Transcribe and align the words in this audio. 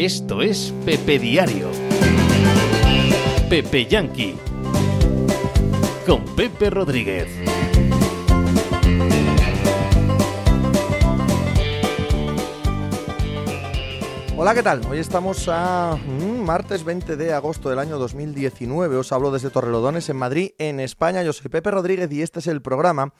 Esto 0.00 0.40
es 0.40 0.72
Pepe 0.86 1.18
Diario. 1.18 1.68
Pepe 3.50 3.84
Yankee. 3.84 4.34
Con 6.06 6.24
Pepe 6.34 6.70
Rodríguez. 6.70 7.28
Hola, 14.38 14.54
¿qué 14.54 14.62
tal? 14.62 14.80
Hoy 14.90 15.00
estamos 15.00 15.46
a 15.48 15.98
mm, 16.02 16.46
martes 16.46 16.82
20 16.82 17.16
de 17.16 17.34
agosto 17.34 17.68
del 17.68 17.78
año 17.78 17.98
2019. 17.98 18.96
Os 18.96 19.12
hablo 19.12 19.30
desde 19.30 19.50
Torrelodones, 19.50 20.08
en 20.08 20.16
Madrid, 20.16 20.52
en 20.56 20.80
España. 20.80 21.22
Yo 21.22 21.34
soy 21.34 21.50
Pepe 21.50 21.70
Rodríguez 21.70 22.10
y 22.10 22.22
este 22.22 22.38
es 22.38 22.46
el 22.46 22.62
programa 22.62 23.12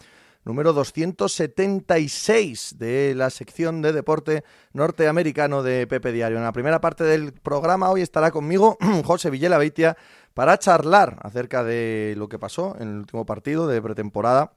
número 0.45 0.73
276 0.73 2.79
de 2.79 3.15
la 3.15 3.31
sección 3.31 3.83
de 3.83 3.93
deporte 3.93 4.45
norteamericano 4.73 5.63
de 5.63 5.87
Pepe 5.87 6.13
Diario. 6.13 6.39
En 6.39 6.45
la 6.45 6.53
primera 6.53 6.81
parte 6.81 7.05
del 7.05 7.33
programa 7.33 7.91
hoy 7.91 8.03
estará 8.03 8.31
conmigo 8.31 8.79
José 9.05 9.31
Villela 9.31 9.59
Beitia 9.59 9.97
para 10.35 10.59
charlar 10.59 11.19
acerca 11.23 11.65
de 11.65 12.15
lo 12.17 12.29
que 12.29 12.39
pasó 12.39 12.77
en 12.79 12.89
el 12.89 12.99
último 12.99 13.27
partido 13.27 13.67
de 13.67 13.83
pretemporada, 13.83 14.53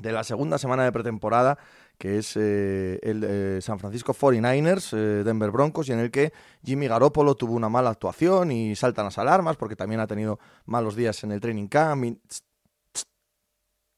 de 0.00 0.12
la 0.12 0.24
segunda 0.24 0.58
semana 0.58 0.84
de 0.84 0.92
pretemporada 0.92 1.58
que 1.98 2.18
es 2.18 2.36
eh, 2.36 2.98
el 3.02 3.24
eh, 3.24 3.58
San 3.62 3.78
Francisco 3.78 4.12
49ers, 4.12 4.96
eh, 4.96 5.24
Denver 5.24 5.50
Broncos, 5.50 5.88
y 5.88 5.92
en 5.92 6.00
el 6.00 6.10
que 6.10 6.32
Jimmy 6.62 6.88
Garoppolo 6.88 7.34
tuvo 7.34 7.54
una 7.54 7.68
mala 7.68 7.90
actuación 7.90 8.50
y 8.50 8.76
saltan 8.76 9.06
las 9.06 9.18
alarmas 9.18 9.56
porque 9.56 9.76
también 9.76 10.00
ha 10.00 10.06
tenido 10.06 10.38
malos 10.66 10.94
días 10.94 11.24
en 11.24 11.32
el 11.32 11.40
training 11.40 11.68
camp. 11.68 12.18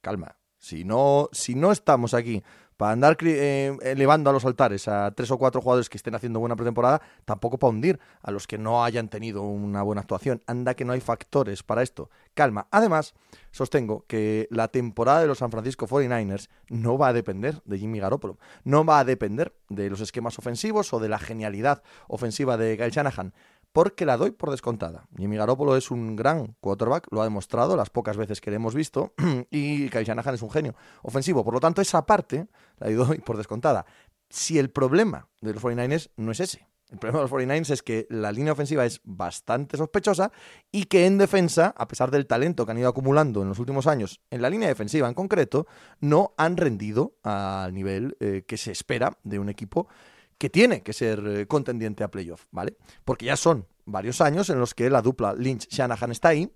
Calma, 0.01 0.37
si 0.69 0.85
no, 0.85 1.31
si 1.33 1.55
no 1.55 1.73
estamos 1.73 2.13
aquí 2.13 2.43
para 2.77 2.93
andar 2.93 3.17
eh, 3.23 3.75
elevando 3.83 4.29
a 4.29 4.33
los 4.35 4.45
altares 4.45 4.87
a 4.87 5.11
tres 5.13 5.31
o 5.31 5.39
cuatro 5.39 5.63
jugadores 5.63 5.89
que 5.89 5.97
estén 5.97 6.15
haciendo 6.15 6.41
buena 6.41 6.57
pretemporada, 6.57 7.01
tampoco 7.25 7.59
para 7.59 7.71
hundir 7.71 7.99
a 8.23 8.31
los 8.31 8.47
que 8.47 8.59
no 8.59 8.85
hayan 8.85 9.09
tenido 9.09 9.43
una 9.43 9.83
buena 9.83 10.03
actuación. 10.03 10.43
Anda 10.47 10.75
que 10.75 10.85
no 10.85 10.93
hay 10.93 11.01
factores 11.01 11.63
para 11.63 11.83
esto. 11.83 12.11
Calma. 12.35 12.69
Además, 12.71 13.15
sostengo 13.51 14.05
que 14.07 14.47
la 14.51 14.69
temporada 14.69 15.23
de 15.23 15.27
los 15.27 15.39
San 15.39 15.51
Francisco 15.51 15.89
49ers 15.89 16.51
no 16.69 16.99
va 16.99 17.09
a 17.09 17.13
depender 17.13 17.63
de 17.65 17.79
Jimmy 17.79 17.99
Garoppolo. 17.99 18.39
No 18.63 18.85
va 18.85 19.01
a 19.01 19.05
depender 19.05 19.55
de 19.71 19.91
los 19.91 20.01
esquemas 20.01 20.39
ofensivos 20.39 20.93
o 20.93 21.01
de 21.01 21.09
la 21.09 21.19
genialidad 21.19 21.83
ofensiva 22.07 22.57
de 22.59 22.77
Kyle 22.77 22.91
Shanahan 22.91 23.33
porque 23.79 24.05
la 24.05 24.17
doy 24.17 24.33
por 24.33 24.51
descontada. 24.51 25.07
Jimmy 25.17 25.37
Garoppolo 25.37 25.77
es 25.77 25.93
un 25.93 26.17
gran 26.17 26.57
quarterback, 26.59 27.07
lo 27.13 27.21
ha 27.21 27.25
demostrado 27.25 27.77
las 27.77 27.91
pocas 27.91 28.17
veces 28.17 28.41
que 28.41 28.51
le 28.51 28.57
hemos 28.57 28.75
visto, 28.75 29.15
y 29.53 29.89
Kyle 29.89 30.03
Shanahan 30.03 30.35
es 30.35 30.43
un 30.43 30.51
genio 30.51 30.75
ofensivo. 31.03 31.45
Por 31.45 31.55
lo 31.55 31.61
tanto, 31.61 31.81
esa 31.81 32.05
parte 32.05 32.49
la 32.79 32.91
doy 32.91 33.19
por 33.25 33.37
descontada. 33.37 33.87
Si 34.31 34.59
el 34.59 34.71
problema 34.71 35.29
de 35.41 35.55
los 35.55 35.63
49ers 35.63 36.11
no 36.17 36.33
es 36.33 36.41
ese, 36.41 36.67
el 36.91 36.99
problema 36.99 37.21
de 37.21 37.31
los 37.31 37.31
49ers 37.31 37.71
es 37.71 37.83
que 37.85 38.09
la 38.11 38.33
línea 38.33 38.53
ofensiva 38.53 38.85
es 38.85 39.01
bastante 39.05 39.77
sospechosa 39.77 40.33
y 40.73 40.87
que 40.87 41.07
en 41.07 41.17
defensa, 41.17 41.73
a 41.77 41.87
pesar 41.87 42.11
del 42.11 42.27
talento 42.27 42.67
que 42.67 42.73
han 42.73 42.79
ido 42.79 42.89
acumulando 42.89 43.43
en 43.43 43.49
los 43.49 43.61
últimos 43.61 43.87
años, 43.87 44.21
en 44.33 44.43
la 44.43 44.51
línea 44.51 44.67
defensiva 44.67 45.07
en 45.07 45.15
concreto, 45.15 45.69
no 46.01 46.35
han 46.37 46.57
rendido 46.57 47.15
al 47.23 47.73
nivel 47.73 48.17
eh, 48.19 48.43
que 48.45 48.57
se 48.57 48.73
espera 48.73 49.19
de 49.23 49.39
un 49.39 49.49
equipo 49.49 49.87
que 50.39 50.49
tiene 50.49 50.83
que 50.83 50.93
ser 50.93 51.23
eh, 51.27 51.47
contendiente 51.47 52.05
a 52.05 52.11
playoff, 52.11 52.47
¿vale? 52.51 52.77
Porque 53.05 53.27
ya 53.27 53.37
son 53.37 53.67
varios 53.85 54.21
años 54.21 54.49
en 54.51 54.59
los 54.59 54.75
que 54.75 54.89
la 54.89 55.03
dupla 55.03 55.35
Lynch-Shanahan 55.35 56.13
está 56.13 56.29
ahí 56.29 56.51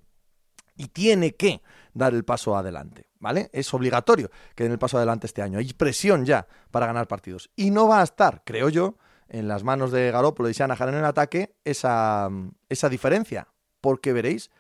y 0.77 0.89
tiene 0.89 1.35
que 1.35 1.63
dar 1.93 2.15
el 2.15 2.25
paso 2.25 2.57
adelante, 2.57 3.09
¿vale? 3.19 3.51
Es 3.53 3.73
obligatorio 3.75 4.31
que 4.55 4.65
den 4.65 4.73
el 4.73 4.79
paso 4.79 4.97
adelante 4.97 5.27
este 5.27 5.43
año. 5.43 5.59
Hay 5.59 5.73
presión 5.73 6.25
ya 6.25 6.47
para 6.71 6.87
ganar 6.87 7.09
partidos. 7.09 7.51
Y 7.57 7.71
no 7.71 7.89
va 7.89 8.01
a 8.01 8.05
estar, 8.05 8.43
creo 8.45 8.69
yo, 8.69 8.97
en 9.29 9.49
las 9.49 9.65
manos 9.65 9.91
de 9.91 10.11
Garoppolo 10.11 10.49
y 10.49 10.53
Shanahan 10.53 10.91
en 10.91 10.95
el 10.97 11.05
ataque 11.05 11.57
esa, 11.65 12.31
esa 12.69 12.89
diferencia. 12.89 13.49
Porque 13.81 14.13
veréis, 14.13 14.51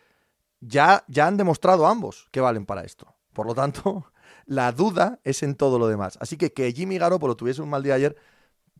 ya, 0.61 1.05
ya 1.09 1.27
han 1.27 1.37
demostrado 1.37 1.87
ambos 1.87 2.29
que 2.33 2.41
valen 2.41 2.67
para 2.67 2.83
esto. 2.83 3.15
Por 3.33 3.47
lo 3.47 3.55
tanto, 3.55 4.07
la 4.47 4.73
duda 4.73 5.21
es 5.25 5.43
en 5.43 5.55
todo 5.55 5.79
lo 5.79 5.87
demás. 5.89 6.19
Así 6.21 6.37
que 6.37 6.53
que 6.53 6.73
Jimmy 6.73 6.99
Garoppolo 6.99 7.37
tuviese 7.37 7.63
un 7.63 7.71
mal 7.71 7.83
día 7.83 7.95
ayer 7.95 8.17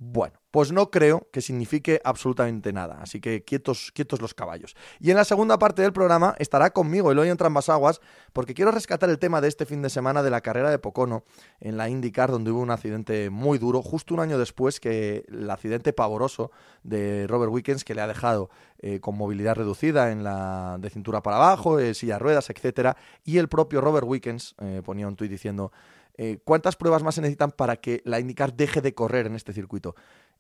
bueno, 0.05 0.41
pues 0.51 0.73
no 0.73 0.91
creo 0.91 1.29
que 1.33 1.41
signifique 1.41 2.01
absolutamente 2.03 2.73
nada, 2.73 2.99
así 3.01 3.21
que 3.21 3.45
quietos, 3.45 3.93
quietos 3.95 4.21
los 4.21 4.35
caballos. 4.35 4.75
Y 4.99 5.11
en 5.11 5.17
la 5.17 5.25
segunda 5.25 5.59
parte 5.59 5.83
del 5.83 5.93
programa 5.93 6.35
estará 6.39 6.71
conmigo 6.71 7.13
Eloy 7.13 7.29
en 7.29 7.39
Aguas, 7.69 8.01
porque 8.33 8.53
quiero 8.53 8.73
rescatar 8.73 9.11
el 9.11 9.21
tema 9.21 9.41
de 9.41 9.47
este 9.47 9.65
fin 9.65 9.81
de 9.81 9.91
semana 9.91 10.25
de 10.25 10.31
la 10.31 10.41
carrera 10.41 10.71
de 10.71 10.81
Pocono 10.81 11.23
en 11.61 11.77
la 11.77 11.89
IndyCar, 11.89 12.33
donde 12.33 12.51
hubo 12.51 12.61
un 12.61 12.73
accidente 12.73 13.31
muy 13.31 13.59
duro, 13.59 13.81
justo 13.81 14.15
un 14.15 14.21
año 14.21 14.39
después 14.39 14.81
que 14.81 15.25
el 15.29 15.49
accidente 15.49 15.93
pavoroso 15.93 16.51
de 16.83 17.27
Robert 17.29 17.53
Wickens, 17.53 17.85
que 17.85 17.95
le 17.95 18.01
ha 18.01 18.09
dejado 18.09 18.51
eh, 18.81 18.99
con 18.99 19.17
movilidad 19.17 19.55
reducida 19.55 20.11
en 20.11 20.25
la 20.25 20.79
de 20.81 20.91
cintura 20.91 21.23
para 21.23 21.37
abajo, 21.37 21.79
eh, 21.79 21.95
silla 21.95 22.19
ruedas, 22.19 22.51
etcétera, 22.51 22.97
y 23.25 23.39
el 23.39 23.49
propio 23.49 23.81
Robert 23.81 24.07
Wickens 24.07 24.57
eh, 24.59 24.83
ponía 24.85 25.07
un 25.07 25.15
tuit 25.15 25.31
diciendo 25.31 25.71
eh, 26.17 26.39
¿cuántas 26.45 26.77
pruebas 26.77 27.03
más 27.03 27.15
se 27.15 27.21
necesitan 27.21 27.51
para 27.51 27.77
que 27.77 28.03
la 28.05 28.21
IndyCar 28.21 28.55
deje 28.55 28.81
de 28.81 28.95
correr 28.95 29.27
en 29.27 29.35
este 29.35 29.53
circuito? 29.53 29.95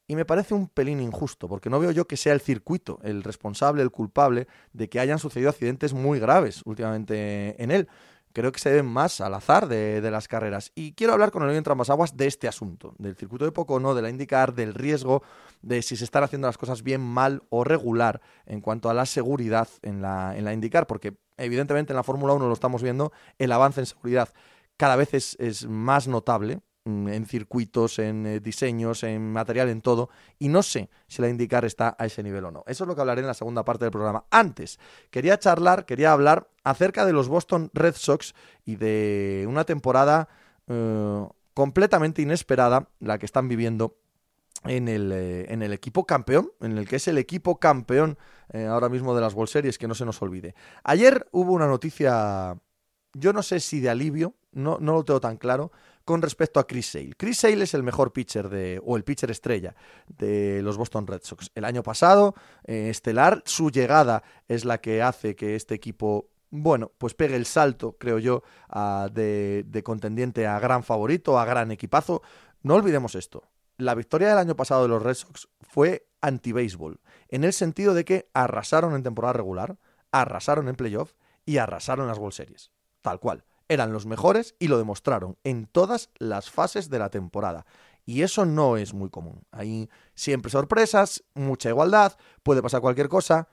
Y 0.07 0.17
me 0.17 0.25
parece 0.25 0.55
un 0.55 0.69
pelín 0.69 1.01
injusto, 1.01 1.49
porque 1.49 1.71
no 1.71 1.79
veo 1.79 1.91
yo 1.93 2.07
que 2.07 2.17
sea 2.17 2.33
el 2.33 2.41
circuito 2.41 2.99
el 3.03 3.23
responsable, 3.23 3.83
el 3.83 3.91
culpable 3.91 4.49
de 4.73 4.89
que 4.89 5.01
hayan 5.01 5.19
sucedido 5.19 5.51
accidentes 5.51 5.95
muy 5.95 6.19
graves 6.19 6.63
últimamente 6.65 7.63
en 7.63 7.71
él. 7.71 7.89
Creo 8.33 8.51
que 8.51 8.59
se 8.59 8.71
deben 8.71 8.87
más 8.87 9.21
al 9.21 9.35
azar 9.35 9.69
de, 9.69 10.01
las 10.11 10.27
carreras. 10.27 10.73
Y 10.75 10.93
quiero 10.93 11.13
hablar 11.13 11.31
con 11.31 11.49
el 11.49 11.55
en 11.55 11.65
aguas 11.67 12.17
de 12.17 12.27
este 12.27 12.49
asunto, 12.49 12.95
del 12.99 13.15
circuito 13.15 13.45
de 13.45 13.53
Pocono, 13.53 13.95
de 13.95 14.01
la 14.01 14.09
IndyCar, 14.09 14.55
del 14.55 14.73
riesgo, 14.73 15.23
de 15.61 15.83
si 15.83 15.97
se 15.97 16.05
están 16.05 16.25
haciendo 16.25 16.49
las 16.49 16.57
cosas 16.57 16.83
bien, 16.83 17.03
mal 17.03 17.43
o 17.51 17.63
regular 17.63 18.23
en 18.47 18.63
cuanto 18.63 18.89
a 18.89 18.95
la 18.95 19.05
seguridad 19.05 19.69
en 19.83 20.01
la, 20.01 20.37
en 20.37 20.47
la 20.47 20.55
IndyCar, 20.55 20.87
porque 20.87 21.15
evidentemente 21.37 21.93
en 21.93 21.97
la 21.97 22.03
Fórmula 22.03 22.33
1 22.33 22.47
lo 22.47 22.55
estamos 22.55 22.83
viendo, 22.83 23.13
el 23.39 23.53
avance 23.53 23.81
en 23.81 23.87
seguridad 23.87 24.31
cada 24.77 24.97
vez 24.97 25.15
es, 25.39 25.67
más 25.67 26.09
notable 26.09 26.61
mm, 26.85 27.09
en 27.09 27.27
circuitos, 27.27 27.99
en 27.99 28.27
eh, 28.27 28.41
diseños, 28.41 29.03
en 29.03 29.33
material, 29.33 29.69
en 29.69 29.81
todo, 29.81 30.11
y 30.39 30.49
no 30.49 30.63
sé 30.63 30.91
si 31.07 31.23
la 31.23 31.29
indicar 31.29 31.65
está 31.65 31.97
a 31.99 32.07
ese 32.07 32.23
nivel 32.23 32.45
o 32.47 32.51
no. 32.51 32.65
Eso 32.67 32.85
es 32.85 32.89
lo 32.89 32.95
que 32.95 33.01
hablaré 33.01 33.21
en 33.21 33.27
la 33.27 33.35
segunda 33.35 33.65
parte 33.65 33.85
del 33.85 33.93
programa. 33.93 34.25
Antes, 34.31 34.79
quería 35.11 35.39
charlar, 35.39 35.87
quería 35.87 36.13
hablar 36.13 36.49
acerca 36.65 37.07
de 37.07 37.13
los 37.13 37.29
Boston 37.29 37.71
Red 37.75 37.95
Sox 37.97 38.35
y 38.65 38.77
de 38.77 39.47
una 39.49 39.65
temporada 39.65 40.29
eh, 40.69 41.27
completamente 41.55 42.23
inesperada, 42.23 42.89
la 42.99 43.19
que 43.19 43.27
están 43.27 43.49
viviendo 43.49 43.97
en 44.65 44.89
el, 44.89 45.13
eh, 45.13 45.53
en 45.53 45.63
el, 45.63 45.73
equipo 45.73 46.07
campeón, 46.07 46.53
en 46.61 46.79
el 46.79 46.89
que 46.89 46.97
es 46.97 47.09
el 47.09 47.19
equipo 47.19 47.59
campeón 47.59 48.19
ahora 48.69 48.91
mismo 48.91 49.15
de 49.15 49.23
las 49.23 49.33
World 49.33 49.51
Series, 49.51 49.79
que 49.79 49.89
no 49.89 49.95
se 49.95 50.05
nos 50.05 50.21
olvide. 50.21 50.55
Ayer 50.85 51.27
hubo 51.33 51.53
una 51.53 51.67
noticia, 51.67 52.59
yo 53.15 53.33
no 53.33 53.43
sé 53.43 53.61
si 53.61 53.81
de 53.81 53.89
alivio, 53.89 54.35
no, 54.53 54.79
no 54.81 54.93
lo 54.93 55.05
tengo 55.05 55.21
tan 55.21 55.37
claro 55.37 55.73
con 56.05 56.23
respecto 56.23 56.61
a 56.61 56.67
Chris 56.67 56.91
Sale. 56.91 57.13
Chris 57.17 57.39
Sale 57.39 57.65
es 57.65 57.75
el 57.75 57.83
mejor 57.83 58.13
pitcher 58.13 58.49
de, 58.49 58.81
o 58.85 58.97
el 58.97 59.05
pitcher 59.05 59.31
estrella 59.31 59.75
de 60.09 60.61
los 60.63 60.77
Boston 60.77 61.07
Red 61.07 61.23
Sox. 61.23 61.51
El 61.55 61.65
año 61.65 61.83
pasado, 61.83 62.35
eh, 62.65 62.89
estelar, 62.91 63.43
su 63.47 63.71
llegada 63.71 64.23
es 64.49 64.65
la 64.65 64.81
que 64.81 65.03
hace 65.03 65.37
que 65.37 65.55
este 65.55 65.75
equipo 65.75 66.29
bueno, 66.55 66.93
pues 66.99 67.15
pegue 67.15 67.35
el 67.35 67.47
salto, 67.47 67.97
creo 67.99 68.19
yo, 68.19 68.43
de, 69.11 69.65
de, 69.67 69.83
contendiente 69.83 70.47
a 70.47 70.59
gran 70.61 70.85
favorito, 70.85 71.39
a 71.39 71.47
gran 71.47 71.71
equipazo. 71.71 72.21
No 72.63 72.75
olvidemos 72.75 73.15
esto. 73.15 73.45
La 73.79 73.95
victoria 73.95 74.29
del 74.29 74.37
año 74.37 74.55
pasado 74.55 74.83
de 74.83 74.89
los 74.89 75.03
Red 75.03 75.15
Sox 75.15 75.49
fue 75.63 76.07
anti-baseball, 76.21 77.01
en 77.29 77.45
el 77.45 77.55
sentido 77.55 77.95
de 77.95 78.05
que 78.05 78.29
arrasaron 78.35 78.95
en 78.95 79.03
temporada 79.03 79.33
regular, 79.33 79.79
arrasaron 80.11 80.69
en 80.69 80.77
playoff 80.77 81.15
y 81.47 81.57
arrasaron 81.57 82.07
las 82.07 82.19
World 82.19 82.35
Series. 82.35 82.71
Tal 83.01 83.19
cual 83.19 83.45
eran 83.73 83.93
los 83.93 84.07
mejores 84.07 84.55
y 84.59 84.69
lo 84.69 84.79
demostraron 84.79 85.37
en 85.45 85.67
todas 85.67 86.11
las 86.19 86.51
fases 86.51 86.91
de 86.91 86.99
la 86.99 87.11
temporada. 87.11 87.67
Y 88.05 88.23
eso 88.23 88.45
no 88.45 88.77
es 88.77 88.95
muy 88.95 89.11
común. 89.11 89.43
Hay 89.53 89.89
siempre 90.15 90.51
sorpresas, 90.51 91.25
mucha 91.35 91.69
igualdad, 91.69 92.17
puede 92.43 92.63
pasar 92.63 92.81
cualquier 92.81 93.09
cosa. 93.09 93.49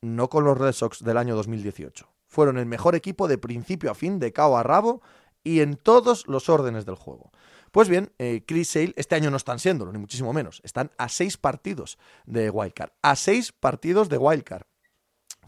No 0.00 0.28
con 0.28 0.44
los 0.44 0.58
Red 0.58 0.72
Sox 0.72 1.04
del 1.04 1.16
año 1.16 1.36
2018. 1.36 2.08
Fueron 2.26 2.58
el 2.58 2.66
mejor 2.66 2.96
equipo 2.96 3.28
de 3.28 3.38
principio 3.38 3.90
a 3.90 3.94
fin, 3.94 4.18
de 4.18 4.32
cao 4.32 4.56
a 4.56 4.64
rabo 4.64 5.00
y 5.44 5.60
en 5.60 5.76
todos 5.76 6.26
los 6.26 6.48
órdenes 6.48 6.84
del 6.84 6.96
juego. 6.96 7.30
Pues 7.70 7.88
bien, 7.88 8.12
eh, 8.18 8.42
Chris 8.46 8.70
Sale 8.70 8.92
este 8.96 9.14
año 9.14 9.30
no 9.30 9.36
están 9.36 9.58
siendo, 9.58 9.90
ni 9.92 9.98
muchísimo 9.98 10.32
menos. 10.32 10.60
Están 10.64 10.90
a 10.98 11.08
seis 11.08 11.36
partidos 11.36 11.98
de 12.26 12.50
Wildcard. 12.50 12.90
A 13.00 13.16
seis 13.16 13.52
partidos 13.52 14.08
de 14.08 14.18
Wildcard 14.18 14.64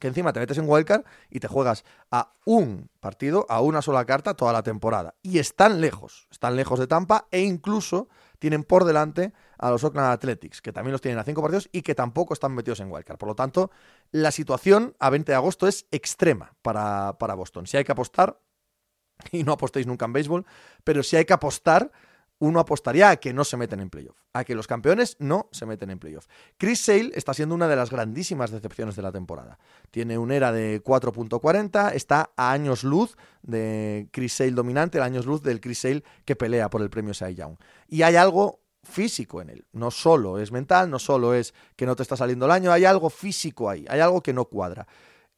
que 0.05 0.09
encima 0.09 0.35
te 0.35 0.41
metes 0.41 0.59
en 0.59 0.69
wildcard 0.69 1.03
y 1.31 1.41
te 1.41 1.49
juegas 1.49 1.83
a 2.11 2.35
un 2.45 2.91
partido, 3.01 3.47
a 3.49 3.63
una 3.63 3.81
sola 3.81 4.05
carta 4.05 4.35
toda 4.35 4.53
la 4.53 4.63
temporada. 4.63 5.15
Y 5.23 5.39
están 5.39 5.81
lejos, 5.81 6.29
están 6.31 6.57
lejos 6.57 6.79
de 6.79 6.87
Tampa 6.87 7.27
e 7.31 7.41
incluso 7.41 8.11
tienen 8.39 8.65
por 8.65 8.85
delante 8.85 9.33
a 9.57 9.71
los 9.71 9.83
Oakland 9.83 10.13
Athletics, 10.13 10.61
que 10.61 10.75
también 10.75 10.93
los 10.93 11.01
tienen 11.01 11.19
a 11.21 11.25
cinco 11.25 11.41
partidos 11.41 11.71
y 11.73 11.81
que 11.81 11.95
tampoco 11.95 12.35
están 12.35 12.55
metidos 12.55 12.81
en 12.81 12.93
wildcard. 12.93 13.17
Por 13.17 13.31
lo 13.31 13.35
tanto, 13.35 13.71
la 14.11 14.31
situación 14.31 14.95
a 14.99 15.09
20 15.09 15.33
de 15.33 15.37
agosto 15.37 15.67
es 15.67 15.87
extrema 15.91 16.55
para, 16.61 17.17
para 17.19 17.33
Boston. 17.33 17.67
Si 17.67 17.79
hay 17.79 17.85
que 17.85 17.93
apostar, 17.93 18.39
y 19.33 19.43
no 19.43 19.53
apostéis 19.53 19.87
nunca 19.87 20.05
en 20.05 20.13
béisbol, 20.13 20.45
pero 20.85 21.03
si 21.03 21.17
hay 21.17 21.25
que 21.25 21.33
apostar, 21.33 21.91
uno 22.45 22.61
apostaría 22.61 23.11
a 23.11 23.17
que 23.17 23.33
no 23.33 23.43
se 23.45 23.57
meten 23.57 23.81
en 23.81 23.89
playoff, 23.89 24.17
a 24.33 24.45
que 24.45 24.55
los 24.55 24.67
campeones 24.67 25.17
no 25.19 25.49
se 25.51 25.65
meten 25.65 25.91
en 25.91 25.99
playoff. 25.99 26.27
Chris 26.59 26.81
Sale 26.81 27.11
está 27.15 27.33
siendo 27.33 27.55
una 27.55 27.69
de 27.69 27.77
las 27.77 27.91
grandísimas 27.91 28.51
decepciones 28.51 28.97
de 28.97 29.03
la 29.03 29.13
temporada. 29.13 29.59
Tiene 29.91 30.19
un 30.19 30.31
era 30.31 30.53
de 30.53 30.83
4.40, 30.83 31.93
está 31.95 32.31
a 32.37 32.53
años 32.53 32.85
luz 32.85 33.17
de 33.43 34.09
Chris 34.13 34.35
Sale 34.35 34.51
dominante, 34.51 35.01
a 35.01 35.05
años 35.05 35.25
luz 35.25 35.43
del 35.43 35.61
Chris 35.61 35.79
Sale 35.79 36.05
que 36.25 36.37
pelea 36.37 36.69
por 36.69 36.83
el 36.83 36.91
premio 36.91 37.15
Cy 37.15 37.35
Young. 37.35 37.57
Y 37.89 38.03
hay 38.03 38.17
algo 38.17 38.61
físico 38.83 39.41
en 39.41 39.49
él, 39.49 39.65
no 39.73 39.91
solo 39.91 40.39
es 40.39 40.53
mental, 40.53 40.91
no 40.91 40.99
solo 40.99 41.33
es 41.33 41.55
que 41.77 41.87
no 41.87 41.97
te 41.97 42.03
está 42.03 42.17
saliendo 42.17 42.45
el 42.45 42.53
año, 42.53 42.71
hay 42.71 42.85
algo 42.85 43.09
físico 43.09 43.71
ahí, 43.71 43.87
hay 43.89 44.01
algo 44.01 44.23
que 44.23 44.35
no 44.35 44.45
cuadra. 44.45 44.87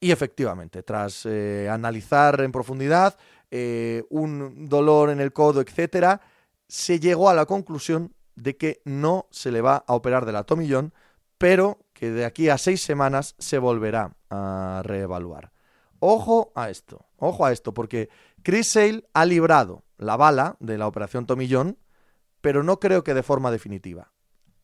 Y 0.00 0.10
efectivamente, 0.10 0.82
tras 0.82 1.24
eh, 1.24 1.68
analizar 1.70 2.40
en 2.40 2.50
profundidad 2.50 3.16
eh, 3.50 4.02
un 4.10 4.68
dolor 4.68 5.10
en 5.10 5.20
el 5.20 5.32
codo, 5.32 5.60
etcétera, 5.60 6.20
se 6.68 7.00
llegó 7.00 7.28
a 7.28 7.34
la 7.34 7.46
conclusión 7.46 8.14
de 8.34 8.56
que 8.56 8.82
no 8.84 9.26
se 9.30 9.50
le 9.50 9.60
va 9.60 9.84
a 9.86 9.94
operar 9.94 10.26
del 10.26 10.36
atomillón, 10.36 10.92
pero 11.38 11.78
que 11.92 12.10
de 12.10 12.24
aquí 12.24 12.48
a 12.48 12.58
seis 12.58 12.82
semanas 12.82 13.34
se 13.38 13.58
volverá 13.58 14.16
a 14.30 14.82
reevaluar. 14.84 15.52
Ojo 15.98 16.52
a 16.54 16.70
esto, 16.70 17.06
ojo 17.16 17.46
a 17.46 17.52
esto, 17.52 17.72
porque 17.72 18.10
Chris 18.42 18.68
Sale 18.68 19.08
ha 19.14 19.24
librado 19.24 19.84
la 19.96 20.16
bala 20.16 20.56
de 20.60 20.76
la 20.78 20.86
operación 20.86 21.26
tomillón, 21.26 21.78
pero 22.40 22.62
no 22.62 22.78
creo 22.78 23.02
que 23.02 23.14
de 23.14 23.22
forma 23.22 23.50
definitiva. 23.50 24.12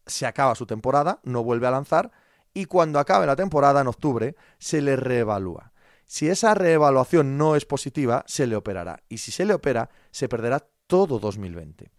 Se 0.06 0.26
acaba 0.26 0.54
su 0.54 0.66
temporada, 0.66 1.20
no 1.24 1.42
vuelve 1.42 1.66
a 1.66 1.70
lanzar, 1.70 2.12
y 2.54 2.66
cuando 2.66 2.98
acabe 2.98 3.26
la 3.26 3.36
temporada, 3.36 3.80
en 3.80 3.86
octubre, 3.86 4.36
se 4.58 4.82
le 4.82 4.96
reevalúa. 4.96 5.72
Si 6.06 6.28
esa 6.28 6.54
reevaluación 6.54 7.38
no 7.38 7.56
es 7.56 7.64
positiva, 7.64 8.24
se 8.26 8.46
le 8.46 8.56
operará. 8.56 9.02
Y 9.08 9.18
si 9.18 9.32
se 9.32 9.46
le 9.46 9.54
opera, 9.54 9.88
se 10.10 10.28
perderá 10.28 10.68
todo 10.92 11.18
2020. 11.18 11.90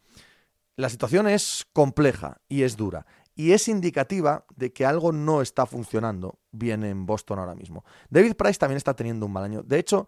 La 0.75 0.87
situación 0.87 1.27
es 1.27 1.65
compleja 1.73 2.37
y 2.47 2.61
es 2.61 2.77
dura 2.77 3.07
y 3.33 3.53
es 3.53 3.67
indicativa 3.67 4.45
de 4.55 4.71
que 4.71 4.85
algo 4.85 5.11
no 5.11 5.41
está 5.41 5.65
funcionando 5.65 6.37
bien 6.51 6.83
en 6.83 7.07
Boston 7.07 7.39
ahora 7.39 7.55
mismo. 7.55 7.83
David 8.11 8.35
Price 8.35 8.59
también 8.59 8.77
está 8.77 8.95
teniendo 8.95 9.25
un 9.25 9.31
mal 9.31 9.45
año. 9.45 9.63
De 9.63 9.79
hecho, 9.79 10.07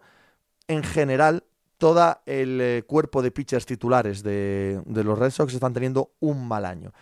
en 0.68 0.84
general, 0.84 1.42
todo 1.78 2.20
el 2.26 2.60
eh, 2.60 2.84
cuerpo 2.86 3.22
de 3.22 3.32
pitchers 3.32 3.66
titulares 3.66 4.22
de, 4.22 4.80
de, 4.86 5.02
los 5.02 5.18
Red 5.18 5.30
Sox 5.30 5.52
están 5.52 5.72
teniendo 5.72 6.12
un 6.20 6.46
mal 6.46 6.64
año. 6.64 6.92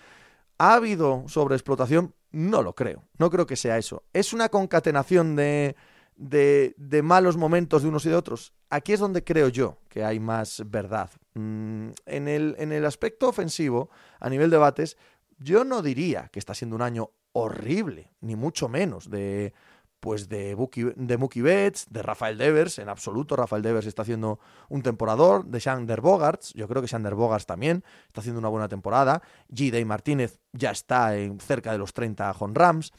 ¿Ha 0.57 0.77
habido 0.77 1.25
sobreexplotación? 1.27 2.15
No 2.31 2.63
lo 2.63 2.75
creo. 2.75 3.05
No 3.19 3.29
creo 3.29 3.47
que 3.47 3.57
sea 3.57 3.77
eso. 3.77 4.05
Es 4.15 4.33
una 4.33 4.49
concatenación 4.49 5.37
de 5.37 5.77
de, 6.17 7.03
malos 7.03 7.37
momentos 7.37 7.83
de 7.83 7.89
unos 7.89 8.07
y 8.07 8.11
de 8.11 8.17
otros. 8.17 8.53
Aquí 8.75 8.93
es 8.93 8.99
donde 8.99 9.23
creo 9.23 9.47
yo 9.47 9.79
que 9.89 10.05
hay 10.05 10.19
más 10.19 10.65
verdad. 10.67 11.09
Mm, 11.35 11.91
en, 12.07 12.27
el, 12.27 12.57
en 12.59 12.73
el 12.73 12.85
aspecto 12.85 13.29
ofensivo, 13.29 13.89
a 14.19 14.29
nivel 14.29 14.51
de 14.51 14.57
bates, 14.57 14.97
yo 15.39 15.63
no 15.63 15.81
diría 15.81 16.29
que 16.33 16.41
está 16.41 16.55
siendo 16.55 16.75
un 16.75 16.83
año 16.83 17.11
horrible, 17.31 18.11
ni 18.21 18.35
mucho 18.35 18.69
menos, 18.69 19.09
de 19.09 19.55
pues 20.01 20.29
de, 20.29 20.57
de 20.97 21.17
Mookie 21.17 21.41
Betts, 21.41 21.87
de 21.89 22.03
Rafael 22.03 22.37
Devers, 22.37 22.81
en 22.81 22.89
absoluto 22.89 23.37
Rafael 23.37 23.63
Devers 23.63 23.87
está 23.87 24.03
haciendo 24.03 24.41
un 24.69 24.83
temporador, 24.83 25.47
de 25.47 25.61
Sander 25.61 26.01
Bogarts, 26.01 26.53
yo 26.55 26.67
creo 26.67 26.83
que 26.83 26.89
Sander 26.89 27.15
Bogarts 27.15 27.47
también 27.47 27.85
está 28.09 28.23
haciendo 28.23 28.41
una 28.41 28.49
buena 28.49 28.69
temporada, 28.69 29.23
G. 29.51 29.71
Day 29.71 29.85
Martínez 29.85 30.41
ya 30.53 30.73
está 30.73 31.17
en 31.17 31.39
cerca 31.39 31.71
de 31.71 31.79
los 31.79 31.95
30 31.95 32.33
Home 32.33 32.55
Rams, 32.57 32.93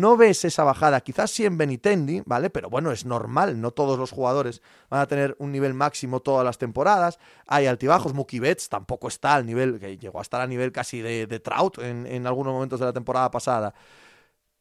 no 0.00 0.16
ves 0.16 0.44
esa 0.44 0.64
bajada, 0.64 1.00
quizás 1.00 1.30
sí 1.30 1.44
en 1.44 1.56
Benitendi, 1.56 2.22
¿vale? 2.26 2.50
Pero 2.50 2.68
bueno, 2.68 2.90
es 2.90 3.04
normal, 3.04 3.60
no 3.60 3.70
todos 3.70 3.98
los 3.98 4.10
jugadores 4.10 4.60
van 4.90 5.00
a 5.00 5.06
tener 5.06 5.36
un 5.38 5.52
nivel 5.52 5.74
máximo 5.74 6.20
todas 6.20 6.44
las 6.44 6.58
temporadas, 6.58 7.18
hay 7.46 7.66
altibajos, 7.66 8.12
Mookie 8.12 8.40
Betts 8.40 8.68
tampoco 8.68 9.08
está 9.08 9.34
al 9.34 9.46
nivel, 9.46 9.78
que 9.78 9.96
llegó 9.96 10.18
a 10.18 10.22
estar 10.22 10.40
a 10.40 10.46
nivel 10.46 10.72
casi 10.72 11.00
de, 11.00 11.26
de 11.26 11.40
Trout 11.40 11.78
en, 11.78 12.06
en 12.06 12.26
algunos 12.26 12.52
momentos 12.52 12.80
de 12.80 12.86
la 12.86 12.92
temporada 12.92 13.30
pasada. 13.30 13.74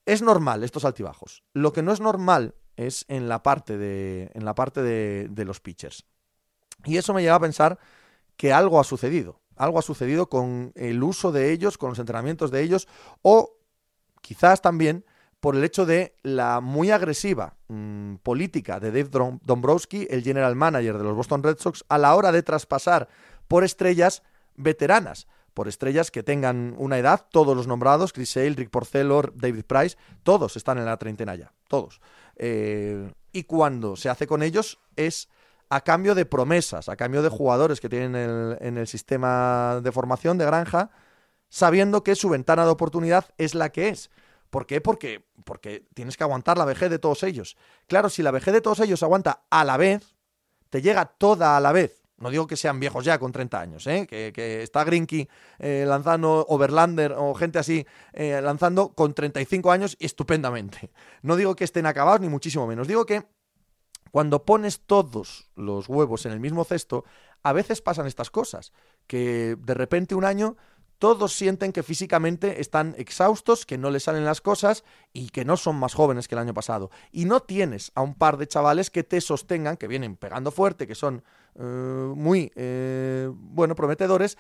Es 0.06 0.22
normal 0.22 0.64
estos 0.64 0.86
altibajos. 0.86 1.44
Lo 1.54 1.74
que 1.74 1.82
no 1.82 1.94
es 1.94 2.00
normal 2.00 2.56
es 2.76 3.06
en 3.08 3.30
la 3.30 3.42
parte 3.42 3.78
de, 3.78 4.30
en 4.34 4.46
la 4.46 4.54
parte 4.54 4.82
de, 4.82 5.28
de 5.30 5.46
los 5.46 5.60
pitchers. 5.60 6.06
Y 6.86 6.98
eso 6.98 7.14
me 7.14 7.22
lleva 7.22 7.36
a 7.36 7.40
pensar 7.40 7.80
que 8.36 8.52
algo 8.52 8.80
ha 8.80 8.84
sucedido. 8.84 9.42
Algo 9.56 9.80
ha 9.80 9.84
sucedido 9.84 10.30
con 10.30 10.74
el 10.76 11.02
uso 11.02 11.32
de 11.32 11.52
ellos, 11.52 11.78
con 11.78 11.90
los 11.90 12.00
entrenamientos 12.00 12.52
de 12.52 12.62
ellos, 12.62 12.88
o 13.22 13.58
quizás 14.22 14.62
también 14.62 15.06
por 15.44 15.58
el 15.58 15.64
hecho 15.66 15.86
de 15.86 16.16
la 16.24 16.62
muy 16.62 16.90
agresiva 16.90 17.58
mm, 17.68 18.16
política 18.24 18.80
de 18.80 18.92
Dave 18.94 19.40
Dombrowski, 19.44 20.08
el 20.10 20.24
general 20.24 20.56
manager 20.56 20.98
de 20.98 21.04
los 21.04 21.18
Boston 21.18 21.44
Red 21.44 21.58
Sox, 21.60 21.84
a 21.90 21.98
la 21.98 22.16
hora 22.16 22.32
de 22.32 22.44
traspasar 22.44 23.10
por 23.50 23.66
estrellas 23.66 24.24
veteranas, 24.56 25.28
por 25.54 25.68
estrellas 25.68 26.12
que 26.12 26.24
tengan 26.24 26.76
una 26.78 26.98
edad, 26.98 27.26
todos 27.30 27.58
los 27.58 27.68
nombrados, 27.68 28.14
Chris 28.14 28.30
Sale, 28.30 28.52
Rick 28.52 28.70
Porcello, 28.70 29.34
David 29.36 29.66
Price, 29.66 29.98
todos 30.24 30.56
están 30.56 30.78
en 30.78 30.86
la 30.86 30.96
treintena 30.96 31.36
ya, 31.36 31.52
todos. 31.68 32.00
Eh, 32.38 33.12
y 33.34 33.44
cuando 33.44 33.98
se 33.98 34.08
hace 34.08 34.28
con 34.28 34.44
ellos 34.44 34.80
es 34.96 35.28
a 35.68 35.82
cambio 35.82 36.16
de 36.16 36.26
promesas, 36.26 36.88
a 36.88 36.96
cambio 36.96 37.22
de 37.22 37.28
jugadores 37.28 37.82
que 37.82 37.90
tienen 37.90 38.16
en 38.62 38.78
el 38.78 38.88
sistema 38.88 39.82
de 39.84 39.92
formación 39.92 40.38
de 40.38 40.46
granja, 40.46 40.90
sabiendo 41.50 42.02
que 42.02 42.16
su 42.16 42.30
ventana 42.30 42.64
de 42.64 42.72
oportunidad 42.72 43.26
es 43.38 43.56
la 43.56 43.74
que 43.74 43.90
es. 43.90 44.10
¿Por 44.54 44.68
qué? 44.68 44.82
Porque, 44.82 45.26
porque 45.46 45.84
tienes 45.96 46.16
que 46.16 46.24
aguantar 46.24 46.60
la 46.60 46.66
vejez 46.66 46.92
de 46.92 47.00
todos 47.00 47.24
ellos. 47.24 47.58
Claro, 47.88 48.08
si 48.08 48.22
la 48.22 48.30
vejez 48.30 48.54
de 48.54 48.62
todos 48.62 48.80
ellos 48.82 49.02
aguanta 49.02 49.46
a 49.50 49.64
la 49.64 49.78
vez, 49.78 50.16
te 50.70 50.80
llega 50.80 51.06
toda 51.06 51.58
a 51.58 51.60
la 51.60 51.72
vez. 51.72 52.04
No 52.18 52.30
digo 52.30 52.46
que 52.46 52.56
sean 52.56 52.80
viejos 52.80 53.04
ya 53.04 53.18
con 53.18 53.32
30 53.32 53.60
años, 53.60 53.88
¿eh? 53.88 54.06
que, 54.06 54.62
está 54.62 54.84
Grinky 54.84 55.28
eh, 55.58 55.86
lanzando 55.88 56.46
Overlander 56.48 57.16
o 57.18 57.34
gente 57.34 57.58
así 57.58 57.84
eh, 58.14 58.40
lanzando 58.44 58.90
con 58.90 59.16
35 59.16 59.72
años 59.72 59.98
estupendamente. 60.00 60.92
No 61.24 61.36
digo 61.36 61.56
que 61.56 61.64
estén 61.64 61.88
acabados 61.88 62.22
ni 62.22 62.30
muchísimo 62.30 62.68
menos. 62.68 62.88
Digo 62.88 63.08
que 63.08 63.24
cuando 64.12 64.46
pones 64.46 64.82
todos 64.82 65.50
los 65.56 65.90
huevos 65.90 66.28
en 66.28 66.32
el 66.32 66.40
mismo 66.40 66.64
cesto, 66.64 67.06
a 67.42 67.54
veces 67.54 67.82
pasan 67.82 68.06
estas 68.06 68.30
cosas. 68.30 68.72
Que 69.08 69.58
de 69.58 69.74
repente 69.74 70.14
un 70.14 70.26
año 70.26 70.58
todos 71.04 71.34
sienten 71.34 71.74
que 71.74 71.84
físicamente 71.84 72.62
están 72.62 72.96
exhaustos, 72.98 73.66
que 73.66 73.78
no 73.78 73.92
les 73.92 74.04
salen 74.04 74.24
las 74.24 74.40
cosas 74.40 74.86
y 75.12 75.32
que 75.32 75.44
no 75.44 75.58
son 75.58 75.76
más 75.76 75.94
jóvenes 75.94 76.30
que 76.30 76.36
el 76.36 76.40
año 76.40 76.54
pasado. 76.54 76.92
Y 77.12 77.26
no 77.26 77.42
tienes 77.42 77.92
a 77.94 78.02
un 78.02 78.16
par 78.16 78.38
de 78.38 78.48
chavales 78.48 78.90
que 78.90 79.04
te 79.04 79.20
sostengan, 79.20 79.76
que 79.76 79.90
vienen 79.90 80.16
pegando 80.16 80.50
fuerte, 80.50 80.88
que 80.88 80.96
son 80.96 81.22
eh, 81.56 81.62
muy, 81.62 82.54
eh, 82.56 83.30
prometedores, 83.76 84.38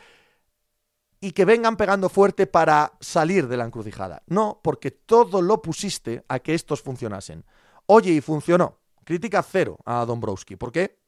y 1.19 1.33
que 1.33 1.43
vengan 1.43 1.75
pegando 1.75 2.07
fuerte 2.07 2.47
para 2.47 2.93
salir 3.01 3.49
de 3.49 3.57
la 3.57 3.65
encrucijada. 3.65 4.23
No, 4.27 4.61
porque 4.63 4.91
todo 4.91 5.41
lo 5.41 5.61
pusiste 5.61 6.23
a 6.29 6.39
que 6.39 6.53
estos 6.53 6.81
funcionasen. 6.81 7.43
Oye, 7.87 8.11
y 8.11 8.21
funcionó. 8.21 8.79
Crítica 9.03 9.43
cero 9.43 9.79
a 9.83 10.05
Dombrowski. 10.05 10.55
¿Por 10.55 10.71
qué? 10.71 11.02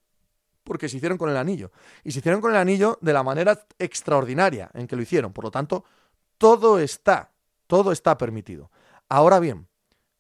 Porque 0.66 0.90
se 0.90 0.98
hicieron 0.98 1.18
con 1.18 1.30
el 1.30 1.38
anillo. 1.38 1.72
Y 2.04 2.12
se 2.12 2.20
hicieron 2.20 2.42
con 2.42 2.52
el 2.52 2.58
anillo 2.58 2.98
de 3.02 3.14
la 3.14 3.24
manera 3.24 3.66
extraordinaria 3.80 4.70
en 4.74 4.88
que 4.88 4.98
lo 4.98 5.02
hicieron. 5.02 5.32
Por 5.32 5.46
lo 5.46 5.52
tanto, 5.52 5.86
todo 6.38 6.80
está, 6.80 7.32
todo 7.68 7.94
está 7.94 8.18
permitido. 8.18 8.72
Ahora 9.08 9.40
bien, 9.40 9.68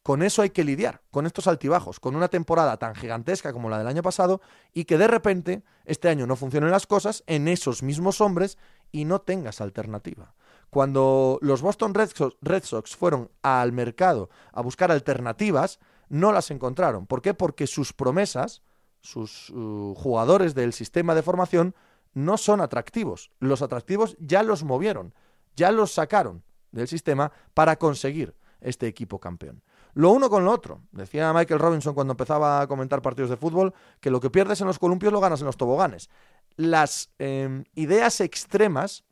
con 0.05 0.21
eso 0.21 0.43
hay 0.43 0.51
que 0.51 0.63
lidiar, 0.63 1.01
con 1.09 1.25
estos 1.25 1.47
altibajos, 1.47 1.99
con 1.99 2.15
una 2.15 2.27
temporada 2.27 2.77
tan 2.77 2.93
gigantesca 2.93 3.51
como 3.51 3.69
la 3.69 3.79
del 3.79 3.87
año 3.87 4.03
pasado 4.03 4.39
y 4.71 4.85
que 4.85 4.99
de 4.99 5.07
repente 5.07 5.63
este 5.83 6.09
año 6.09 6.27
no 6.27 6.35
funcionen 6.35 6.69
las 6.69 6.85
cosas 6.85 7.23
en 7.25 7.47
esos 7.47 7.81
mismos 7.81 8.21
hombres 8.21 8.59
y 8.91 9.05
no 9.05 9.21
tengas 9.21 9.61
alternativa. 9.61 10.35
Cuando 10.69 11.39
los 11.41 11.63
Boston 11.63 11.95
Red 11.95 12.63
Sox, 12.63 12.95
fueron 12.95 13.31
al 13.41 13.71
mercado 13.71 14.29
a 14.51 14.61
buscar 14.61 14.91
alternativas, 14.91 15.79
no 16.09 16.31
las 16.31 16.51
encontraron. 16.51 17.07
¿Por 17.07 17.23
qué? 17.23 17.33
Porque 17.33 17.65
sus 17.65 17.91
promesas, 17.91 18.61
sus 19.05 19.51
uh, 19.51 19.93
jugadores 19.95 20.55
del 20.55 20.73
sistema 20.73 21.13
de 21.15 21.21
formación 21.21 21.75
no 22.13 22.37
son 22.37 22.59
atractivos. 22.59 23.29
Los 23.39 23.61
atractivos 23.61 24.17
ya 24.19 24.41
los 24.41 24.63
movieron, 24.63 25.13
ya 25.55 25.71
los 25.71 25.93
sacaron 25.93 26.43
del 26.71 26.87
sistema 26.87 27.31
para 27.53 27.77
conseguir 27.77 28.35
este 28.61 28.87
equipo 28.87 29.19
campeón. 29.19 29.61
Lo 29.93 30.11
uno 30.11 30.29
con 30.29 30.43
lo 30.43 30.51
otro. 30.51 30.81
Decía 30.91 31.31
Michael 31.33 31.59
Robinson 31.59 31.93
cuando 31.93 32.13
empezaba 32.13 32.61
a 32.61 32.67
comentar 32.67 33.01
partidos 33.01 33.29
de 33.29 33.37
fútbol 33.37 33.73
que 34.01 34.09
lo 34.09 34.19
que 34.19 34.29
pierdes 34.29 34.59
en 34.61 34.67
los 34.67 34.79
columpios 34.79 35.13
lo 35.13 35.21
ganas 35.21 35.39
en 35.39 35.45
los 35.45 35.55
toboganes. 35.55 36.09
Las 36.57 37.11
em, 37.19 37.63
ideas 37.75 38.19
extremas 38.21 39.03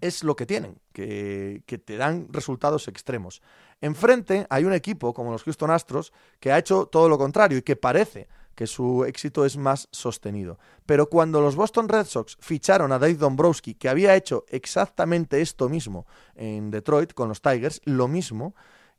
es 0.00 0.24
lo 0.24 0.34
que 0.34 0.46
tienen, 0.46 0.80
que, 0.92 1.62
que, 1.66 1.78
te 1.78 1.96
dan 1.96 2.26
resultados 2.30 2.88
extremos. 2.88 3.40
Enfrente 3.80 4.46
hay 4.50 4.64
un 4.64 4.72
equipo 4.72 5.14
como 5.14 5.30
los 5.30 5.44
Houston 5.44 5.70
Astros 5.70 6.12
que 6.40 6.50
ha 6.50 6.58
hecho 6.58 6.86
todo 6.86 7.08
lo 7.08 7.18
contrario 7.18 7.58
y 7.58 7.62
que 7.62 7.76
parece 7.76 8.26
que 8.54 8.66
su 8.66 9.04
éxito 9.04 9.44
es 9.44 9.56
más 9.56 9.88
sostenido. 9.90 10.58
Pero 10.86 11.08
cuando 11.08 11.40
los 11.40 11.56
Boston 11.56 11.88
Red 11.88 12.06
Sox 12.06 12.36
ficharon 12.40 12.92
a 12.92 12.98
Dave 12.98 13.14
Dombrowski, 13.14 13.74
que 13.74 13.88
había 13.88 14.14
hecho 14.14 14.44
exactamente 14.48 15.40
esto 15.40 15.68
mismo 15.68 16.06
en 16.34 16.70
Detroit 16.70 17.14
con 17.14 17.28
los 17.28 17.42
Tigers, 17.42 17.80
lo 17.84 18.08
mismo, 18.08 18.54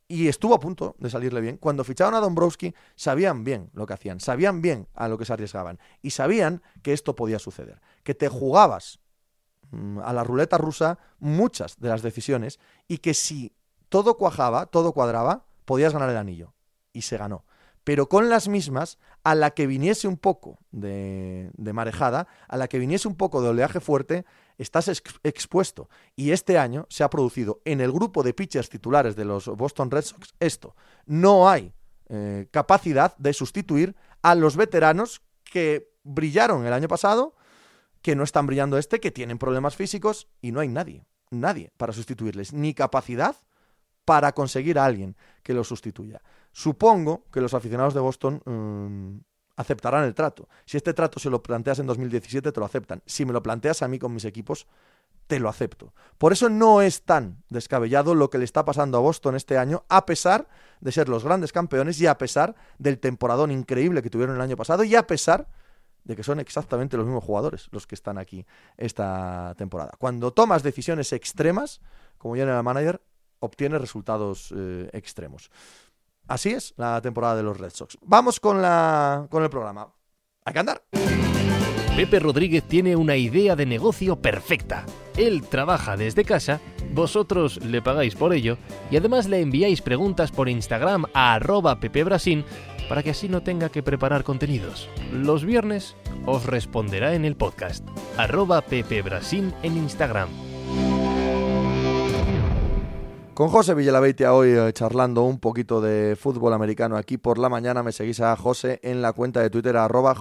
y 0.08 0.28
estuvo 0.28 0.54
a 0.54 0.60
punto 0.60 0.96
de 1.00 1.10
salirle 1.10 1.42
bien. 1.42 1.58
Cuando 1.58 1.84
ficharon 1.84 2.14
a 2.16 2.20
Dombrowski, 2.20 2.76
sabían 2.96 3.44
bien 3.44 3.70
lo 3.74 3.86
que 3.86 3.94
hacían, 3.94 4.20
sabían 4.20 4.62
bien 4.62 4.88
a 4.94 5.08
lo 5.08 5.18
que 5.18 5.26
se 5.26 5.34
arriesgaban 5.34 5.80
y 6.02 6.12
sabían 6.12 6.62
que 6.82 6.94
esto 6.94 7.16
podía 7.16 7.40
suceder, 7.40 7.82
que 8.04 8.14
te 8.14 8.28
jugabas 8.28 9.00
mm, 9.72 10.00
a 10.00 10.14
la 10.14 10.24
ruleta 10.24 10.58
rusa 10.58 11.00
muchas 11.20 11.80
de 11.80 11.90
las 11.90 12.02
decisiones 12.02 12.60
y 12.88 13.00
que 13.00 13.14
si 13.14 13.56
todo 13.90 14.18
cuajaba, 14.18 14.66
todo 14.66 14.92
cuadraba, 14.92 15.46
podías 15.66 15.94
ganar 15.94 16.10
el 16.10 16.18
anillo. 16.18 16.54
Y 16.92 17.04
se 17.04 17.18
ganó. 17.18 17.46
Pero 17.84 18.08
con 18.08 18.30
las 18.30 18.48
mismas, 18.48 18.98
a 19.24 19.36
la 19.36 19.52
que 19.52 19.68
viniese 19.68 20.08
un 20.08 20.18
poco 20.18 20.60
de, 20.72 21.52
marejada, 21.58 22.28
a 22.48 22.58
la 22.58 22.68
que 22.68 22.80
viniese 22.80 23.08
un 23.08 23.16
poco 23.16 23.42
de 23.42 23.50
oleaje 23.50 23.82
fuerte, 23.82 24.26
estás 24.58 24.88
expuesto. 25.24 25.90
Y 26.16 26.32
este 26.32 26.58
año 26.58 26.86
se 26.90 27.04
ha 27.04 27.10
producido 27.10 27.62
en 27.66 27.82
el 27.82 27.92
grupo 27.92 28.24
de 28.24 28.34
pitchers 28.34 28.70
titulares 28.70 29.16
de 29.16 29.26
los 29.26 29.48
Boston 29.48 29.92
Red 29.92 30.04
Sox 30.04 30.34
esto. 30.40 30.76
No 31.06 31.50
hay 31.50 31.74
eh, 32.08 32.48
capacidad 32.52 33.18
de 33.18 33.34
sustituir 33.34 33.96
a 34.22 34.36
los 34.36 34.56
veteranos 34.56 35.22
que 35.44 35.92
brillaron 36.04 36.66
el 36.66 36.74
año 36.74 36.88
pasado, 36.88 37.36
que 38.02 38.16
no 38.16 38.24
están 38.24 38.48
brillando 38.48 38.78
este, 38.78 39.00
que 39.00 39.12
tienen 39.12 39.38
problemas 39.38 39.76
físicos 39.76 40.28
y 40.42 40.52
no 40.52 40.62
hay 40.62 40.68
nadie, 40.70 41.06
nadie 41.32 41.72
para 41.78 41.94
sustituirles, 41.94 42.54
ni 42.54 42.74
capacidad 42.74 43.36
para 44.06 44.34
conseguir 44.34 44.80
a 44.80 44.86
alguien 44.86 45.16
que 45.44 45.54
los 45.54 45.68
sustituya. 45.68 46.22
Supongo 46.54 47.26
que 47.32 47.42
los 47.42 47.54
aficionados 47.54 47.94
de 47.94 48.00
Boston 48.00 48.42
mm, 48.46 49.20
aceptarán 49.58 50.06
el 50.06 50.14
trato. 50.14 50.48
Si 50.66 50.78
este 50.78 50.94
trato 50.94 51.20
se 51.20 51.30
lo 51.30 51.44
planteas 51.44 51.80
en 51.80 51.88
2017, 51.88 52.52
te 52.52 52.60
lo 52.60 52.66
aceptan. 52.66 53.02
Si 53.06 53.26
me 53.26 53.34
lo 53.34 53.44
planteas 53.44 53.82
a 53.82 53.88
mí 53.88 54.00
con 54.00 54.14
mis 54.14 54.24
equipos, 54.24 54.68
te 55.28 55.40
lo 55.40 55.50
acepto. 55.50 55.94
Por 56.18 56.32
eso 56.32 56.50
no 56.50 56.82
es 56.82 57.04
tan 57.04 57.44
descabellado 57.50 58.14
lo 58.14 58.30
que 58.30 58.38
le 58.38 58.46
está 58.46 58.66
pasando 58.66 58.98
a 58.98 59.02
Boston 59.02 59.36
este 59.36 59.58
año, 59.58 59.84
a 59.90 60.06
pesar 60.06 60.48
de 60.80 60.92
ser 60.92 61.10
los 61.10 61.24
grandes 61.24 61.52
campeones 61.52 62.00
y 62.00 62.08
a 62.08 62.18
pesar 62.18 62.56
del 62.78 63.00
temporadón 63.00 63.52
increíble 63.52 64.02
que 64.02 64.10
tuvieron 64.10 64.36
el 64.36 64.42
año 64.42 64.58
pasado 64.58 64.84
y 64.84 64.96
a 64.96 65.08
pesar 65.08 65.48
de 66.04 66.16
que 66.16 66.24
son 66.24 66.40
exactamente 66.40 66.98
los 66.98 67.06
mismos 67.06 67.24
jugadores 67.24 67.70
los 67.72 67.88
que 67.88 67.96
están 67.96 68.18
aquí 68.18 68.46
esta 68.78 69.56
temporada. 69.58 69.94
Cuando 69.98 70.34
tomas 70.34 70.62
decisiones 70.62 71.14
extremas, 71.14 71.82
como 72.18 72.36
general 72.36 72.64
manager, 72.64 73.02
obtienes 73.40 73.80
resultados 73.80 74.54
eh, 74.56 74.90
extremos. 74.94 75.50
Así 76.28 76.52
es 76.52 76.74
la 76.78 77.02
temporada 77.02 77.36
de 77.36 77.44
los 77.44 77.58
Red 77.58 77.72
Sox. 77.74 77.98
Vamos 78.02 78.40
con, 78.40 78.62
la, 78.62 79.28
con 79.30 79.44
el 79.44 79.50
programa. 79.50 79.88
Hay 80.46 80.54
que 80.54 80.60
andar. 80.60 80.84
Pepe 81.96 82.20
Rodríguez 82.20 82.64
tiene 82.64 82.96
una 82.96 83.16
idea 83.16 83.56
de 83.56 83.68
negocio 83.68 84.16
perfecta. 84.16 84.86
Él 85.16 85.44
trabaja 85.48 85.96
desde 85.96 86.26
casa, 86.26 86.60
vosotros 86.92 87.64
le 87.64 87.84
pagáis 87.84 88.16
por 88.16 88.34
ello 88.34 88.58
y 88.90 88.98
además 88.98 89.28
le 89.28 89.42
enviáis 89.42 89.82
preguntas 89.82 90.32
por 90.32 90.50
Instagram 90.50 91.06
a 91.14 91.36
arroba 91.36 91.80
pepebrasin 91.80 92.46
para 92.90 93.04
que 93.04 93.12
así 93.12 93.30
no 93.30 93.44
tenga 93.44 93.70
que 93.70 93.84
preparar 93.84 94.24
contenidos. 94.24 94.90
Los 95.12 95.46
viernes 95.46 95.96
os 96.26 96.46
responderá 96.46 97.14
en 97.14 97.26
el 97.26 97.36
podcast. 97.36 97.88
Arroba 98.18 98.62
pepebrasin 98.62 99.54
en 99.62 99.78
Instagram. 99.78 100.53
Con 103.34 103.50
José 103.50 103.74
Villalabeitia 103.74 104.32
hoy 104.32 104.50
eh, 104.50 104.72
charlando 104.74 105.24
un 105.24 105.40
poquito 105.40 105.82
de 105.82 106.16
fútbol 106.16 106.54
americano 106.54 106.98
aquí 106.98 107.18
por 107.18 107.40
la 107.40 107.50
mañana. 107.50 107.82
Me 107.82 107.92
seguís 107.92 108.20
a 108.20 108.36
José 108.36 108.80
en 108.84 109.02
la 109.02 109.14
cuenta 109.14 109.42
de 109.42 109.50
Twitter 109.50 109.76
arroba 109.76 110.14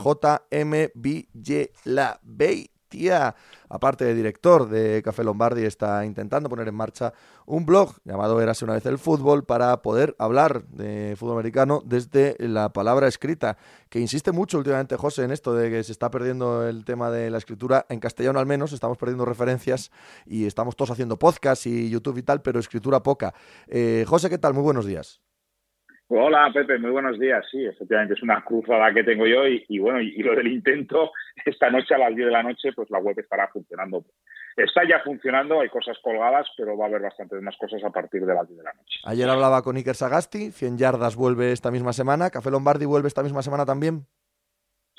aparte 3.68 4.04
de 4.04 4.14
director 4.14 4.68
de 4.68 5.02
Café 5.02 5.24
Lombardi, 5.24 5.64
está 5.64 6.04
intentando 6.04 6.48
poner 6.48 6.68
en 6.68 6.74
marcha 6.74 7.12
un 7.46 7.66
blog 7.66 7.94
llamado 8.04 8.40
Érase 8.40 8.64
una 8.64 8.74
vez 8.74 8.86
el 8.86 8.98
fútbol 8.98 9.44
para 9.44 9.82
poder 9.82 10.14
hablar 10.18 10.64
de 10.66 11.14
fútbol 11.18 11.34
americano 11.34 11.82
desde 11.84 12.36
la 12.38 12.72
palabra 12.72 13.08
escrita, 13.08 13.56
que 13.88 13.98
insiste 13.98 14.32
mucho 14.32 14.58
últimamente 14.58 14.96
José 14.96 15.24
en 15.24 15.32
esto 15.32 15.54
de 15.54 15.70
que 15.70 15.84
se 15.84 15.92
está 15.92 16.10
perdiendo 16.10 16.68
el 16.68 16.84
tema 16.84 17.10
de 17.10 17.30
la 17.30 17.38
escritura, 17.38 17.86
en 17.88 18.00
castellano 18.00 18.38
al 18.38 18.46
menos, 18.46 18.72
estamos 18.72 18.98
perdiendo 18.98 19.24
referencias 19.24 19.90
y 20.26 20.46
estamos 20.46 20.76
todos 20.76 20.90
haciendo 20.90 21.18
podcast 21.18 21.66
y 21.66 21.88
YouTube 21.88 22.18
y 22.18 22.22
tal, 22.22 22.42
pero 22.42 22.60
escritura 22.60 23.02
poca. 23.02 23.34
Eh, 23.66 24.04
José, 24.06 24.28
¿qué 24.30 24.38
tal? 24.38 24.54
Muy 24.54 24.62
buenos 24.62 24.86
días. 24.86 25.31
Hola 26.08 26.50
Pepe, 26.52 26.78
muy 26.78 26.90
buenos 26.90 27.18
días. 27.18 27.44
Sí, 27.50 27.64
efectivamente 27.64 28.14
es 28.14 28.22
una 28.22 28.44
cruzada 28.44 28.92
que 28.92 29.02
tengo 29.02 29.26
yo 29.26 29.46
y, 29.46 29.78
bueno, 29.78 30.00
y, 30.00 30.22
lo 30.22 30.34
del 30.34 30.48
intento, 30.48 31.10
esta 31.46 31.70
noche 31.70 31.94
a 31.94 31.98
las 31.98 32.14
10 32.14 32.26
de 32.26 32.32
la 32.32 32.42
noche, 32.42 32.72
pues 32.74 32.90
la 32.90 32.98
web 32.98 33.18
estará 33.18 33.48
funcionando. 33.48 34.04
Está 34.56 34.82
ya 34.86 35.00
funcionando, 35.02 35.60
hay 35.60 35.70
cosas 35.70 35.96
colgadas, 36.02 36.46
pero 36.56 36.76
va 36.76 36.84
a 36.84 36.88
haber 36.88 37.02
bastantes 37.02 37.40
más 37.40 37.56
cosas 37.56 37.82
a 37.82 37.90
partir 37.90 38.26
de 38.26 38.34
las 38.34 38.46
10 38.46 38.58
de 38.58 38.64
la 38.64 38.72
noche. 38.74 39.00
Ayer 39.04 39.28
hablaba 39.28 39.62
con 39.62 39.76
Iker 39.76 39.94
Sagasti, 39.94 40.50
100 40.50 40.76
yardas 40.76 41.16
vuelve 41.16 41.52
esta 41.52 41.70
misma 41.70 41.94
semana, 41.94 42.30
Café 42.30 42.50
Lombardi 42.50 42.84
vuelve 42.84 43.08
esta 43.08 43.22
misma 43.22 43.42
semana 43.42 43.64
también. 43.64 44.06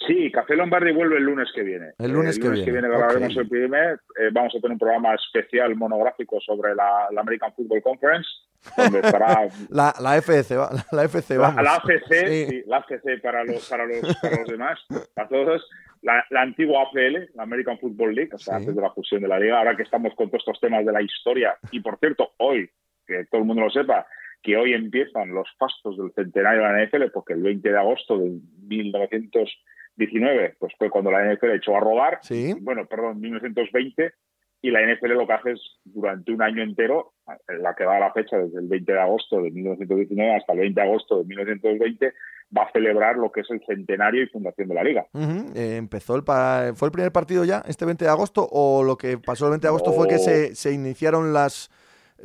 Sí, 0.07 0.31
Café 0.31 0.55
Lombardi 0.55 0.91
vuelve 0.91 1.17
el 1.17 1.23
lunes 1.23 1.49
que 1.53 1.63
viene. 1.63 1.91
El 1.97 2.11
lunes, 2.11 2.37
que 2.39 2.49
viene. 2.49 2.81
grabaremos 2.81 3.35
el 3.37 3.47
primer. 3.47 3.99
Eh, 4.19 4.29
vamos 4.31 4.53
a 4.55 4.59
tener 4.59 4.71
un 4.71 4.79
programa 4.79 5.15
especial 5.15 5.75
monográfico 5.75 6.39
sobre 6.41 6.75
la, 6.75 7.07
American 7.17 7.53
Football 7.53 7.81
Conference, 7.81 8.27
donde 8.75 8.99
estará... 8.99 9.47
la, 9.69 9.93
la 10.01 10.17
FC, 10.17 10.55
la, 10.91 11.03
FC, 11.03 11.37
vamos. 11.37 11.63
La, 11.63 11.75
AFC, 11.75 12.27
sí. 12.27 12.63
la 12.65 12.77
AFC 12.77 13.21
para 13.21 13.43
los, 13.43 13.69
para 13.69 13.85
los, 13.85 14.17
para 14.17 14.37
los 14.39 14.49
demás, 14.49 14.79
para 15.13 15.27
todos. 15.27 15.69
La, 16.01 16.25
antigua 16.35 16.83
AFL, 16.83 17.35
la 17.35 17.43
American 17.43 17.79
Football 17.79 18.13
League, 18.13 18.31
o 18.33 18.37
sea, 18.37 18.57
antes 18.57 18.75
de 18.75 18.81
la 18.81 18.91
fusión 18.91 19.21
de 19.21 19.29
la 19.29 19.39
liga, 19.39 19.59
ahora 19.59 19.77
que 19.77 19.83
estamos 19.83 20.13
con 20.15 20.27
todos 20.27 20.41
estos 20.41 20.59
temas 20.59 20.85
de 20.85 20.91
la 20.91 21.01
historia, 21.01 21.55
y 21.71 21.79
por 21.79 21.97
cierto, 21.97 22.33
hoy, 22.37 22.69
que 23.07 23.25
todo 23.31 23.39
el 23.39 23.47
mundo 23.47 23.63
lo 23.63 23.69
sepa, 23.69 24.05
que 24.41 24.57
hoy 24.57 24.73
empiezan 24.73 25.33
los 25.33 25.47
fastos 25.57 25.97
del 25.97 26.11
centenario 26.13 26.61
de 26.61 26.67
la 26.67 26.85
NFL, 26.85 27.11
porque 27.13 27.31
el 27.31 27.41
20 27.41 27.69
de 27.69 27.77
agosto 27.77 28.17
de 28.17 28.37
1900 28.67 29.49
19, 29.95 30.55
pues 30.59 30.73
fue 30.77 30.89
cuando 30.89 31.11
la 31.11 31.33
NFL 31.33 31.51
echó 31.51 31.75
a 31.75 31.79
robar. 31.79 32.19
Sí. 32.21 32.53
Bueno, 32.61 32.85
perdón, 32.85 33.19
1920. 33.19 34.13
Y 34.61 34.71
la 34.71 34.79
NFL 34.81 35.11
lo 35.11 35.27
que 35.27 35.33
hace 35.33 35.51
es, 35.51 35.61
durante 35.83 36.31
un 36.31 36.41
año 36.41 36.63
entero, 36.63 37.13
en 37.49 37.61
la 37.61 37.75
que 37.75 37.83
va 37.83 37.97
a 37.97 37.99
la 37.99 38.13
fecha, 38.13 38.37
desde 38.37 38.59
el 38.59 38.69
20 38.69 38.93
de 38.93 38.99
agosto 38.99 39.41
de 39.41 39.51
1919 39.51 40.35
hasta 40.35 40.53
el 40.53 40.59
20 40.59 40.79
de 40.79 40.87
agosto 40.87 41.17
de 41.17 41.25
1920, 41.25 42.13
va 42.57 42.63
a 42.63 42.71
celebrar 42.71 43.17
lo 43.17 43.29
que 43.29 43.41
es 43.41 43.51
el 43.51 43.61
centenario 43.65 44.23
y 44.23 44.27
fundación 44.27 44.69
de 44.69 44.73
la 44.73 44.83
liga. 44.83 45.05
Eh, 45.53 45.75
empezó 45.75 46.15
el 46.15 46.23
¿Fue 46.23 46.87
el 46.87 46.91
primer 46.93 47.11
partido 47.11 47.43
ya, 47.43 47.61
este 47.67 47.83
20 47.83 48.05
de 48.05 48.11
agosto? 48.11 48.47
¿O 48.49 48.83
lo 48.83 48.97
que 48.97 49.17
pasó 49.17 49.47
el 49.47 49.51
20 49.51 49.67
de 49.67 49.69
agosto 49.69 49.91
fue 49.91 50.07
que 50.07 50.17
se, 50.17 50.55
se 50.55 50.71
iniciaron 50.71 51.33
las, 51.33 51.69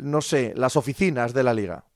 no 0.01 0.21
sé, 0.21 0.53
las 0.55 0.77
oficinas 0.77 1.35
de 1.35 1.43
la 1.43 1.55
liga? 1.55 1.87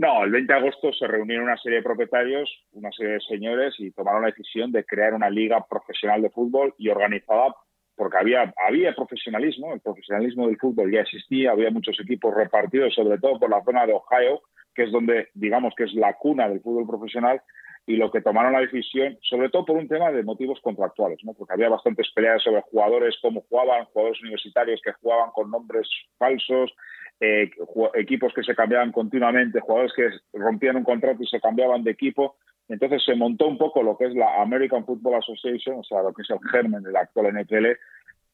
No, 0.00 0.24
el 0.24 0.30
20 0.30 0.50
de 0.50 0.58
agosto 0.58 0.94
se 0.94 1.06
reunieron 1.06 1.44
una 1.44 1.58
serie 1.58 1.80
de 1.80 1.84
propietarios, 1.84 2.50
una 2.72 2.90
serie 2.90 3.12
de 3.12 3.20
señores 3.20 3.74
y 3.76 3.90
tomaron 3.90 4.22
la 4.22 4.28
decisión 4.28 4.72
de 4.72 4.86
crear 4.86 5.12
una 5.12 5.28
liga 5.28 5.62
profesional 5.68 6.22
de 6.22 6.30
fútbol 6.30 6.74
y 6.78 6.88
organizada 6.88 7.54
porque 7.96 8.16
había, 8.16 8.50
había 8.66 8.94
profesionalismo, 8.94 9.74
el 9.74 9.80
profesionalismo 9.80 10.46
del 10.46 10.56
fútbol 10.56 10.90
ya 10.90 11.02
existía, 11.02 11.50
había 11.50 11.70
muchos 11.70 12.00
equipos 12.00 12.34
repartidos, 12.34 12.94
sobre 12.94 13.18
todo 13.18 13.38
por 13.38 13.50
la 13.50 13.62
zona 13.62 13.84
de 13.84 13.92
Ohio, 13.92 14.40
que 14.74 14.84
es 14.84 14.90
donde, 14.90 15.28
digamos, 15.34 15.74
que 15.76 15.84
es 15.84 15.92
la 15.92 16.14
cuna 16.14 16.48
del 16.48 16.62
fútbol 16.62 16.86
profesional, 16.86 17.42
y 17.86 17.96
lo 17.96 18.10
que 18.10 18.22
tomaron 18.22 18.54
la 18.54 18.60
decisión, 18.60 19.18
sobre 19.20 19.50
todo 19.50 19.66
por 19.66 19.76
un 19.76 19.86
tema 19.86 20.10
de 20.12 20.22
motivos 20.22 20.60
contractuales, 20.62 21.18
¿no? 21.24 21.34
porque 21.34 21.52
había 21.52 21.68
bastantes 21.68 22.10
peleas 22.14 22.42
sobre 22.42 22.62
jugadores, 22.62 23.18
cómo 23.20 23.42
jugaban, 23.50 23.84
jugadores 23.86 24.22
universitarios 24.22 24.80
que 24.82 24.92
jugaban 24.92 25.30
con 25.32 25.50
nombres 25.50 25.86
falsos, 26.16 26.72
eh, 27.20 27.50
equipos 27.94 28.32
que 28.32 28.42
se 28.42 28.54
cambiaban 28.54 28.92
continuamente, 28.92 29.60
jugadores 29.60 29.92
que 29.94 30.08
rompían 30.38 30.76
un 30.76 30.84
contrato 30.84 31.22
y 31.22 31.26
se 31.26 31.40
cambiaban 31.40 31.84
de 31.84 31.90
equipo. 31.90 32.36
Entonces 32.68 33.02
se 33.04 33.14
montó 33.14 33.46
un 33.46 33.58
poco 33.58 33.82
lo 33.82 33.98
que 33.98 34.06
es 34.06 34.14
la 34.14 34.40
American 34.40 34.86
Football 34.86 35.16
Association, 35.16 35.80
o 35.80 35.84
sea, 35.84 36.02
lo 36.02 36.14
que 36.14 36.22
es 36.22 36.30
el 36.30 36.38
germen 36.50 36.82
de 36.82 36.92
la 36.92 37.00
actual 37.00 37.34
NFL, 37.34 37.66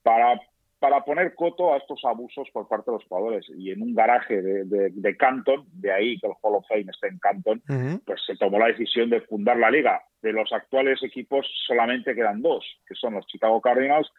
para, 0.02 0.40
para 0.78 1.04
poner 1.04 1.34
coto 1.34 1.74
a 1.74 1.78
estos 1.78 2.04
abusos 2.04 2.48
por 2.52 2.68
parte 2.68 2.90
de 2.90 2.98
los 2.98 3.06
jugadores. 3.06 3.46
Y 3.56 3.72
en 3.72 3.82
un 3.82 3.94
garaje 3.94 4.40
de, 4.40 4.90
de, 4.90 5.16
Canton, 5.16 5.64
de 5.72 5.90
ahí 5.90 6.18
que 6.18 6.28
el 6.28 6.34
Hall 6.42 6.56
of 6.56 6.66
Fame 6.68 6.86
está 6.88 7.08
en 7.08 7.18
Canton, 7.18 7.62
pues 8.04 8.20
se 8.24 8.36
tomó 8.36 8.58
la 8.58 8.68
decisión 8.68 9.10
de 9.10 9.22
fundar 9.22 9.56
la 9.56 9.70
liga. 9.70 10.02
De 10.22 10.32
los 10.32 10.52
actuales 10.52 11.02
equipos 11.02 11.44
solamente 11.66 12.14
quedan 12.14 12.42
dos, 12.42 12.64
que 12.86 12.94
son 12.94 13.14
los 13.14 13.26
Chicago 13.26 13.60
Cardinals 13.60 14.12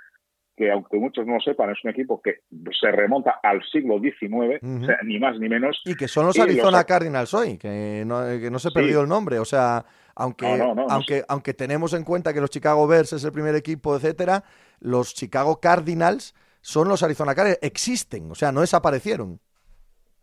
que 0.58 0.72
aunque 0.72 0.98
muchos 0.98 1.26
no 1.28 1.36
lo 1.36 1.40
sepan, 1.40 1.70
es 1.70 1.78
un 1.84 1.92
equipo 1.92 2.20
que 2.20 2.40
se 2.80 2.92
remonta 2.92 3.40
al 3.44 3.62
siglo 3.72 4.00
XIX, 4.00 4.60
ni 5.04 5.20
más 5.20 5.40
ni 5.40 5.48
menos. 5.48 5.80
Y 5.86 5.96
que 5.96 6.08
son 6.08 6.26
los 6.26 6.40
Arizona 6.40 6.84
Cardinals 6.84 7.32
hoy, 7.36 7.60
que 7.60 8.04
no, 8.08 8.24
que 8.26 8.50
no 8.50 8.58
se 8.58 8.72
perdió 8.72 9.02
el 9.02 9.08
nombre. 9.08 9.38
O 9.38 9.46
sea, 9.46 9.86
aunque, 10.16 10.48
aunque, 10.90 11.24
aunque 11.30 11.54
tenemos 11.54 11.94
en 11.94 12.04
cuenta 12.04 12.34
que 12.34 12.42
los 12.42 12.50
Chicago 12.50 12.88
Bears 12.88 13.14
es 13.14 13.24
el 13.24 13.32
primer 13.32 13.54
equipo, 13.54 13.96
etcétera, 13.96 14.44
los 14.80 15.14
Chicago 15.14 15.60
Cardinals 15.62 16.34
son 16.62 16.90
los 16.90 17.04
Arizona 17.04 17.36
Cardinals, 17.36 17.60
existen, 17.62 18.32
o 18.32 18.36
sea, 18.36 18.52
no 18.52 18.62
desaparecieron. 18.62 19.40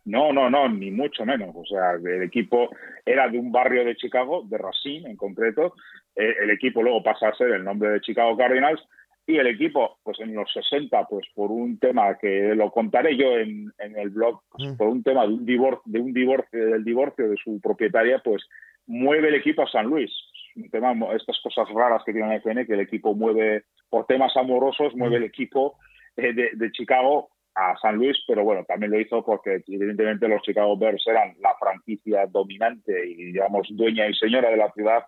No, 0.03 0.33
no, 0.33 0.49
no, 0.49 0.67
ni 0.67 0.91
mucho 0.91 1.25
menos. 1.25 1.55
O 1.55 1.65
sea, 1.65 1.93
el 1.93 2.23
equipo 2.23 2.69
era 3.05 3.29
de 3.29 3.39
un 3.39 3.53
barrio 3.53 3.85
de 3.85 3.95
Chicago, 3.95 4.43
de 4.45 4.57
Racine 4.57 5.09
en 5.09 5.15
concreto. 5.15 5.73
Eh, 6.13 6.35
el 6.43 6.51
equipo 6.51 6.83
luego 6.83 7.01
pasa 7.01 7.29
a 7.29 7.35
ser 7.35 7.51
el 7.51 7.63
nombre 7.63 7.89
de 7.89 8.01
Chicago 8.01 8.35
Cardinals 8.37 8.81
y 9.27 9.37
el 9.37 9.47
equipo, 9.47 9.97
pues 10.03 10.19
en 10.19 10.35
los 10.35 10.51
60, 10.53 11.07
pues 11.09 11.25
por 11.33 11.51
un 11.51 11.79
tema 11.79 12.15
que 12.17 12.53
lo 12.55 12.69
contaré 12.71 13.17
yo 13.17 13.37
en, 13.37 13.73
el 13.79 14.09
blog, 14.09 14.41
pues, 14.51 14.71
mm. 14.71 14.77
por 14.77 14.87
un 14.87 15.01
tema 15.01 15.25
de 15.25 15.33
un 15.33 15.45
divorcio, 15.45 15.81
de 15.85 15.99
un 15.99 16.13
divorcio, 16.13 16.65
del 16.65 16.83
divorcio 16.83 17.29
de 17.29 17.37
su 17.43 17.59
propietaria, 17.59 18.19
pues 18.19 18.43
mueve 18.85 19.29
el 19.29 19.35
equipo 19.35 19.63
a 19.63 19.71
San 19.71 19.87
Luis. 19.87 20.11
Un 20.55 20.69
tema, 20.69 20.93
estas 21.15 21.39
cosas 21.41 21.67
raras 21.73 22.03
que 22.05 22.13
tiene 22.13 22.27
la 22.27 22.35
FN, 22.35 22.67
que 22.67 22.73
el 22.73 22.81
equipo 22.81 23.15
mueve, 23.15 23.63
por 23.89 24.05
temas 24.05 24.35
amorosos, 24.37 24.95
mueve 24.95 25.15
mm. 25.15 25.23
el 25.23 25.27
equipo 25.27 25.77
eh, 26.17 26.33
de, 26.33 26.71
Chicago 26.71 27.29
a 27.55 27.75
San 27.81 27.95
Luis, 27.95 28.17
pero 28.27 28.43
bueno, 28.43 28.63
también 28.65 28.91
lo 28.91 28.99
hizo 28.99 29.23
porque 29.25 29.63
evidentemente 29.67 30.27
los 30.27 30.41
Chicago 30.43 30.77
Bears 30.77 31.03
eran 31.07 31.35
la 31.39 31.55
franquicia 31.59 32.27
dominante 32.27 33.09
y 33.09 33.15
digamos 33.15 33.67
dueña 33.71 34.07
y 34.07 34.13
señora 34.13 34.49
de 34.49 34.57
la 34.57 34.71
ciudad 34.73 35.03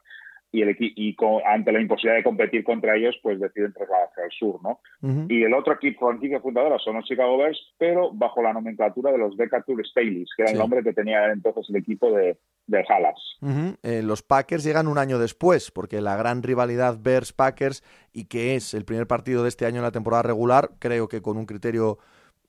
y, 0.52 0.62
el, 0.62 0.76
y 0.80 1.16
ante 1.46 1.72
la 1.72 1.82
imposibilidad 1.82 2.18
de 2.18 2.24
competir 2.24 2.64
contra 2.64 2.96
ellos, 2.96 3.16
pues 3.22 3.40
deciden 3.40 3.74
trasladarse 3.74 4.22
al 4.22 4.32
sur, 4.32 4.60
¿no? 4.64 4.80
Y 5.30 5.44
el 5.44 5.54
otro 5.54 5.74
equipo 5.74 6.08
franquicia 6.08 6.40
fundadora 6.40 6.78
son 6.80 6.96
los 6.96 7.06
Chicago 7.06 7.38
Bears, 7.38 7.60
pero 7.78 8.12
bajo 8.14 8.42
la 8.42 8.54
nomenclatura 8.54 9.12
de 9.12 9.18
los 9.18 9.36
Decatur 9.36 9.86
Staleys, 9.86 10.30
que 10.36 10.44
era 10.44 10.52
el 10.52 10.58
nombre 10.58 10.84
que 10.84 10.94
tenía 10.94 11.32
entonces 11.32 11.66
el 11.70 11.76
equipo 11.76 12.12
de, 12.12 12.38
de 12.66 12.86
Dallas. 12.88 13.76
Eh, 13.84 14.02
los 14.04 14.24
Packers 14.24 14.64
llegan 14.64 14.88
un 14.88 14.98
año 14.98 15.20
después, 15.20 15.72
porque 15.72 16.02
la 16.02 16.16
gran 16.16 16.44
rivalidad 16.44 16.98
Bears-Packers, 17.02 17.84
y 18.14 18.26
que 18.26 18.56
es 18.56 18.74
el 18.74 18.86
primer 18.86 19.08
partido 19.08 19.44
de 19.44 19.50
este 19.50 19.66
año 19.66 19.78
en 19.78 19.84
la 19.84 19.92
temporada 19.92 20.24
regular, 20.24 20.72
creo 20.80 21.08
que 21.08 21.22
con 21.22 21.38
un 21.38 21.46
criterio 21.46 21.98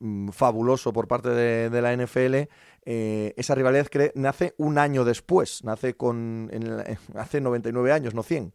mm, 0.00 0.28
fabuloso 0.30 0.92
por 0.92 1.08
parte 1.08 1.30
de, 1.30 1.82
la 1.82 1.96
NFL, 1.96 2.48
eh, 2.84 3.34
esa 3.36 3.54
rivalidad 3.54 3.86
nace 4.14 4.54
un 4.58 4.78
año 4.78 5.04
después, 5.04 5.64
nace 5.64 5.94
con 5.94 6.50
hace 7.14 7.40
99 7.40 7.92
años, 7.92 8.14
no 8.14 8.22
100. 8.22 8.52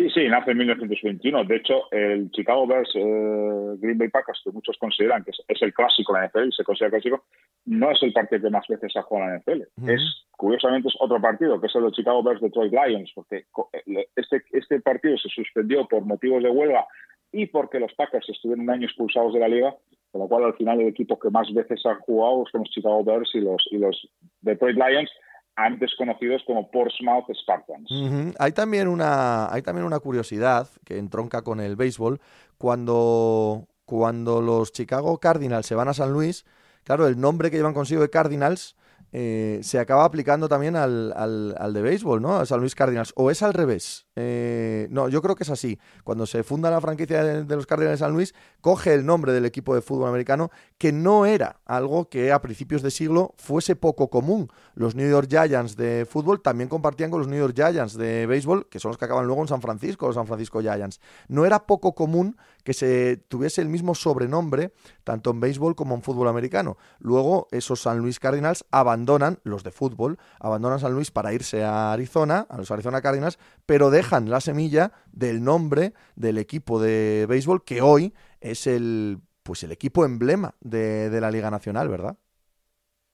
Sí, 0.00 0.08
sí, 0.10 0.28
nace 0.28 0.52
en 0.52 0.58
1921. 0.58 1.44
De 1.44 1.56
hecho, 1.56 1.90
el 1.90 2.30
Chicago 2.30 2.66
Bears 2.66 2.90
eh, 2.94 3.76
Green 3.80 3.98
Bay 3.98 4.08
Packers, 4.08 4.40
que 4.44 4.52
muchos 4.52 4.76
consideran 4.78 5.24
que 5.24 5.32
es, 5.32 5.62
el 5.62 5.74
clásico 5.74 6.14
de 6.14 6.20
la 6.20 6.28
NFL 6.28 6.48
y 6.48 6.52
se 6.52 6.62
considera 6.62 6.90
clásico, 6.90 7.24
no 7.66 7.90
es 7.90 8.02
el 8.02 8.12
partido 8.12 8.40
que 8.40 8.50
más 8.50 8.66
veces 8.68 8.96
ha 8.96 9.02
jugado 9.02 9.26
en 9.26 9.32
la 9.32 9.38
NFL. 9.40 9.90
Es, 9.90 10.26
curiosamente, 10.30 10.88
es 10.88 10.94
otro 11.00 11.20
partido, 11.20 11.60
que 11.60 11.66
es 11.66 11.74
el 11.74 11.84
de 11.84 11.90
Chicago 11.90 12.22
Bears 12.22 12.40
Detroit 12.40 12.72
Lions, 12.72 13.10
porque 13.14 13.46
eh, 13.72 14.06
este, 14.14 14.42
este 14.52 14.80
partido 14.80 15.18
se 15.18 15.28
suspendió 15.28 15.86
por 15.88 16.04
motivos 16.04 16.42
de 16.42 16.50
huelga 16.50 16.86
y 17.32 17.46
porque 17.46 17.80
los 17.80 17.92
Packers 17.94 18.28
estuvieron 18.28 18.64
un 18.64 18.70
año 18.70 18.86
expulsados 18.86 19.34
de 19.34 19.40
la 19.40 19.48
liga, 19.48 19.74
con 20.10 20.20
lo 20.20 20.28
cual 20.28 20.44
al 20.44 20.54
final 20.54 20.80
el 20.80 20.88
equipo 20.88 21.18
que 21.18 21.30
más 21.30 21.52
veces 21.52 21.84
ha 21.86 21.96
jugado 21.96 22.44
son 22.50 22.62
los 22.62 22.70
Chicago 22.70 23.04
Bears 23.04 23.30
y 23.34 23.40
los, 23.40 23.66
y 23.70 23.78
los 23.78 24.08
Detroit 24.40 24.76
Lions 24.76 25.10
antes 25.56 25.94
conocidos 25.96 26.42
como 26.46 26.70
Portsmouth 26.70 27.28
Spartans. 27.42 27.90
Hay 28.38 28.52
también 28.52 28.88
una 28.88 29.52
hay 29.52 29.62
también 29.62 29.84
una 29.84 29.98
curiosidad 29.98 30.68
que 30.84 30.98
entronca 30.98 31.42
con 31.42 31.60
el 31.60 31.76
béisbol 31.76 32.20
cuando 32.56 33.66
cuando 33.84 34.40
los 34.40 34.72
Chicago 34.72 35.18
Cardinals 35.18 35.66
se 35.66 35.74
van 35.74 35.88
a 35.88 35.94
San 35.94 36.12
Luis, 36.12 36.46
claro, 36.84 37.06
el 37.08 37.20
nombre 37.20 37.50
que 37.50 37.56
llevan 37.56 37.74
consigo 37.74 38.02
de 38.02 38.10
Cardinals 38.10 38.76
eh, 39.12 39.60
se 39.62 39.78
acaba 39.78 40.04
aplicando 40.04 40.48
también 40.48 40.76
al, 40.76 41.12
al, 41.16 41.72
de 41.72 41.82
béisbol, 41.82 42.22
¿no? 42.22 42.36
A 42.36 42.46
San 42.46 42.60
Luis 42.60 42.74
Cardinals. 42.74 43.12
¿O 43.16 43.30
es 43.30 43.42
al 43.42 43.54
revés? 43.54 44.06
Eh, 44.14 44.86
no, 44.90 45.08
yo 45.08 45.20
creo 45.22 45.34
que 45.34 45.42
es 45.42 45.50
así. 45.50 45.78
Cuando 46.04 46.26
se 46.26 46.42
funda 46.42 46.70
la 46.70 46.80
franquicia 46.80 47.24
de, 47.24 47.56
los 47.56 47.66
Cardinals 47.66 47.98
de 47.98 48.04
San 48.04 48.12
Luis, 48.12 48.34
coge 48.60 48.94
el 48.94 49.04
nombre 49.04 49.32
del 49.32 49.46
equipo 49.46 49.74
de 49.74 49.82
fútbol 49.82 50.08
americano, 50.08 50.50
que 50.78 50.92
no 50.92 51.26
era 51.26 51.60
algo 51.64 52.08
que 52.08 52.32
a 52.32 52.40
principios 52.40 52.82
de 52.82 52.90
siglo 52.90 53.34
fuese 53.36 53.76
poco 53.76 54.10
común. 54.10 54.48
Los 54.74 54.94
New 54.94 55.08
York 55.10 55.28
Giants 55.28 55.76
de 55.76 56.06
fútbol 56.08 56.40
también 56.40 56.68
compartían 56.68 57.10
con 57.10 57.20
los 57.20 57.28
New 57.28 57.38
York 57.38 57.54
Giants 57.54 57.96
de 57.96 58.26
béisbol, 58.26 58.68
que 58.68 58.78
son 58.78 58.90
los 58.90 58.98
que 58.98 59.06
acaban 59.06 59.26
luego 59.26 59.42
en 59.42 59.48
San 59.48 59.60
Francisco, 59.60 60.06
los 60.06 60.14
San 60.14 60.26
Francisco 60.26 60.60
Giants. 60.60 61.00
No 61.28 61.44
era 61.46 61.66
poco 61.66 61.94
común 61.94 62.36
que 62.64 62.74
se 62.74 63.16
tuviese 63.28 63.60
el 63.60 63.68
mismo 63.68 63.94
sobrenombre 63.94 64.72
tanto 65.04 65.30
en 65.30 65.40
béisbol 65.40 65.74
como 65.74 65.94
en 65.94 66.02
fútbol 66.02 66.28
americano. 66.28 66.76
Luego 66.98 67.48
esos 67.50 67.82
San 67.82 67.98
Luis 67.98 68.20
Cardinals 68.20 68.64
abandonan, 69.00 69.38
los 69.44 69.64
de 69.64 69.70
fútbol, 69.70 70.18
abandonan 70.38 70.78
San 70.78 70.92
Luis 70.92 71.10
para 71.10 71.32
irse 71.32 71.64
a 71.64 71.92
Arizona, 71.92 72.46
a 72.50 72.58
los 72.58 72.70
Arizona 72.70 73.00
Cardinals, 73.00 73.38
pero 73.64 73.90
dejan 73.90 74.28
la 74.28 74.40
semilla 74.40 74.92
del 75.10 75.42
nombre 75.42 75.92
del 76.16 76.36
equipo 76.36 76.80
de 76.80 77.26
béisbol 77.26 77.64
que 77.64 77.80
hoy 77.80 78.12
es 78.40 78.66
el 78.66 79.18
pues 79.42 79.62
el 79.64 79.72
equipo 79.72 80.04
emblema 80.04 80.54
de, 80.60 81.08
de 81.08 81.20
la 81.20 81.30
Liga 81.30 81.50
Nacional, 81.50 81.88
¿verdad? 81.88 82.16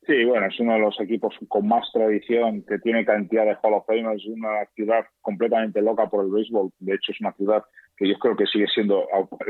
Sí, 0.06 0.24
bueno, 0.24 0.46
es 0.46 0.58
uno 0.60 0.74
de 0.74 0.80
los 0.80 1.00
equipos 1.00 1.34
con 1.48 1.66
más 1.66 1.90
tradición, 1.92 2.62
que 2.62 2.78
tiene 2.78 3.04
cantidad 3.04 3.44
de 3.44 3.56
Hall 3.62 3.74
of 3.74 3.86
Fame, 3.86 4.14
es 4.14 4.26
una 4.26 4.64
ciudad 4.74 5.04
completamente 5.20 5.80
loca 5.82 6.08
por 6.08 6.24
el 6.24 6.30
béisbol. 6.30 6.70
De 6.78 6.94
hecho, 6.94 7.12
es 7.12 7.20
una 7.20 7.32
ciudad 7.32 7.64
que 7.96 8.08
yo 8.08 8.18
creo 8.18 8.36
que 8.36 8.46
sigue 8.46 8.66
siendo, 8.72 9.06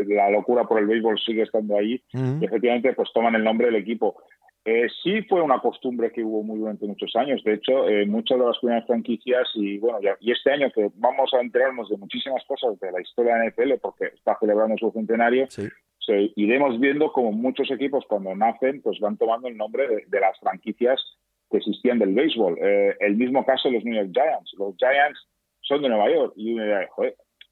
la 0.06 0.30
locura 0.30 0.64
por 0.64 0.78
el 0.78 0.86
béisbol 0.86 1.18
sigue 1.18 1.42
estando 1.42 1.76
ahí. 1.76 2.00
Y 2.12 2.44
efectivamente, 2.44 2.92
pues 2.94 3.10
toman 3.12 3.34
el 3.34 3.44
nombre 3.44 3.66
del 3.66 3.76
equipo. 3.76 4.16
Eh, 4.68 4.88
sí 5.00 5.22
fue 5.22 5.40
una 5.42 5.60
costumbre 5.60 6.10
que 6.10 6.24
hubo 6.24 6.42
muy 6.42 6.58
durante 6.58 6.86
muchos 6.86 7.14
años. 7.14 7.40
De 7.44 7.54
hecho, 7.54 7.88
eh, 7.88 8.04
muchas 8.04 8.36
de 8.36 8.46
las 8.46 8.58
primeras 8.58 8.84
franquicias, 8.84 9.46
y 9.54 9.78
bueno, 9.78 10.00
y 10.18 10.32
este 10.32 10.50
año 10.50 10.72
que 10.74 10.90
vamos 10.96 11.32
a 11.34 11.40
enterarnos 11.40 11.88
de 11.88 11.96
muchísimas 11.96 12.44
cosas 12.46 12.76
de 12.80 12.90
la 12.90 13.00
historia 13.00 13.34
de 13.34 13.38
la 13.38 13.44
NFL, 13.46 13.78
porque 13.80 14.06
está 14.06 14.36
celebrando 14.40 14.76
su 14.76 14.90
centenario, 14.90 15.46
iremos 16.34 16.80
viendo 16.80 17.12
como 17.12 17.30
muchos 17.30 17.70
equipos 17.70 18.04
cuando 18.08 18.34
nacen 18.34 18.82
pues 18.82 18.98
van 19.00 19.16
tomando 19.16 19.48
el 19.48 19.56
nombre 19.56 19.86
de, 20.06 20.20
las 20.20 20.38
franquicias 20.40 21.00
que 21.48 21.58
existían 21.58 22.00
del 22.00 22.12
béisbol. 22.12 22.58
Eh, 22.60 22.96
el 23.00 23.16
mismo 23.16 23.44
caso 23.44 23.68
de 23.68 23.74
los 23.76 23.84
New 23.84 23.94
York 23.94 24.10
Giants. 24.12 24.52
Los 24.58 24.76
Giants 24.78 25.28
son 25.60 25.82
de 25.82 25.88
Nueva 25.88 26.10
York 26.10 26.32
y 26.36 26.56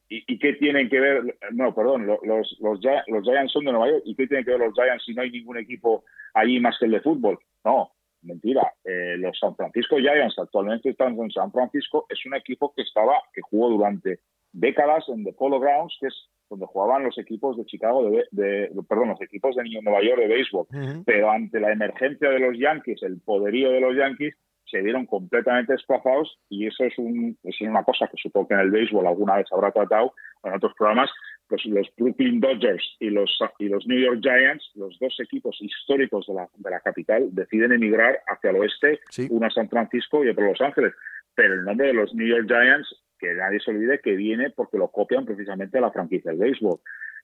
¿y, 0.09 0.38
qué 0.38 0.55
tienen 0.55 0.88
que 0.88 1.01
ver? 1.01 1.37
No, 1.53 1.75
perdón, 1.75 2.07
los, 2.07 2.19
los, 2.23 2.59
los, 2.61 2.81
Giants 3.25 3.53
son 3.53 3.64
de 3.64 3.73
Nueva 3.73 3.90
York 3.90 4.03
y 4.05 4.14
qué 4.14 4.27
tienen 4.27 4.45
que 4.45 4.53
ver 4.53 4.61
los 4.61 4.75
Giants 4.75 5.05
si 5.05 5.14
no 5.14 5.23
hay 5.23 5.31
ningún 5.31 5.59
equipo 5.59 6.05
allí 6.35 6.61
más 6.61 6.77
que 6.79 6.87
el 6.87 6.93
de 6.93 7.01
fútbol. 7.01 7.38
No, 7.64 7.93
mentira. 8.23 8.73
Eh, 8.85 9.17
los 9.19 9.38
San 9.38 9.57
Francisco 9.57 9.97
Giants 9.97 10.38
actualmente 10.38 10.90
están 10.90 11.19
en 11.19 11.31
San 11.31 11.51
Francisco. 11.53 12.07
Es 12.09 12.25
un 12.27 12.35
equipo 12.35 12.73
que 12.75 12.83
estaba, 12.83 13.14
que 13.33 13.40
jugó 13.43 13.71
durante 13.71 14.21
décadas 14.53 15.09
en 15.09 15.25
The 15.25 15.33
Polo 15.33 15.61
Grounds, 15.61 15.97
que 16.01 16.09
es 16.09 16.29
donde 16.49 16.67
jugaban 16.67 17.05
los 17.05 17.19
equipos 17.19 17.57
de 17.57 17.64
Chicago, 17.64 18.09
de, 18.31 18.71
perdón, 18.88 19.09
los 19.09 19.21
equipos 19.21 19.57
de 19.57 19.64
Nueva 19.83 20.03
York 20.03 20.21
de 20.21 20.29
béisbol. 20.29 20.67
Pero 21.05 21.31
ante 21.31 21.59
la 21.59 21.73
emergencia 21.73 22.31
de 22.31 22.38
los 22.38 22.59
Yankees, 22.59 23.03
el 23.03 23.21
poderío 23.21 23.71
de 23.71 23.81
los 23.81 23.97
Yankees, 23.97 24.35
se 24.66 24.81
vieron 24.83 25.07
completamente 25.07 25.72
desplazados 25.72 26.38
y 26.48 26.66
eso 26.66 26.85
es, 26.85 26.96
un, 26.98 27.37
es 27.42 27.61
una 27.61 27.85
cosa 27.85 28.09
que 28.09 28.16
supongo 28.16 28.48
que 28.48 28.55
en 28.55 28.61
el 28.61 28.70
béisbol 28.70 29.07
alguna 29.07 29.37
vez 29.37 29.46
habrá 29.53 29.70
tratado 29.70 30.14
en 30.42 30.55
otros 30.55 30.72
programas, 30.77 31.11
pues 31.48 31.64
los 31.66 31.88
Brooklyn 31.96 32.40
Dodgers 32.40 32.96
y 33.00 33.11
los, 33.11 33.38
y 33.59 33.68
los 33.68 33.87
New 33.87 33.98
York 33.98 34.20
Giants, 34.22 34.72
los 34.74 34.98
dos 34.98 35.14
equipos 35.20 35.57
históricos 35.61 36.27
de 36.27 36.35
la, 36.35 36.48
de 36.55 36.70
la 36.70 36.81
capital, 36.81 37.29
deciden 37.33 37.72
emigrar 37.72 38.20
hacia 38.27 38.50
el 38.50 38.57
oeste, 38.57 39.00
uno 39.31 39.46
a 39.46 39.50
San 39.50 39.68
Francisco 39.68 40.24
y 40.24 40.29
otro 40.29 40.44
a 40.44 40.48
Los 40.48 40.61
Ángeles. 40.61 40.92
Pero 41.35 41.55
el 41.55 41.64
nombre 41.64 41.88
de 41.88 41.94
los 41.94 42.14
New 42.14 42.27
York 42.27 42.46
Giants 42.46 42.88
que 43.18 43.35
nadie 43.35 43.61
se 43.61 43.70
olvide 43.70 44.00
que 44.00 44.16
viene 44.16 44.50
porque 44.50 44.79
lo 44.79 44.88
copian 44.88 45.24
precisamente 45.24 45.79
a 45.79 45.83
la 45.83 45.90
franquicia 45.90 46.31
del 46.31 46.40
béisbol. 46.40 46.81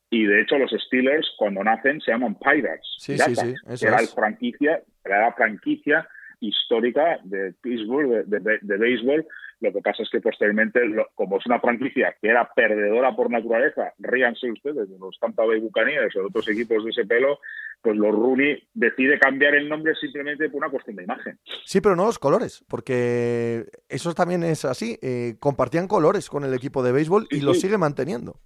Y 0.08 0.24
de 0.24 0.40
hecho 0.40 0.58
los 0.58 0.70
Steelers 0.70 1.30
cuando 1.36 1.62
nacen 1.62 2.00
se 2.00 2.10
llaman 2.10 2.36
Pirates. 2.36 2.96
Sí, 2.98 3.16
sí, 3.16 3.34
sí. 3.36 3.86
era, 3.86 3.98
franquicia, 3.98 4.82
era 5.04 5.20
la 5.22 5.32
franquicia 5.32 6.08
histórica 6.40 7.20
de 7.24 7.52
Pittsburgh 7.60 8.24
de, 8.26 8.76
béisbol. 8.76 9.26
Lo 9.60 9.72
que 9.72 9.80
pasa 9.82 10.02
es 10.02 10.08
que 10.10 10.20
posteriormente, 10.20 10.80
como 11.14 11.36
es 11.36 11.46
una 11.46 11.60
franquicia 11.60 12.16
que 12.20 12.28
era 12.28 12.50
perdedora 12.54 13.14
por 13.14 13.30
naturaleza, 13.30 13.92
ríanse 13.98 14.50
ustedes 14.50 14.88
de 14.88 14.98
los 14.98 15.18
Tampa 15.20 15.44
Bay 15.44 15.60
Buccaneers 15.60 16.16
o 16.16 16.20
de 16.20 16.26
otros 16.26 16.48
equipos 16.48 16.82
de 16.82 16.90
ese 16.90 17.04
pelo, 17.04 17.40
pues 17.82 17.96
los 17.96 18.14
Rooney 18.14 18.62
decide 18.72 19.18
cambiar 19.18 19.54
el 19.54 19.68
nombre 19.68 19.94
simplemente 19.96 20.48
por 20.48 20.58
una 20.58 20.70
cuestión 20.70 20.96
de 20.96 21.04
imagen. 21.04 21.38
Sí, 21.64 21.80
pero 21.82 21.94
no 21.94 22.06
los 22.06 22.18
colores, 22.18 22.64
porque 22.68 23.66
eso 23.88 24.14
también 24.14 24.42
es 24.44 24.64
así. 24.64 24.98
Eh, 25.02 25.34
compartían 25.38 25.88
colores 25.88 26.30
con 26.30 26.44
el 26.44 26.54
equipo 26.54 26.82
de 26.82 26.92
béisbol 26.92 27.26
y 27.30 27.42
lo 27.42 27.52
sigue 27.52 27.76
manteniendo. 27.76 28.36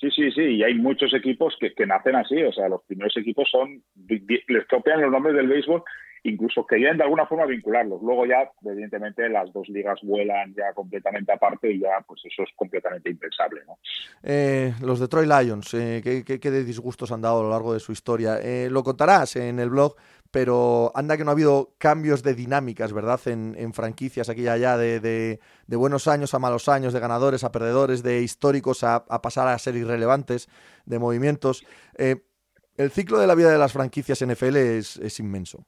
Sí, 0.00 0.10
sí, 0.10 0.30
sí, 0.32 0.42
y 0.42 0.62
hay 0.62 0.74
muchos 0.74 1.14
equipos 1.14 1.56
que, 1.58 1.72
que, 1.72 1.86
nacen 1.86 2.16
así, 2.16 2.42
o 2.42 2.52
sea, 2.52 2.68
los 2.68 2.82
primeros 2.82 3.16
equipos 3.16 3.48
son, 3.50 3.82
les 3.96 4.66
copian 4.66 5.00
los 5.00 5.10
nombres 5.10 5.34
del 5.34 5.48
béisbol 5.48 5.82
incluso 6.28 6.66
querían 6.66 6.96
de 6.96 7.04
alguna 7.04 7.26
forma 7.26 7.46
vincularlos. 7.46 8.02
Luego 8.02 8.26
ya, 8.26 8.50
evidentemente, 8.64 9.28
las 9.28 9.52
dos 9.52 9.68
ligas 9.68 10.00
vuelan 10.02 10.54
ya 10.54 10.72
completamente 10.74 11.32
aparte 11.32 11.72
y 11.72 11.80
ya, 11.80 12.04
pues 12.06 12.20
eso 12.24 12.42
es 12.42 12.50
completamente 12.56 13.10
impensable. 13.10 13.62
¿no? 13.66 13.78
Eh, 14.22 14.74
los 14.80 14.98
Detroit 14.98 15.28
Lions, 15.28 15.72
eh, 15.74 16.02
¿qué, 16.02 16.50
disgustos 16.50 17.12
han 17.12 17.22
dado 17.22 17.40
a 17.40 17.42
lo 17.44 17.50
largo 17.50 17.72
de 17.72 17.80
su 17.80 17.92
historia? 17.92 18.38
Eh, 18.40 18.68
lo 18.70 18.82
contarás 18.82 19.36
en 19.36 19.58
el 19.58 19.70
blog, 19.70 19.96
pero 20.30 20.90
anda 20.94 21.16
que 21.16 21.24
no 21.24 21.30
ha 21.30 21.32
habido 21.32 21.74
cambios 21.78 22.22
de 22.22 22.34
dinámicas, 22.34 22.92
¿verdad? 22.92 23.20
En, 23.26 23.72
franquicias 23.72 24.28
aquí 24.28 24.42
y 24.42 24.48
allá, 24.48 24.76
de, 24.76 25.38
buenos 25.68 26.08
años 26.08 26.34
a 26.34 26.38
malos 26.38 26.68
años, 26.68 26.92
de 26.92 27.00
ganadores 27.00 27.44
a 27.44 27.52
perdedores, 27.52 28.02
de 28.02 28.22
históricos 28.22 28.82
a, 28.84 29.04
pasar 29.22 29.48
a 29.48 29.58
ser 29.58 29.76
irrelevantes, 29.76 30.48
de 30.84 30.98
movimientos. 30.98 31.64
el 31.96 32.90
ciclo 32.90 33.18
de 33.18 33.26
la 33.26 33.34
vida 33.34 33.50
de 33.50 33.58
las 33.58 33.72
franquicias 33.72 34.24
NFL 34.24 34.56
es 34.56 35.20
inmenso. 35.20 35.66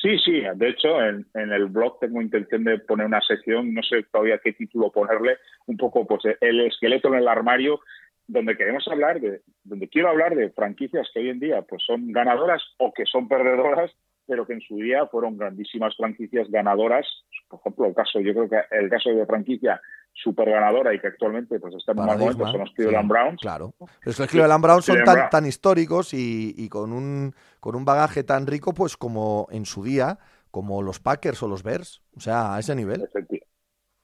Sí, 0.00 0.16
sí, 0.24 0.42
de 0.54 0.68
hecho 0.68 1.02
en, 1.02 1.26
el 1.34 1.66
blog 1.66 1.98
tengo 1.98 2.22
intención 2.22 2.62
de 2.62 2.78
poner 2.78 3.06
una 3.06 3.20
sección, 3.20 3.74
no 3.74 3.82
sé 3.82 4.04
todavía 4.04 4.38
qué 4.38 4.52
título 4.52 4.92
ponerle, 4.92 5.38
un 5.66 5.76
poco 5.76 6.06
pues 6.06 6.22
el 6.40 6.60
esqueleto 6.60 7.08
en 7.08 7.14
el 7.14 7.26
armario, 7.26 7.80
donde 8.28 8.56
queremos 8.56 8.86
hablar 8.86 9.20
de, 9.20 9.40
donde 9.64 9.88
quiero 9.88 10.10
hablar 10.10 10.36
de 10.36 10.50
franquicias 10.50 11.08
que 11.12 11.18
hoy 11.18 11.30
en 11.30 11.40
día 11.40 11.62
pues 11.62 11.82
son 11.84 12.12
ganadoras 12.12 12.62
o 12.78 12.92
que 12.92 13.06
son 13.06 13.26
perdedoras, 13.26 13.90
pero 14.24 14.46
que 14.46 14.52
en 14.52 14.60
su 14.60 14.76
día 14.76 15.06
fueron 15.06 15.36
grandísimas 15.36 15.96
franquicias 15.96 16.48
ganadoras. 16.48 17.06
Por 17.48 17.58
ejemplo, 17.58 17.86
el 17.86 17.94
caso, 17.94 18.20
yo 18.20 18.34
creo 18.34 18.48
que 18.48 18.76
el 18.76 18.90
caso 18.90 19.10
de 19.10 19.26
franquicia 19.26 19.80
súper 20.12 20.50
ganadora 20.50 20.94
y 20.94 21.00
que 21.00 21.06
actualmente 21.06 21.60
pues 21.60 21.74
está 21.74 21.92
en 21.92 22.00
un 22.00 22.06
momento 22.06 22.46
son 22.46 22.60
los 22.60 22.72
Cleveland 22.72 23.08
Browns. 23.08 23.40
Claro. 23.40 23.74
Pero 23.78 24.10
es 24.10 24.18
los 24.18 24.28
Cleveland 24.28 24.62
Browns 24.62 24.84
son 24.84 25.04
tan, 25.04 25.30
tan 25.30 25.46
históricos 25.46 26.12
y, 26.14 26.54
y, 26.56 26.68
con, 26.68 26.92
un, 26.92 27.34
con 27.60 27.76
un 27.76 27.84
bagaje 27.84 28.24
tan 28.24 28.46
rico, 28.46 28.74
pues 28.74 28.96
como 28.96 29.46
en 29.50 29.64
su 29.64 29.84
día, 29.84 30.18
como 30.50 30.82
los 30.82 31.00
Packers 31.00 31.42
o 31.42 31.48
los 31.48 31.62
Bears. 31.62 32.02
O 32.16 32.20
sea, 32.20 32.54
a 32.54 32.58
ese 32.58 32.74
nivel. 32.74 33.08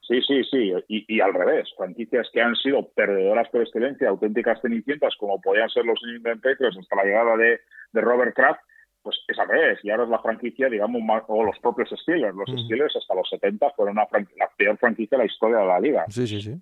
Sí, 0.07 0.21
sí, 0.21 0.43
sí. 0.43 0.71
Y, 0.87 1.15
y, 1.15 1.19
al 1.19 1.33
revés, 1.33 1.67
franquicias 1.75 2.29
que 2.31 2.41
han 2.41 2.55
sido 2.55 2.89
perdedoras 2.91 3.49
por 3.49 3.61
excelencia, 3.61 4.07
auténticas 4.07 4.61
cenicientas, 4.61 5.15
como 5.19 5.41
podían 5.41 5.69
ser 5.69 5.83
los 5.83 5.99
New 6.03 6.17
England 6.17 6.41
Patriots 6.41 6.77
hasta 6.77 6.95
la 6.95 7.03
llegada 7.03 7.35
de, 7.37 7.59
de 7.91 8.01
Robert 8.01 8.35
Kraft, 8.35 8.61
pues 9.05 9.17
es 9.27 9.37
al 9.37 9.47
revés. 9.47 9.79
Y 9.83 9.91
ahora 9.91 10.03
es 10.03 10.09
la 10.09 10.19
franquicia, 10.19 10.67
digamos, 10.67 10.99
o 11.27 11.43
los 11.43 11.59
propios 11.59 11.89
Steelers. 11.91 12.35
Los 12.35 12.49
Steelers 12.49 12.95
hasta 12.95 13.13
los 13.13 13.29
70 13.29 13.69
fueron 13.75 13.95
la 13.95 14.07
peor 14.57 14.77
franquicia 14.79 15.15
de 15.15 15.23
la 15.23 15.31
historia 15.31 15.57
de 15.59 15.65
la 15.67 15.79
liga. 15.79 16.05
Sí, 16.09 16.25
sí, 16.25 16.41
sí. 16.41 16.59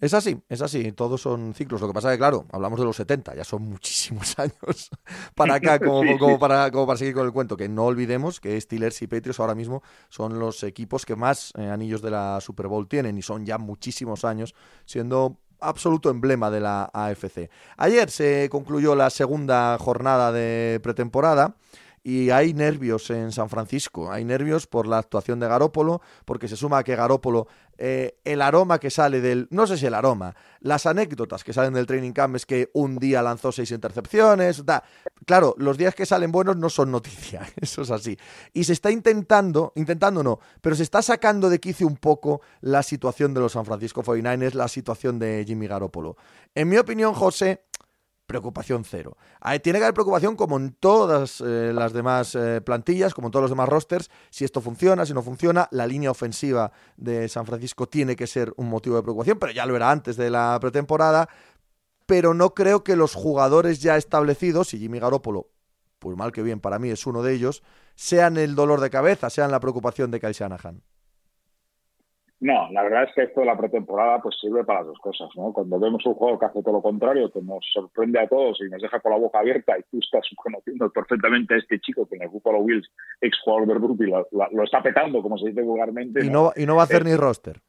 Es 0.00 0.12
así, 0.12 0.36
es 0.48 0.60
así, 0.60 0.92
todos 0.92 1.22
son 1.22 1.54
ciclos. 1.54 1.80
Lo 1.80 1.86
que 1.88 1.94
pasa 1.94 2.10
es 2.10 2.14
que, 2.14 2.18
claro, 2.18 2.44
hablamos 2.52 2.78
de 2.78 2.84
los 2.84 2.96
70, 2.96 3.36
ya 3.36 3.44
son 3.44 3.62
muchísimos 3.62 4.38
años 4.38 4.90
para 5.34 5.54
acá, 5.54 5.78
como, 6.18 6.38
para, 6.38 6.70
como 6.70 6.86
para 6.86 6.98
seguir 6.98 7.14
con 7.14 7.24
el 7.24 7.32
cuento. 7.32 7.56
Que 7.56 7.70
no 7.70 7.84
olvidemos 7.84 8.38
que 8.38 8.60
Steelers 8.60 9.00
y 9.00 9.06
Patriots 9.06 9.40
ahora 9.40 9.54
mismo 9.54 9.82
son 10.10 10.38
los 10.38 10.62
equipos 10.62 11.06
que 11.06 11.16
más 11.16 11.54
eh, 11.56 11.70
anillos 11.70 12.02
de 12.02 12.10
la 12.10 12.40
Super 12.42 12.66
Bowl 12.66 12.86
tienen 12.86 13.16
y 13.16 13.22
son 13.22 13.46
ya 13.46 13.56
muchísimos 13.56 14.26
años 14.26 14.54
siendo 14.84 15.38
absoluto 15.60 16.10
emblema 16.10 16.50
de 16.50 16.60
la 16.60 16.90
AFC. 16.92 17.50
Ayer 17.76 18.10
se 18.10 18.48
concluyó 18.50 18.94
la 18.94 19.10
segunda 19.10 19.76
jornada 19.78 20.32
de 20.32 20.80
pretemporada 20.82 21.54
y 22.02 22.30
hay 22.30 22.54
nervios 22.54 23.10
en 23.10 23.30
San 23.30 23.48
Francisco, 23.50 24.10
hay 24.10 24.24
nervios 24.24 24.66
por 24.66 24.86
la 24.86 24.98
actuación 24.98 25.38
de 25.38 25.48
Garópolo, 25.48 26.00
porque 26.24 26.48
se 26.48 26.56
suma 26.56 26.82
que 26.82 26.96
Garópolo, 26.96 27.46
eh, 27.76 28.18
el 28.24 28.42
aroma 28.42 28.78
que 28.78 28.90
sale 28.90 29.20
del, 29.20 29.48
no 29.50 29.66
sé 29.66 29.76
si 29.76 29.86
el 29.86 29.94
aroma, 29.94 30.34
las 30.60 30.86
anécdotas 30.86 31.44
que 31.44 31.52
salen 31.52 31.74
del 31.74 31.86
training 31.86 32.12
camp 32.12 32.36
es 32.36 32.46
que 32.46 32.70
un 32.72 32.96
día 32.96 33.22
lanzó 33.22 33.52
seis 33.52 33.70
intercepciones, 33.70 34.64
da. 34.64 34.82
claro, 35.26 35.54
los 35.58 35.76
días 35.76 35.94
que 35.94 36.06
salen 36.06 36.32
buenos 36.32 36.56
no 36.56 36.70
son 36.70 36.90
noticia, 36.90 37.46
eso 37.60 37.82
es 37.82 37.90
así. 37.90 38.16
Y 38.52 38.64
se 38.64 38.72
está 38.72 38.90
intentando, 38.90 39.72
intentando 39.76 40.22
no, 40.22 40.40
pero 40.60 40.76
se 40.76 40.82
está 40.82 41.02
sacando 41.02 41.50
de 41.50 41.60
quicio 41.60 41.86
un 41.86 41.96
poco 41.96 42.40
la 42.60 42.82
situación 42.82 43.34
de 43.34 43.40
los 43.40 43.52
San 43.52 43.66
Francisco 43.66 44.02
49ers, 44.02 44.54
la 44.54 44.68
situación 44.68 45.18
de 45.18 45.44
Jimmy 45.46 45.66
Garoppolo. 45.66 46.16
En 46.54 46.68
mi 46.68 46.78
opinión, 46.78 47.14
José, 47.14 47.62
preocupación 48.30 48.84
cero. 48.84 49.16
Tiene 49.60 49.80
que 49.80 49.86
haber 49.86 49.94
preocupación 49.94 50.36
como 50.36 50.56
en 50.56 50.72
todas 50.72 51.40
eh, 51.40 51.72
las 51.74 51.92
demás 51.92 52.36
eh, 52.36 52.60
plantillas, 52.60 53.12
como 53.12 53.26
en 53.26 53.32
todos 53.32 53.42
los 53.42 53.50
demás 53.50 53.68
rosters, 53.68 54.08
si 54.30 54.44
esto 54.44 54.60
funciona, 54.60 55.04
si 55.04 55.12
no 55.12 55.22
funciona, 55.22 55.66
la 55.72 55.84
línea 55.84 56.12
ofensiva 56.12 56.70
de 56.96 57.28
San 57.28 57.44
Francisco 57.44 57.88
tiene 57.88 58.14
que 58.14 58.28
ser 58.28 58.52
un 58.56 58.68
motivo 58.68 58.94
de 58.94 59.02
preocupación, 59.02 59.38
pero 59.40 59.52
ya 59.52 59.66
lo 59.66 59.74
era 59.74 59.90
antes 59.90 60.16
de 60.16 60.30
la 60.30 60.56
pretemporada, 60.60 61.28
pero 62.06 62.32
no 62.32 62.54
creo 62.54 62.84
que 62.84 62.94
los 62.94 63.14
jugadores 63.14 63.80
ya 63.80 63.96
establecidos, 63.96 64.74
y 64.74 64.78
Jimmy 64.78 65.00
Garoppolo, 65.00 65.48
por 65.98 66.14
mal 66.14 66.30
que 66.30 66.42
bien 66.42 66.60
para 66.60 66.78
mí 66.78 66.90
es 66.90 67.06
uno 67.06 67.22
de 67.22 67.34
ellos, 67.34 67.64
sean 67.96 68.36
el 68.36 68.54
dolor 68.54 68.80
de 68.80 68.90
cabeza, 68.90 69.28
sean 69.28 69.50
la 69.50 69.58
preocupación 69.58 70.12
de 70.12 70.20
Kyle 70.20 70.32
Shanahan. 70.32 70.82
No, 72.40 72.70
la 72.72 72.82
verdad 72.82 73.04
es 73.04 73.14
que 73.14 73.22
esto 73.24 73.40
de 73.40 73.46
la 73.46 73.56
pretemporada 73.56 74.22
pues 74.22 74.34
sirve 74.40 74.64
para 74.64 74.82
dos 74.82 74.98
cosas, 74.98 75.28
¿no? 75.36 75.52
Cuando 75.52 75.78
vemos 75.78 76.04
un 76.06 76.14
juego 76.14 76.38
que 76.38 76.46
hace 76.46 76.62
todo 76.62 76.74
lo 76.74 76.82
contrario, 76.82 77.30
que 77.30 77.42
nos 77.42 77.62
sorprende 77.70 78.18
a 78.18 78.26
todos 78.26 78.58
y 78.62 78.70
nos 78.70 78.80
deja 78.80 78.98
con 79.00 79.12
la 79.12 79.18
boca 79.18 79.40
abierta 79.40 79.78
y 79.78 79.82
tú 79.90 79.98
estás 79.98 80.26
conociendo 80.36 80.90
perfectamente 80.90 81.54
a 81.54 81.58
este 81.58 81.78
chico 81.80 82.06
que 82.06 82.16
en 82.16 82.22
el 82.22 82.28
Buffalo 82.28 82.60
Wills, 82.60 82.90
ex 83.20 83.38
jugador 83.44 83.68
del 83.68 83.80
rugby, 83.80 84.06
lo, 84.06 84.26
lo, 84.30 84.64
está 84.64 84.82
petando, 84.82 85.20
como 85.22 85.36
se 85.36 85.48
dice 85.48 85.60
vulgarmente. 85.60 86.24
Y 86.24 86.30
no, 86.30 86.52
y 86.56 86.64
no 86.64 86.76
va 86.76 86.82
a 86.82 86.84
hacer 86.84 87.04
ni 87.04 87.14
roster. 87.14 87.60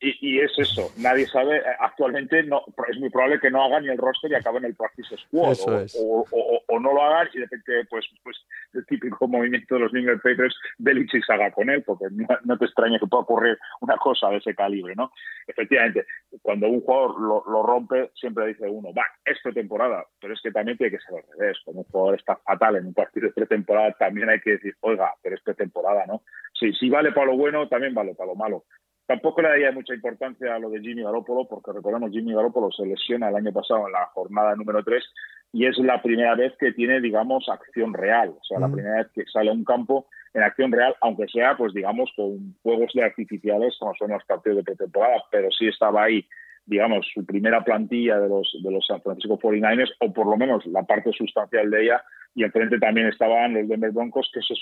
Y, 0.00 0.40
es 0.40 0.52
eso, 0.58 0.92
nadie 0.98 1.26
sabe, 1.26 1.58
eh, 1.58 1.62
actualmente 1.78 2.42
no, 2.42 2.62
es 2.90 2.98
muy 2.98 3.08
probable 3.08 3.40
que 3.40 3.50
no 3.50 3.64
hagan 3.64 3.84
ni 3.84 3.90
el 3.90 3.96
roster 3.96 4.30
y 4.30 4.34
acaben 4.34 4.64
el 4.64 4.74
practice 4.74 5.16
squad, 5.16 5.56
o, 5.66 6.80
no 6.80 6.92
lo 6.92 7.02
hagan 7.02 7.28
y 7.32 7.38
de 7.38 7.44
repente, 7.44 7.86
pues, 7.88 8.04
pues 8.22 8.36
el 8.74 8.84
típico 8.86 9.26
movimiento 9.28 9.76
de 9.76 9.80
los 9.80 9.92
New 9.92 10.04
Patriots, 10.16 10.56
Belichick 10.78 11.24
se 11.24 11.32
haga 11.32 11.50
con 11.52 11.70
él, 11.70 11.82
porque 11.84 12.06
no, 12.44 12.58
te 12.58 12.64
extraña 12.64 12.98
que 12.98 13.06
pueda 13.06 13.22
ocurrir 13.22 13.56
una 13.80 13.96
cosa 13.96 14.28
de 14.28 14.38
ese 14.38 14.54
calibre, 14.54 14.94
¿no? 14.94 15.10
Efectivamente, 15.46 16.04
cuando 16.42 16.68
un 16.68 16.80
jugador 16.80 17.20
lo, 17.46 17.62
rompe, 17.62 18.10
siempre 18.14 18.48
dice 18.48 18.68
uno, 18.68 18.92
va, 18.92 19.06
es 19.24 19.38
pretemporada, 19.42 20.04
pero 20.20 20.34
es 20.34 20.40
que 20.42 20.50
también 20.50 20.76
tiene 20.76 20.98
que 20.98 21.02
ser 21.02 21.16
al 21.16 21.38
revés, 21.38 21.58
cuando 21.64 21.80
un 21.80 21.88
jugador 21.88 22.18
está 22.18 22.36
fatal 22.36 22.76
en 22.76 22.86
un 22.86 22.94
partido 22.94 23.28
de 23.28 23.32
pretemporada, 23.32 23.92
también 23.92 24.28
hay 24.28 24.40
que 24.40 24.52
decir, 24.52 24.74
oiga, 24.80 25.14
pero 25.22 25.36
es 25.36 25.42
pretemporada, 25.42 26.04
¿no? 26.06 26.22
Si, 26.52 26.72
si 26.74 26.90
vale 26.90 27.12
para 27.12 27.28
lo 27.28 27.36
bueno, 27.36 27.68
también 27.68 27.94
vale 27.94 28.14
para 28.14 28.26
lo 28.26 28.34
malo. 28.34 28.64
Tampoco 29.06 29.42
le 29.42 29.48
daría 29.48 29.72
mucha 29.72 29.94
importancia 29.94 30.54
a 30.54 30.58
lo 30.58 30.70
de 30.70 30.80
Jimmy 30.80 31.02
Garoppolo, 31.02 31.46
porque 31.46 31.72
recordemos, 31.72 32.10
Jimmy 32.10 32.32
Garoppolo 32.32 32.70
se 32.72 32.86
lesiona 32.86 33.28
el 33.28 33.36
año 33.36 33.52
pasado 33.52 33.86
en 33.86 33.92
la 33.92 34.06
jornada 34.06 34.56
número 34.56 34.82
3 34.82 35.04
y 35.52 35.66
es 35.66 35.76
la 35.78 36.00
primera 36.00 36.34
vez 36.34 36.54
que 36.58 36.72
tiene, 36.72 37.00
digamos, 37.00 37.48
acción 37.48 37.92
real. 37.92 38.30
O 38.30 38.44
sea, 38.44 38.58
la 38.58 38.68
mm. 38.68 38.72
primera 38.72 38.96
vez 38.96 39.08
que 39.14 39.24
sale 39.26 39.50
a 39.50 39.52
un 39.52 39.64
campo 39.64 40.08
en 40.32 40.42
acción 40.42 40.72
real, 40.72 40.96
aunque 41.00 41.28
sea, 41.28 41.56
pues 41.56 41.74
digamos, 41.74 42.10
con 42.16 42.54
juegos 42.62 42.92
de 42.94 43.04
artificiales, 43.04 43.76
como 43.78 43.94
son 43.94 44.10
los 44.10 44.24
partidos 44.24 44.58
de 44.58 44.64
pretemporada, 44.64 45.22
pero 45.30 45.50
sí 45.50 45.68
estaba 45.68 46.04
ahí, 46.04 46.26
digamos, 46.64 47.06
su 47.12 47.24
primera 47.26 47.62
plantilla 47.62 48.18
de 48.18 48.28
los, 48.28 48.56
de 48.62 48.70
los 48.70 48.86
San 48.86 49.02
Francisco 49.02 49.38
49ers, 49.38 49.92
o 50.00 50.12
por 50.12 50.26
lo 50.26 50.36
menos 50.36 50.64
la 50.66 50.82
parte 50.82 51.12
sustancial 51.12 51.70
de 51.70 51.84
ella, 51.84 52.02
y 52.34 52.42
enfrente 52.42 52.78
también 52.78 53.06
estaban 53.08 53.54
los 53.54 53.68
Denver 53.68 53.92
Broncos, 53.92 54.30
que 54.34 54.40
se, 54.40 54.54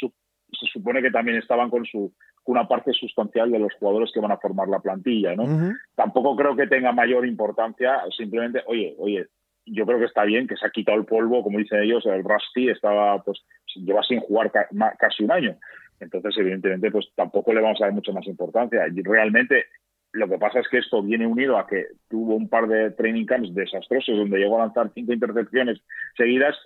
se 0.53 0.67
supone 0.67 1.03
que 1.03 1.11
también 1.11 1.39
estaban 1.39 1.71
con 1.71 1.85
su 1.85 2.13
una 2.45 2.67
parte 2.67 2.93
sustancial 2.93 3.51
de 3.51 3.59
los 3.59 3.73
jugadores 3.75 4.11
que 4.13 4.21
van 4.21 4.33
a 4.33 4.39
formar 4.39 4.69
la 4.69 4.81
plantilla, 4.81 5.37
¿no? 5.37 5.75
Tampoco 5.95 6.35
creo 6.37 6.57
que 6.57 6.67
tenga 6.67 6.93
mayor 6.93 7.27
importancia, 7.27 8.01
simplemente, 8.17 8.63
oye, 8.67 8.95
oye, 8.99 9.27
yo 9.65 9.87
creo 9.87 9.99
que 9.99 10.07
está 10.07 10.25
bien 10.25 10.49
que 10.49 10.57
se 10.57 10.67
ha 10.67 10.71
quitado 10.71 10.99
el 10.99 11.05
polvo, 11.05 11.43
como 11.43 11.59
dicen 11.59 11.83
ellos, 11.83 12.05
el 12.07 12.25
Rusty 12.25 12.69
estaba, 12.69 13.23
pues, 13.23 13.45
lleva 13.77 14.03
sin 14.03 14.21
jugar 14.21 14.51
casi 14.99 15.23
un 15.23 15.31
año. 15.31 15.57
Entonces, 16.01 16.37
evidentemente, 16.37 16.91
pues 16.91 17.09
tampoco 17.15 17.53
le 17.53 17.61
vamos 17.61 17.81
a 17.81 17.85
dar 17.85 17.95
mucha 17.95 18.13
más 18.13 18.27
importancia. 18.27 18.89
Y 18.93 19.03
realmente, 19.03 19.67
lo 20.11 20.29
que 20.29 20.39
pasa 20.39 20.59
es 20.59 20.69
que 20.69 20.79
esto 20.79 21.01
viene 21.01 21.29
unido 21.29 21.57
a 21.57 21.67
que 21.69 21.87
tuvo 22.09 22.35
un 22.35 22.49
par 22.49 22.67
de 22.67 22.91
training 22.91 23.25
camps 23.25 23.55
desastrosos 23.55 24.17
donde 24.17 24.39
llegó 24.39 24.57
a 24.57 24.67
lanzar 24.67 24.91
cinco 24.95 25.13
intercepciones 25.13 25.81
seguidas 26.17 26.57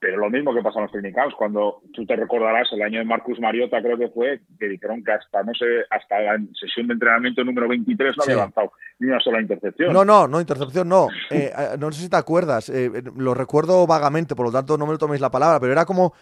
pero 0.00 0.16
lo 0.16 0.30
mismo 0.30 0.54
que 0.54 0.62
pasa 0.62 0.78
en 0.78 0.84
los 0.84 0.92
training 0.92 1.12
cuando 1.36 1.80
tú 1.92 2.06
te 2.06 2.14
recordarás 2.14 2.68
el 2.72 2.82
año 2.82 3.00
de 3.00 3.04
Marcus 3.04 3.40
Mariota, 3.40 3.82
creo 3.82 3.98
que 3.98 4.08
fue, 4.08 4.40
que 4.58 4.68
dijeron 4.68 5.02
que 5.02 5.12
hasta 5.12 5.42
no 5.42 5.52
sé, 5.54 5.66
hasta 5.90 6.20
la 6.20 6.38
sesión 6.58 6.86
de 6.86 6.94
entrenamiento 6.94 7.42
número 7.42 7.68
23 7.68 8.16
no 8.16 8.22
había 8.22 8.36
lanzado 8.36 8.72
ni 9.00 9.08
una 9.08 9.20
sola 9.20 9.40
intercepción. 9.40 9.92
No, 9.92 10.04
no, 10.04 10.28
no, 10.28 10.40
intercepción 10.40 10.88
no. 10.88 11.08
Eh, 11.30 11.50
eh, 11.56 11.76
no 11.78 11.90
sé 11.90 12.02
si 12.02 12.08
te 12.08 12.16
acuerdas, 12.16 12.68
eh, 12.68 12.90
lo 13.16 13.34
recuerdo 13.34 13.86
vagamente, 13.86 14.36
por 14.36 14.46
lo 14.46 14.52
tanto 14.52 14.78
no 14.78 14.86
me 14.86 14.92
lo 14.92 14.98
toméis 14.98 15.20
la 15.20 15.30
palabra, 15.30 15.58
pero 15.58 15.72
era 15.72 15.84
como 15.84 16.14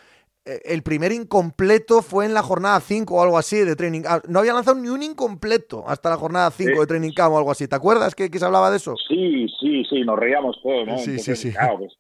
el 0.65 0.83
primer 0.83 1.13
incompleto 1.13 2.03
fue 2.03 2.25
en 2.25 2.35
la 2.35 2.43
jornada 2.43 2.81
5 2.81 3.15
o 3.15 3.23
algo 3.23 3.39
así 3.39 3.59
de 3.59 3.77
training 3.77 4.03
camp. 4.03 4.25
No 4.29 4.39
había 4.39 4.55
lanzado 4.55 4.79
ni 4.79 4.89
un 4.89 5.03
incompleto 5.03 5.85
hasta 5.89 6.11
la 6.11 6.17
jornada 6.17 6.51
5 6.51 6.81
de 6.81 6.87
training 6.87 7.13
camp 7.13 7.35
o 7.35 7.39
algo 7.39 7.51
así. 7.51 7.67
¿Te 7.67 7.77
acuerdas 7.77 8.15
que, 8.15 8.29
se 8.29 8.45
hablaba 8.45 8.71
de 8.71 8.77
eso? 8.77 8.95
Sí, 9.09 9.47
sí, 9.61 9.85
sí, 9.89 10.03
nos 10.03 10.19
reíamos 10.19 10.61
todos, 10.63 10.87
¿no? 10.87 10.99
Sí, 10.99 11.19
sí, 11.19 11.35
sí. 11.35 11.53
Pues, 11.79 11.93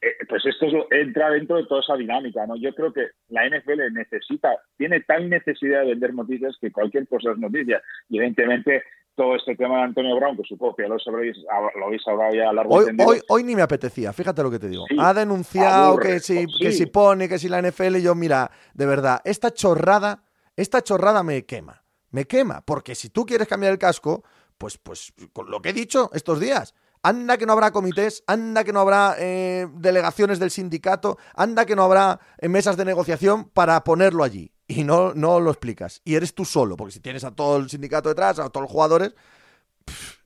eh, 0.00 0.14
pues, 0.28 0.46
esto 0.46 0.66
entra 0.90 1.30
dentro 1.30 1.56
de 1.56 1.66
toda 1.66 1.80
esa 1.80 1.96
dinámica, 1.96 2.46
¿no? 2.46 2.56
Yo 2.56 2.74
creo 2.74 2.92
que 2.92 3.08
la 3.28 3.48
NFL 3.48 3.92
necesita, 3.92 4.50
tiene 4.76 5.00
tal 5.00 5.28
necesidad 5.28 5.80
de 5.80 5.88
vender 5.88 6.14
noticias 6.14 6.56
que 6.60 6.70
cualquier 6.70 7.08
cosa 7.08 7.32
es 7.32 7.38
noticia. 7.38 7.82
Y 8.08 8.18
evidentemente 8.18 8.82
todo 9.18 9.34
este 9.34 9.56
tema 9.56 9.78
de 9.78 9.82
Antonio 9.82 10.14
Brown, 10.14 10.36
que 10.36 10.44
supongo 10.44 10.76
que 10.76 10.86
lo, 10.86 10.96
sabréis, 11.00 11.36
lo 11.74 11.86
habéis 11.86 12.06
hablado 12.06 12.32
ya 12.32 12.50
a 12.50 12.52
largo 12.52 12.72
hoy, 12.72 12.86
hoy, 13.04 13.20
hoy, 13.28 13.42
ni 13.42 13.56
me 13.56 13.62
apetecía, 13.62 14.12
fíjate 14.12 14.44
lo 14.44 14.50
que 14.50 14.60
te 14.60 14.68
digo. 14.68 14.84
ha 14.96 15.12
denunciado 15.12 15.98
que, 15.98 16.20
si, 16.20 16.46
pues 16.46 16.56
que 16.60 16.72
si 16.72 16.86
pone, 16.86 17.28
que 17.28 17.40
si 17.40 17.48
la 17.48 17.60
NFL, 17.60 17.96
y 17.96 18.02
yo, 18.02 18.14
mira, 18.14 18.52
de 18.74 18.86
verdad, 18.86 19.20
esta 19.24 19.52
chorrada, 19.52 20.22
esta 20.54 20.82
chorrada 20.82 21.24
me 21.24 21.44
quema, 21.44 21.82
me 22.12 22.26
quema, 22.26 22.62
porque 22.64 22.94
si 22.94 23.10
tú 23.10 23.26
quieres 23.26 23.48
cambiar 23.48 23.72
el 23.72 23.78
casco, 23.78 24.22
pues, 24.56 24.78
pues, 24.78 25.12
con 25.32 25.50
lo 25.50 25.60
que 25.60 25.70
he 25.70 25.72
dicho 25.72 26.10
estos 26.14 26.38
días, 26.38 26.76
anda 27.02 27.38
que 27.38 27.46
no 27.46 27.54
habrá 27.54 27.72
comités, 27.72 28.22
anda 28.28 28.62
que 28.62 28.72
no 28.72 28.78
habrá 28.78 29.16
eh, 29.18 29.66
delegaciones 29.74 30.38
del 30.38 30.52
sindicato, 30.52 31.18
anda 31.34 31.66
que 31.66 31.74
no 31.74 31.82
habrá 31.82 32.20
eh, 32.38 32.48
mesas 32.48 32.76
de 32.76 32.84
negociación 32.84 33.50
para 33.50 33.82
ponerlo 33.82 34.22
allí 34.22 34.52
y 34.68 34.84
no, 34.84 35.14
no 35.14 35.40
lo 35.40 35.50
explicas. 35.50 36.02
Y 36.04 36.14
eres 36.14 36.34
tú 36.34 36.44
solo, 36.44 36.76
porque 36.76 36.92
si 36.92 37.00
tienes 37.00 37.24
a 37.24 37.34
todo 37.34 37.56
el 37.56 37.70
sindicato 37.70 38.10
detrás, 38.10 38.38
a 38.38 38.50
todos 38.50 38.64
los 38.64 38.70
jugadores, 38.70 39.16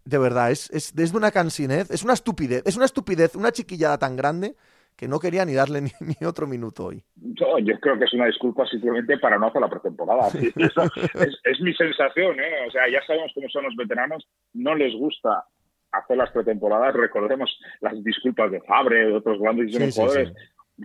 de 0.04 0.18
verdad, 0.18 0.50
es, 0.50 0.68
es, 0.70 0.92
es, 0.98 1.14
una 1.14 1.30
cansinez, 1.30 1.90
es 1.90 2.02
una 2.02 2.12
estupidez, 2.12 2.62
es 2.66 2.76
una 2.76 2.86
estupidez, 2.86 3.36
una 3.36 3.52
chiquillada 3.52 3.98
tan 3.98 4.16
grande 4.16 4.56
que 4.96 5.06
no 5.06 5.20
quería 5.20 5.44
ni 5.44 5.54
darle 5.54 5.80
ni, 6.00 6.26
otro 6.26 6.48
minuto 6.48 6.86
hoy. 6.86 7.04
Yo, 7.14 7.58
yo, 7.60 7.78
creo 7.80 7.96
que 7.98 8.04
es 8.04 8.12
una 8.12 8.26
disculpa 8.26 8.66
simplemente 8.66 9.16
para 9.18 9.38
no 9.38 9.46
hacer 9.46 9.60
la 9.60 9.70
pretemporada. 9.70 10.28
es, 11.44 11.60
mi 11.60 11.72
sensación, 11.74 12.40
¿eh? 12.40 12.66
O 12.66 12.70
sea, 12.72 12.88
ya 12.90 13.00
sabemos 13.06 13.30
cómo 13.34 13.48
son 13.48 13.64
los 13.64 13.76
veteranos, 13.76 14.26
no 14.54 14.74
les 14.74 14.92
gusta 14.94 15.44
hacer 15.92 16.16
las 16.16 16.30
pretemporadas. 16.30 16.94
Recordemos 16.94 17.50
las 17.80 18.02
disculpas 18.02 18.50
de 18.50 18.60
Fabre, 18.62 19.06
de 19.06 19.14
otros 19.14 19.40
grandes 19.40 19.72
jugadores. 19.94 20.32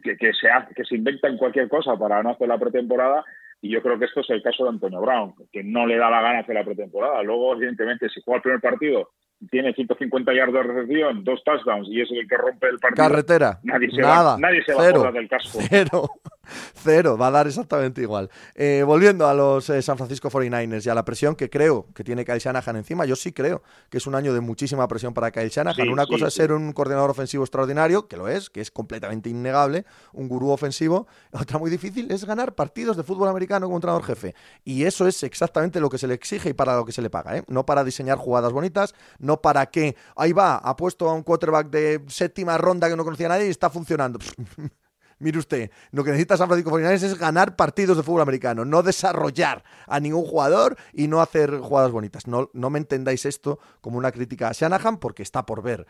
Que, 0.03 0.15
que, 0.15 0.31
se 0.33 0.47
que 0.75 0.83
se 0.83 0.95
inventan 0.95 1.37
cualquier 1.37 1.69
cosa 1.69 1.97
para 1.97 2.21
no 2.21 2.31
hacer 2.31 2.47
la 2.47 2.59
pretemporada 2.59 3.23
Y 3.61 3.69
yo 3.69 3.81
creo 3.81 3.97
que 3.97 4.05
esto 4.05 4.21
es 4.21 4.29
el 4.29 4.43
caso 4.43 4.63
de 4.63 4.69
Antonio 4.69 5.01
Brown, 5.01 5.33
que 5.51 5.63
no 5.63 5.85
le 5.87 5.97
da 5.97 6.09
la 6.09 6.21
gana 6.21 6.39
hacer 6.39 6.55
la 6.55 6.63
pretemporada. 6.63 7.23
Luego, 7.23 7.55
evidentemente, 7.55 8.07
si 8.09 8.21
juega 8.21 8.37
el 8.37 8.43
primer 8.43 8.61
partido 8.61 9.09
tiene 9.51 9.73
150 9.73 10.33
yardas 10.33 10.53
de 10.53 10.73
recepción, 10.73 11.23
dos 11.23 11.43
touchdowns 11.43 11.87
y 11.89 12.01
es 12.01 12.09
el 12.11 12.27
que 12.27 12.37
rompe 12.37 12.67
el 12.67 12.79
partido. 12.79 13.07
Carretera. 13.07 13.59
Nadie 13.63 13.91
se 13.91 14.01
Nada. 14.01 14.33
va, 14.33 14.37
nadie 14.39 14.63
se 14.63 14.73
va 14.73 14.83
a 14.83 15.11
del 15.11 15.29
casco. 15.29 15.59
Cero. 15.69 16.09
Cero. 16.83 17.17
Va 17.17 17.27
a 17.27 17.31
dar 17.31 17.47
exactamente 17.47 18.01
igual. 18.01 18.29
Eh, 18.55 18.83
volviendo 18.85 19.27
a 19.27 19.33
los 19.33 19.69
eh, 19.69 19.81
San 19.81 19.97
Francisco 19.97 20.29
49ers 20.29 20.85
y 20.85 20.89
a 20.89 20.95
la 20.95 21.05
presión 21.05 21.35
que 21.35 21.49
creo 21.49 21.87
que 21.93 22.03
tiene 22.03 22.25
Kyle 22.25 22.39
Shanahan 22.39 22.77
encima, 22.77 23.05
yo 23.05 23.15
sí 23.15 23.31
creo 23.31 23.61
que 23.89 23.97
es 23.97 24.07
un 24.07 24.15
año 24.15 24.33
de 24.33 24.41
muchísima 24.41 24.87
presión 24.87 25.13
para 25.13 25.31
Kyle 25.31 25.49
Shanahan. 25.49 25.85
Sí, 25.85 25.91
Una 25.91 26.05
sí, 26.05 26.11
cosa 26.11 26.27
es 26.27 26.33
ser 26.33 26.51
un 26.51 26.71
coordinador 26.73 27.09
ofensivo 27.09 27.43
extraordinario, 27.43 28.07
que 28.07 28.17
lo 28.17 28.27
es, 28.27 28.49
que 28.49 28.61
es 28.61 28.71
completamente 28.71 29.29
innegable, 29.29 29.85
un 30.13 30.27
gurú 30.27 30.49
ofensivo. 30.49 31.07
Otra 31.31 31.59
muy 31.59 31.69
difícil 31.69 32.11
es 32.11 32.25
ganar 32.25 32.55
partidos 32.55 32.97
de 32.97 33.03
fútbol 33.03 33.29
americano 33.29 33.67
como 33.67 33.77
entrenador 33.77 34.03
jefe. 34.03 34.35
Y 34.63 34.83
eso 34.83 35.07
es 35.07 35.23
exactamente 35.23 35.79
lo 35.79 35.89
que 35.89 35.97
se 35.97 36.07
le 36.07 36.13
exige 36.13 36.49
y 36.49 36.53
para 36.53 36.75
lo 36.75 36.85
que 36.85 36.91
se 36.91 37.01
le 37.01 37.09
paga. 37.09 37.37
¿eh? 37.37 37.43
No 37.47 37.65
para 37.65 37.83
diseñar 37.83 38.17
jugadas 38.17 38.51
bonitas, 38.51 38.93
no 39.19 39.41
para 39.41 39.67
que, 39.67 39.95
ahí 40.15 40.33
va, 40.33 40.55
ha 40.55 40.75
puesto 40.75 41.09
a 41.09 41.13
un 41.13 41.23
quarterback 41.23 41.69
de 41.69 42.03
séptima 42.07 42.57
ronda 42.57 42.89
que 42.89 42.95
no 42.95 43.03
conocía 43.03 43.27
a 43.27 43.29
nadie 43.29 43.47
y 43.47 43.49
está 43.49 43.69
funcionando. 43.69 44.19
Mire 45.19 45.39
usted, 45.39 45.71
lo 45.91 46.03
que 46.03 46.11
necesita 46.11 46.37
San 46.37 46.47
Francisco 46.47 46.71
49ers 46.77 47.03
es 47.03 47.17
ganar 47.17 47.55
partidos 47.55 47.97
de 47.97 48.03
fútbol 48.03 48.21
americano, 48.21 48.65
no 48.65 48.83
desarrollar 48.83 49.63
a 49.87 49.99
ningún 49.99 50.25
jugador 50.25 50.77
y 50.93 51.07
no 51.07 51.21
hacer 51.21 51.59
jugadas 51.59 51.91
bonitas. 51.91 52.27
No, 52.27 52.51
no 52.53 52.69
me 52.69 52.77
entendáis 52.77 53.25
esto 53.25 53.59
como 53.81 53.97
una 53.97 54.11
crítica 54.11 54.49
a 54.49 54.51
Shanahan 54.53 54.97
porque 54.97 55.23
está 55.23 55.45
por 55.45 55.63
ver. 55.63 55.87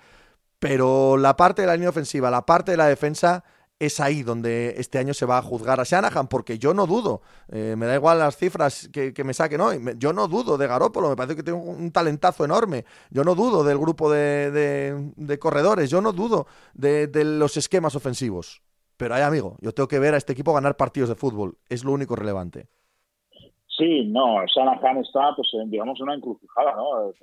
Pero 0.59 1.17
la 1.17 1.35
parte 1.35 1.61
de 1.61 1.67
la 1.67 1.73
línea 1.75 1.89
ofensiva, 1.89 2.31
la 2.31 2.45
parte 2.45 2.71
de 2.71 2.77
la 2.77 2.87
defensa, 2.87 3.43
es 3.79 3.99
ahí 3.99 4.23
donde 4.23 4.75
este 4.77 4.97
año 4.97 5.13
se 5.13 5.25
va 5.25 5.37
a 5.37 5.41
juzgar 5.41 5.79
a 5.79 5.83
Shanahan, 5.83 6.27
porque 6.27 6.57
yo 6.57 6.73
no 6.73 6.87
dudo, 6.87 7.21
eh, 7.49 7.75
me 7.77 7.85
da 7.85 7.95
igual 7.95 8.19
las 8.19 8.35
cifras 8.37 8.89
que, 8.91 9.13
que 9.13 9.23
me 9.23 9.33
saquen 9.33 9.61
hoy, 9.61 9.79
yo 9.97 10.13
no 10.13 10.27
dudo 10.27 10.57
de 10.57 10.65
Garópolo, 10.67 11.09
me 11.09 11.15
parece 11.15 11.35
que 11.35 11.43
tiene 11.43 11.59
un, 11.59 11.91
talentazo 11.91 12.43
enorme, 12.43 12.85
yo 13.11 13.23
no 13.23 13.35
dudo 13.35 13.63
del 13.63 13.77
grupo 13.77 14.11
de, 14.11 15.13
de- 15.15 15.39
corredores, 15.39 15.91
yo 15.91 16.01
no 16.01 16.11
dudo 16.11 16.47
de 16.73 17.07
los 17.23 17.55
esquemas 17.57 17.95
ofensivos. 17.95 18.63
Pero 18.97 19.15
ay, 19.15 19.21
amigo, 19.21 19.55
yo 19.61 19.71
tengo 19.71 19.87
que 19.87 19.99
ver 19.99 20.15
a 20.15 20.17
este 20.17 20.33
equipo 20.33 20.53
ganar 20.53 20.75
partidos 20.75 21.09
de 21.09 21.15
fútbol, 21.15 21.57
es 21.69 21.83
lo 21.83 21.91
único 21.91 22.15
relevante. 22.15 22.67
Sí, 23.77 24.05
no, 24.07 24.43
Shanahan 24.47 24.97
está, 24.97 25.35
pues, 25.35 25.49
digamos, 25.67 26.01
una 26.01 26.15
encrucijada, 26.15 26.75
¿no? 26.75 27.09
Eh, 27.09 27.13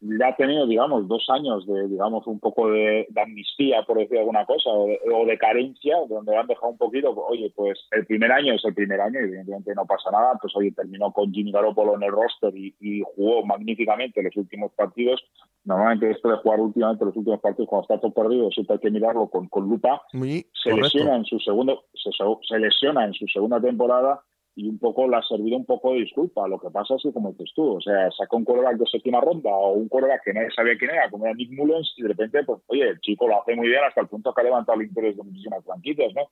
ya 0.00 0.28
ha 0.28 0.36
tenido, 0.36 0.66
digamos, 0.66 1.06
dos 1.08 1.26
años 1.28 1.66
de, 1.66 1.88
digamos, 1.88 2.26
un 2.26 2.40
poco 2.40 2.70
de, 2.70 3.06
de 3.08 3.20
amnistía, 3.20 3.82
por 3.82 3.98
decir 3.98 4.18
alguna 4.18 4.46
cosa, 4.46 4.70
o 4.70 4.86
de, 4.86 4.98
o 5.12 5.26
de 5.26 5.38
carencia, 5.38 5.96
donde 6.08 6.36
han 6.36 6.46
dejado 6.46 6.68
un 6.72 6.78
poquito, 6.78 7.10
oye, 7.10 7.52
pues 7.54 7.86
el 7.90 8.06
primer 8.06 8.32
año 8.32 8.54
es 8.54 8.64
el 8.64 8.74
primer 8.74 9.00
año, 9.00 9.18
evidentemente 9.20 9.74
no 9.74 9.84
pasa 9.86 10.10
nada, 10.10 10.38
pues 10.40 10.54
oye, 10.56 10.72
terminó 10.72 11.12
con 11.12 11.32
Jimmy 11.32 11.52
Garoppolo 11.52 11.96
en 11.96 12.02
el 12.04 12.12
roster 12.12 12.56
y, 12.56 12.74
y 12.80 13.02
jugó 13.14 13.44
magníficamente 13.44 14.22
los 14.22 14.36
últimos 14.36 14.72
partidos. 14.72 15.22
Normalmente 15.64 16.10
esto 16.10 16.30
de 16.30 16.36
jugar 16.38 16.60
últimamente 16.60 17.04
los 17.04 17.16
últimos 17.16 17.40
partidos 17.40 17.68
cuando 17.68 17.82
está 17.82 18.00
todo 18.00 18.12
perdido, 18.12 18.50
siempre 18.50 18.74
hay 18.74 18.80
que 18.80 18.90
mirarlo 18.90 19.28
con, 19.28 19.48
con 19.48 19.68
lupa 19.68 20.02
Muy 20.14 20.46
se 20.54 20.70
correcto. 20.70 20.80
lesiona 20.98 21.16
en 21.16 21.24
su 21.24 21.38
segundo 21.40 21.84
se, 21.94 22.10
se 22.48 22.58
lesiona 22.58 23.04
en 23.04 23.12
su 23.12 23.26
segunda 23.26 23.60
temporada 23.60 24.22
y 24.54 24.68
un 24.68 24.78
poco 24.78 25.08
le 25.08 25.16
ha 25.16 25.22
servido 25.22 25.56
un 25.56 25.64
poco 25.64 25.92
de 25.92 26.00
disculpa. 26.00 26.48
Lo 26.48 26.58
que 26.58 26.70
pasa 26.70 26.94
es 26.96 27.02
que, 27.02 27.12
como 27.12 27.30
dices 27.32 27.52
tú, 27.54 27.76
o 27.76 27.80
sea, 27.80 28.10
sacó 28.10 28.36
un 28.36 28.44
quarterback 28.44 28.78
de 28.78 28.86
séptima 28.86 29.20
ronda 29.20 29.50
o 29.50 29.72
un 29.72 29.88
quarterback 29.88 30.22
que 30.24 30.32
nadie 30.32 30.50
sabía 30.50 30.76
quién 30.76 30.90
era, 30.90 31.10
como 31.10 31.24
era 31.24 31.34
Nick 31.34 31.52
Mullens, 31.52 31.92
y 31.96 32.02
de 32.02 32.08
repente, 32.08 32.44
pues, 32.44 32.60
oye, 32.66 32.88
el 32.88 33.00
chico 33.00 33.28
lo 33.28 33.40
hace 33.40 33.54
muy 33.54 33.68
bien 33.68 33.82
hasta 33.86 34.00
el 34.00 34.08
punto 34.08 34.32
que 34.32 34.40
ha 34.40 34.44
levantado 34.44 34.80
el 34.80 34.88
interés 34.88 35.16
de 35.16 35.22
muchísimas 35.22 35.64
franquicias, 35.64 36.12
¿no? 36.14 36.22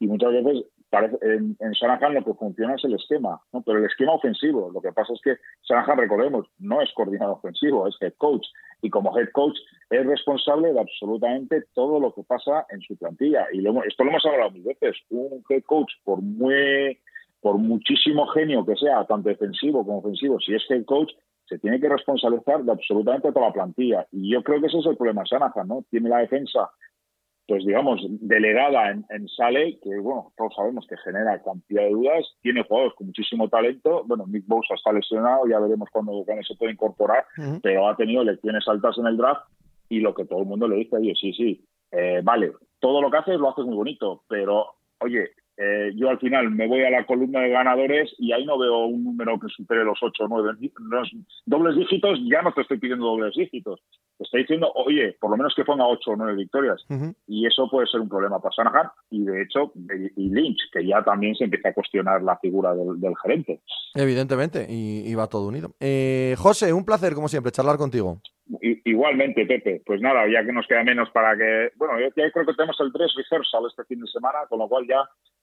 Y 0.00 0.06
muchas 0.06 0.32
veces 0.32 0.64
parece, 0.90 1.16
en, 1.22 1.56
en 1.60 1.72
Shanahan 1.72 2.14
lo 2.14 2.24
que 2.24 2.34
funciona 2.34 2.74
es 2.74 2.84
el 2.84 2.94
esquema, 2.94 3.40
¿no? 3.52 3.62
Pero 3.62 3.78
el 3.78 3.86
esquema 3.86 4.14
ofensivo, 4.14 4.70
lo 4.72 4.80
que 4.80 4.92
pasa 4.92 5.12
es 5.12 5.20
que 5.22 5.36
Shanahan, 5.62 5.98
recordemos, 5.98 6.46
no 6.58 6.80
es 6.80 6.92
coordinador 6.94 7.36
ofensivo, 7.38 7.86
es 7.88 7.96
head 8.00 8.14
coach. 8.18 8.46
Y 8.82 8.90
como 8.90 9.16
head 9.16 9.30
coach 9.32 9.56
es 9.90 10.06
responsable 10.06 10.72
de 10.72 10.80
absolutamente 10.80 11.64
todo 11.74 11.98
lo 11.98 12.12
que 12.14 12.22
pasa 12.22 12.66
en 12.68 12.80
su 12.82 12.96
plantilla. 12.96 13.46
Y 13.52 13.60
lo 13.60 13.82
esto 13.82 14.04
lo 14.04 14.10
hemos 14.10 14.26
hablado 14.26 14.50
mil 14.50 14.62
veces. 14.62 14.96
Un 15.10 15.42
head 15.48 15.62
coach, 15.62 15.90
por 16.04 16.20
muy 16.20 16.98
por 17.44 17.58
muchísimo 17.58 18.26
genio 18.28 18.64
que 18.64 18.74
sea, 18.74 19.04
tanto 19.04 19.28
defensivo 19.28 19.84
como 19.84 19.98
ofensivo, 19.98 20.40
si 20.40 20.54
es 20.54 20.62
head 20.70 20.86
coach, 20.86 21.12
se 21.46 21.58
tiene 21.58 21.78
que 21.78 21.90
responsabilizar 21.90 22.64
de 22.64 22.72
absolutamente 22.72 23.30
toda 23.32 23.48
la 23.48 23.52
plantilla. 23.52 24.06
Y 24.12 24.32
yo 24.32 24.42
creo 24.42 24.62
que 24.62 24.68
ese 24.68 24.78
es 24.78 24.86
el 24.86 24.96
problema 24.96 25.20
de 25.20 25.28
Shanahan, 25.28 25.68
¿no? 25.68 25.84
Tiene 25.90 26.08
la 26.08 26.20
defensa, 26.20 26.70
pues 27.46 27.66
digamos, 27.66 28.00
delegada 28.08 28.92
en, 28.92 29.04
en 29.10 29.28
Sale, 29.28 29.78
que 29.82 29.90
bueno, 29.98 30.32
todos 30.38 30.54
sabemos 30.56 30.86
que 30.88 30.96
genera 31.04 31.42
cantidad 31.42 31.82
de 31.82 31.90
dudas, 31.90 32.24
tiene 32.40 32.64
jugadores 32.64 32.94
con 32.96 33.08
muchísimo 33.08 33.46
talento, 33.50 34.04
bueno, 34.06 34.24
Nick 34.26 34.46
Bosa 34.46 34.72
está 34.72 34.90
lesionado, 34.94 35.46
ya 35.46 35.58
veremos 35.58 35.90
cuándo, 35.92 36.24
cuándo 36.24 36.42
se 36.44 36.54
puede 36.54 36.72
incorporar, 36.72 37.26
pero 37.62 37.86
ha 37.86 37.94
tenido 37.94 38.24
lecciones 38.24 38.66
altas 38.66 38.96
en 38.96 39.06
el 39.06 39.18
draft 39.18 39.46
y 39.90 40.00
lo 40.00 40.14
que 40.14 40.24
todo 40.24 40.38
el 40.38 40.46
mundo 40.46 40.66
le 40.66 40.76
dice, 40.76 40.96
oye, 40.96 41.12
sí, 41.14 41.34
sí, 41.34 41.62
eh, 41.92 42.22
vale, 42.24 42.52
todo 42.80 43.02
lo 43.02 43.10
que 43.10 43.18
haces 43.18 43.38
lo 43.38 43.50
haces 43.50 43.66
muy 43.66 43.76
bonito, 43.76 44.22
pero 44.28 44.76
oye, 45.00 45.28
eh, 45.56 45.92
yo 45.94 46.10
al 46.10 46.18
final 46.18 46.50
me 46.50 46.66
voy 46.66 46.82
a 46.82 46.90
la 46.90 47.06
columna 47.06 47.40
de 47.40 47.50
ganadores 47.50 48.12
y 48.18 48.32
ahí 48.32 48.44
no 48.44 48.58
veo 48.58 48.86
un 48.86 49.04
número 49.04 49.38
que 49.38 49.48
supere 49.48 49.84
los 49.84 49.98
8 50.02 50.24
o 50.24 50.28
9 50.28 50.58
los 50.90 51.10
dobles 51.46 51.76
dígitos, 51.76 52.18
ya 52.28 52.42
no 52.42 52.52
te 52.52 52.62
estoy 52.62 52.78
pidiendo 52.78 53.06
dobles 53.06 53.34
dígitos, 53.36 53.80
te 54.18 54.24
estoy 54.24 54.42
diciendo, 54.42 54.72
oye, 54.74 55.16
por 55.20 55.30
lo 55.30 55.36
menos 55.36 55.54
que 55.54 55.64
ponga 55.64 55.86
8 55.86 56.10
o 56.10 56.16
9 56.16 56.34
victorias. 56.34 56.84
Y 57.26 57.46
eso 57.46 57.68
puede 57.70 57.86
ser 57.86 58.00
un 58.00 58.08
problema 58.08 58.40
para 58.40 58.54
Shanahan 58.56 58.90
y 59.10 59.24
de 59.24 59.42
hecho, 59.42 59.72
y 60.16 60.28
Lynch, 60.30 60.70
que 60.72 60.86
ya 60.86 61.02
también 61.02 61.34
se 61.34 61.44
empieza 61.44 61.68
a 61.68 61.74
cuestionar 61.74 62.22
la 62.22 62.36
figura 62.38 62.74
del, 62.74 63.00
del 63.00 63.14
gerente. 63.22 63.60
Evidentemente, 63.94 64.66
y, 64.68 65.08
y 65.08 65.14
va 65.14 65.28
todo 65.28 65.48
unido. 65.48 65.70
Eh, 65.80 66.34
José, 66.38 66.72
un 66.72 66.84
placer, 66.84 67.14
como 67.14 67.28
siempre, 67.28 67.52
charlar 67.52 67.76
contigo. 67.76 68.20
Igualmente, 68.60 69.46
Pepe. 69.46 69.82
Pues 69.84 70.00
nada, 70.00 70.22
ya 70.30 70.44
que 70.44 70.52
nos 70.52 70.66
queda 70.66 70.82
menos 70.84 71.08
para 71.10 71.36
que. 71.36 71.70
Bueno, 71.76 71.98
yo 71.98 72.06
ya 72.16 72.30
creo 72.30 72.46
que 72.46 72.54
tenemos 72.54 72.76
el 72.80 72.92
3 72.92 73.12
rehearsal 73.16 73.62
este 73.68 73.84
fin 73.84 74.00
de 74.00 74.06
semana, 74.08 74.40
con 74.48 74.58
lo 74.58 74.68
cual 74.68 74.86
ya, 74.88 74.98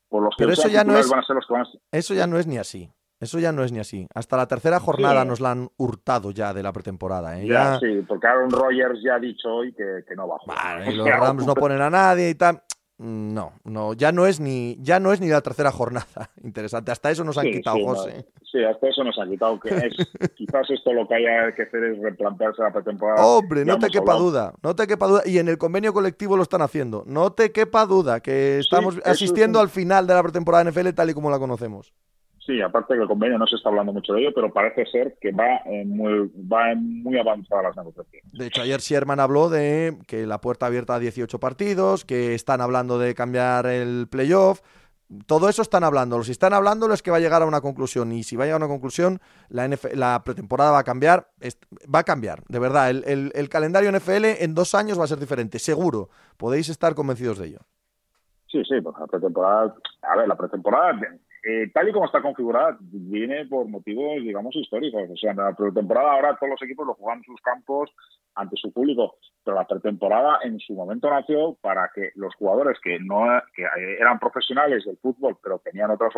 por 0.09 0.23
los 0.23 0.35
que 0.35 0.43
Pero 0.43 0.53
eso 0.53 0.67
ya 0.67 0.83
no 0.83 0.97
es- 0.97 1.09
van 1.09 1.19
a 1.19 1.23
ser 1.23 1.35
los 1.35 1.47
que 1.47 1.53
van 1.53 1.63
a 1.63 1.65
ser. 1.65 1.81
Eso 1.91 2.13
ya 2.13 2.27
no 2.27 2.37
es 2.37 2.47
ni 2.47 2.57
así. 2.57 2.91
Eso 3.19 3.37
ya 3.37 3.51
no 3.51 3.63
es 3.63 3.71
ni 3.71 3.77
así. 3.79 4.07
Hasta 4.15 4.35
la 4.35 4.47
tercera 4.47 4.79
jornada 4.79 5.21
Sí. 5.21 5.27
nos 5.27 5.41
la 5.41 5.51
han 5.51 5.69
hurtado 5.77 6.31
ya 6.31 6.53
de 6.55 6.63
la 6.63 6.73
pretemporada. 6.73 7.39
¿eh? 7.39 7.45
Ya, 7.45 7.73
Ya- 7.73 7.79
sí, 7.79 8.03
porque 8.07 8.25
Aaron 8.25 8.49
Rodgers 8.49 8.99
ya 9.03 9.15
ha 9.15 9.19
dicho 9.19 9.47
hoy 9.47 9.73
que, 9.73 10.03
que 10.07 10.15
no 10.15 10.27
va 10.27 10.37
a 10.37 10.39
jugar. 10.39 10.57
Vale, 10.79 10.91
y 10.91 10.95
los 10.97 11.07
Rams 11.07 11.45
no 11.45 11.53
ponen 11.53 11.81
a 11.81 11.89
nadie 11.91 12.29
y 12.31 12.35
tal. 12.35 12.63
Mm, 13.03 13.33
No, 13.33 13.53
no, 13.63 13.93
ya 13.93 14.11
no 14.11 14.27
es 14.27 14.39
ni, 14.39 14.77
ya 14.79 14.99
no 14.99 15.11
es 15.11 15.19
ni 15.19 15.27
la 15.27 15.41
tercera 15.41 15.71
jornada. 15.71 16.05
Interesante. 16.43 16.91
Hasta 16.91 17.09
eso 17.09 17.23
nos 17.23 17.35
han 17.37 17.45
sí, 17.45 17.51
quitado, 17.53 17.77
sí, 17.77 17.83
no, 17.83 17.95
José. 17.95 18.25
sí, 18.43 18.63
hasta 18.63 18.87
eso 18.89 19.03
nos 19.03 19.17
ha 19.17 19.25
quitado. 19.27 19.59
Que 19.59 19.69
es, 19.69 19.95
quizás 20.35 20.69
esto 20.69 20.93
lo 20.93 21.07
que 21.07 21.15
haya 21.15 21.53
que 21.55 21.63
hacer 21.63 21.83
es 21.83 21.99
replantearse 21.99 22.61
la 22.61 22.71
pretemporada. 22.71 23.25
Hombre, 23.25 23.65
no 23.65 23.79
te 23.79 23.87
quepa 23.89 24.11
hablado. 24.13 24.29
duda, 24.29 24.53
no 24.61 24.75
te 24.75 24.85
quepa 24.85 25.07
duda. 25.07 25.21
Y 25.25 25.39
en 25.39 25.47
el 25.47 25.57
convenio 25.57 25.93
colectivo 25.93 26.37
lo 26.37 26.43
están 26.43 26.61
haciendo. 26.61 27.03
No 27.07 27.31
te 27.33 27.51
quepa 27.51 27.85
duda 27.87 28.19
que 28.19 28.59
estamos 28.59 28.97
es 28.97 29.07
asistiendo 29.07 29.59
un- 29.59 29.63
al 29.63 29.69
final 29.69 30.05
de 30.05 30.13
la 30.13 30.21
pretemporada 30.21 30.63
NFL 30.69 30.93
tal 30.93 31.09
y 31.09 31.13
como 31.15 31.31
la 31.31 31.39
conocemos. 31.39 31.93
Sí, 32.45 32.59
aparte 32.59 32.95
que 32.95 33.01
el 33.01 33.07
convenio 33.07 33.37
no 33.37 33.45
se 33.45 33.55
está 33.55 33.69
hablando 33.69 33.93
mucho 33.93 34.13
de 34.13 34.21
ello, 34.21 34.31
pero 34.33 34.51
parece 34.51 34.85
ser 34.87 35.15
que 35.21 35.31
va 35.31 35.57
en 35.65 35.89
muy, 35.95 36.31
va 36.51 36.71
en 36.71 37.03
muy 37.03 37.17
avanzadas 37.19 37.65
las 37.65 37.77
negociaciones. 37.77 38.31
De 38.33 38.47
hecho, 38.47 38.61
ayer 38.63 38.79
Sherman 38.79 39.19
habló 39.19 39.47
de 39.49 39.97
que 40.07 40.25
la 40.25 40.41
puerta 40.41 40.65
abierta 40.65 40.95
a 40.95 40.99
18 40.99 41.39
partidos, 41.39 42.03
que 42.03 42.33
están 42.33 42.59
hablando 42.61 42.97
de 42.97 43.13
cambiar 43.13 43.67
el 43.67 44.07
playoff. 44.09 44.61
Todo 45.27 45.49
eso 45.49 45.61
están 45.61 45.83
hablando. 45.83 46.23
Si 46.23 46.31
están 46.31 46.53
hablando 46.53 46.91
es 46.91 47.03
que 47.03 47.11
va 47.11 47.17
a 47.17 47.19
llegar 47.19 47.41
a 47.41 47.45
una 47.45 47.61
conclusión. 47.61 48.11
Y 48.13 48.23
si 48.23 48.37
va 48.37 48.45
a 48.45 48.47
llegar 48.47 48.61
a 48.61 48.65
una 48.65 48.73
conclusión, 48.73 49.19
la, 49.49 49.67
NF 49.67 49.93
la 49.93 50.23
pretemporada 50.23 50.71
va 50.71 50.79
a 50.79 50.83
cambiar. 50.83 51.27
Va 51.93 51.99
a 51.99 52.03
cambiar, 52.03 52.41
de 52.47 52.59
verdad. 52.59 52.89
El, 52.89 53.03
el- 53.05 53.31
el 53.35 53.49
calendario 53.49 53.91
NFL 53.91 54.25
en 54.43 54.55
dos 54.55 54.73
años 54.73 54.97
va 54.99 55.03
a 55.03 55.07
ser 55.07 55.19
diferente, 55.19 55.59
seguro. 55.59 56.09
Podéis 56.37 56.69
estar 56.69 56.95
convencidos 56.95 57.37
de 57.37 57.47
ello. 57.47 57.59
Sí, 58.47 58.63
sí, 58.67 58.81
pues 58.81 58.95
la 58.99 59.05
pretemporada, 59.07 59.75
a 60.01 60.15
ver, 60.17 60.27
la 60.27 60.35
pretemporada, 60.35 60.93
eh, 61.43 61.71
tal 61.73 61.89
y 61.89 61.91
como 61.91 62.05
está 62.05 62.21
configurada, 62.21 62.77
viene 62.79 63.45
por 63.47 63.67
motivos, 63.67 64.21
digamos, 64.21 64.55
históricos. 64.55 65.09
O 65.09 65.17
sea, 65.17 65.31
en 65.31 65.37
la 65.37 65.53
pretemporada 65.55 66.13
ahora 66.13 66.37
todos 66.39 66.51
los 66.51 66.61
equipos 66.61 66.85
lo 66.85 66.93
juegan 66.93 67.19
en 67.19 67.23
sus 67.23 67.41
campos 67.41 67.89
ante 68.35 68.55
su 68.57 68.71
público, 68.71 69.15
pero 69.43 69.57
la 69.57 69.67
pretemporada 69.67 70.39
en 70.43 70.59
su 70.59 70.73
momento 70.73 71.09
nació 71.09 71.57
para 71.61 71.89
que 71.93 72.11
los 72.15 72.33
jugadores 72.35 72.77
que 72.81 72.99
no 72.99 73.25
que 73.53 73.65
eran 73.99 74.19
profesionales 74.19 74.85
del 74.85 74.97
fútbol, 74.97 75.37
pero 75.41 75.59
tenían 75.59 75.91
otros 75.91 76.13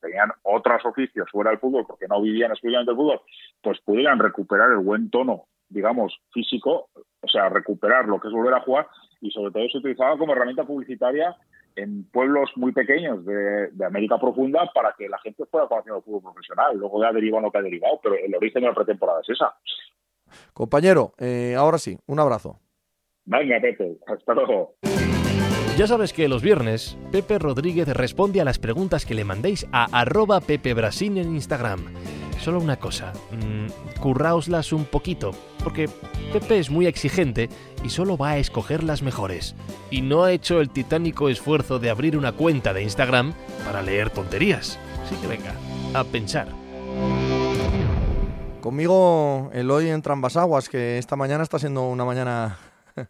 tenían 0.00 0.30
otros 0.44 0.84
oficios 0.86 1.28
fuera 1.30 1.50
del 1.50 1.58
fútbol 1.58 1.84
porque 1.86 2.06
no 2.08 2.22
vivían 2.22 2.52
exclusivamente 2.52 2.92
del 2.92 2.96
fútbol, 2.96 3.20
pues 3.62 3.80
pudieran 3.80 4.18
recuperar 4.18 4.70
el 4.70 4.78
buen 4.78 5.10
tono, 5.10 5.46
digamos, 5.68 6.18
físico, 6.32 6.88
o 7.20 7.28
sea, 7.28 7.48
recuperar 7.48 8.06
lo 8.06 8.20
que 8.20 8.28
es 8.28 8.34
volver 8.34 8.54
a 8.54 8.60
jugar 8.60 8.86
y 9.20 9.30
sobre 9.30 9.50
todo 9.50 9.68
se 9.68 9.78
utilizaba 9.78 10.16
como 10.16 10.32
herramienta 10.32 10.64
publicitaria 10.64 11.36
en 11.76 12.04
pueblos 12.10 12.50
muy 12.56 12.72
pequeños 12.72 13.24
de, 13.24 13.68
de 13.68 13.84
América 13.84 14.18
Profunda 14.18 14.70
para 14.74 14.94
que 14.96 15.08
la 15.08 15.18
gente 15.18 15.44
fuera 15.46 15.68
conociendo 15.68 15.98
el 15.98 16.04
fútbol 16.04 16.32
profesional. 16.32 16.76
Luego 16.76 17.02
ya 17.02 17.12
derivado 17.12 17.42
lo 17.42 17.50
que 17.50 17.58
ha 17.58 17.62
derivado, 17.62 18.00
pero 18.02 18.16
el 18.16 18.34
origen 18.34 18.62
de 18.62 18.68
la 18.68 18.74
pretemporada 18.74 19.20
es 19.22 19.30
esa. 19.30 19.54
Compañero, 20.52 21.12
eh, 21.18 21.54
ahora 21.56 21.78
sí, 21.78 21.98
un 22.06 22.20
abrazo. 22.20 22.58
Venga, 23.24 23.60
Pepe, 23.60 23.98
hasta 24.06 24.34
luego. 24.34 24.74
Ya 25.76 25.86
sabes 25.86 26.12
que 26.12 26.28
los 26.28 26.42
viernes 26.42 26.98
Pepe 27.12 27.38
Rodríguez 27.38 27.86
responde 27.88 28.40
a 28.40 28.44
las 28.44 28.58
preguntas 28.58 29.06
que 29.06 29.14
le 29.14 29.24
mandéis 29.24 29.66
a 29.70 29.86
arroba 29.92 30.40
Pepe 30.40 30.74
Brasil 30.74 31.16
en 31.18 31.34
Instagram. 31.34 31.78
Solo 32.40 32.60
una 32.60 32.76
cosa, 32.76 33.12
mmm, 33.32 33.98
curraoslas 34.00 34.72
un 34.72 34.84
poquito, 34.84 35.32
porque 35.62 35.88
Pepe 36.32 36.58
es 36.58 36.70
muy 36.70 36.86
exigente 36.86 37.48
y 37.82 37.90
solo 37.90 38.16
va 38.16 38.30
a 38.30 38.38
escoger 38.38 38.84
las 38.84 39.02
mejores. 39.02 39.54
Y 39.90 40.02
no 40.02 40.24
ha 40.24 40.32
hecho 40.32 40.60
el 40.60 40.70
titánico 40.70 41.28
esfuerzo 41.28 41.78
de 41.78 41.90
abrir 41.90 42.16
una 42.16 42.32
cuenta 42.32 42.72
de 42.72 42.82
Instagram 42.82 43.34
para 43.64 43.82
leer 43.82 44.10
tonterías. 44.10 44.78
Así 45.04 45.16
que 45.16 45.26
venga, 45.26 45.52
a 45.94 46.04
pensar. 46.04 46.48
Conmigo 48.60 49.50
Eloy 49.52 49.88
en 49.88 50.02
Trambasaguas, 50.02 50.68
que 50.68 50.98
esta 50.98 51.16
mañana 51.16 51.42
está 51.42 51.58
siendo 51.58 51.88
una 51.88 52.04
mañana 52.04 52.58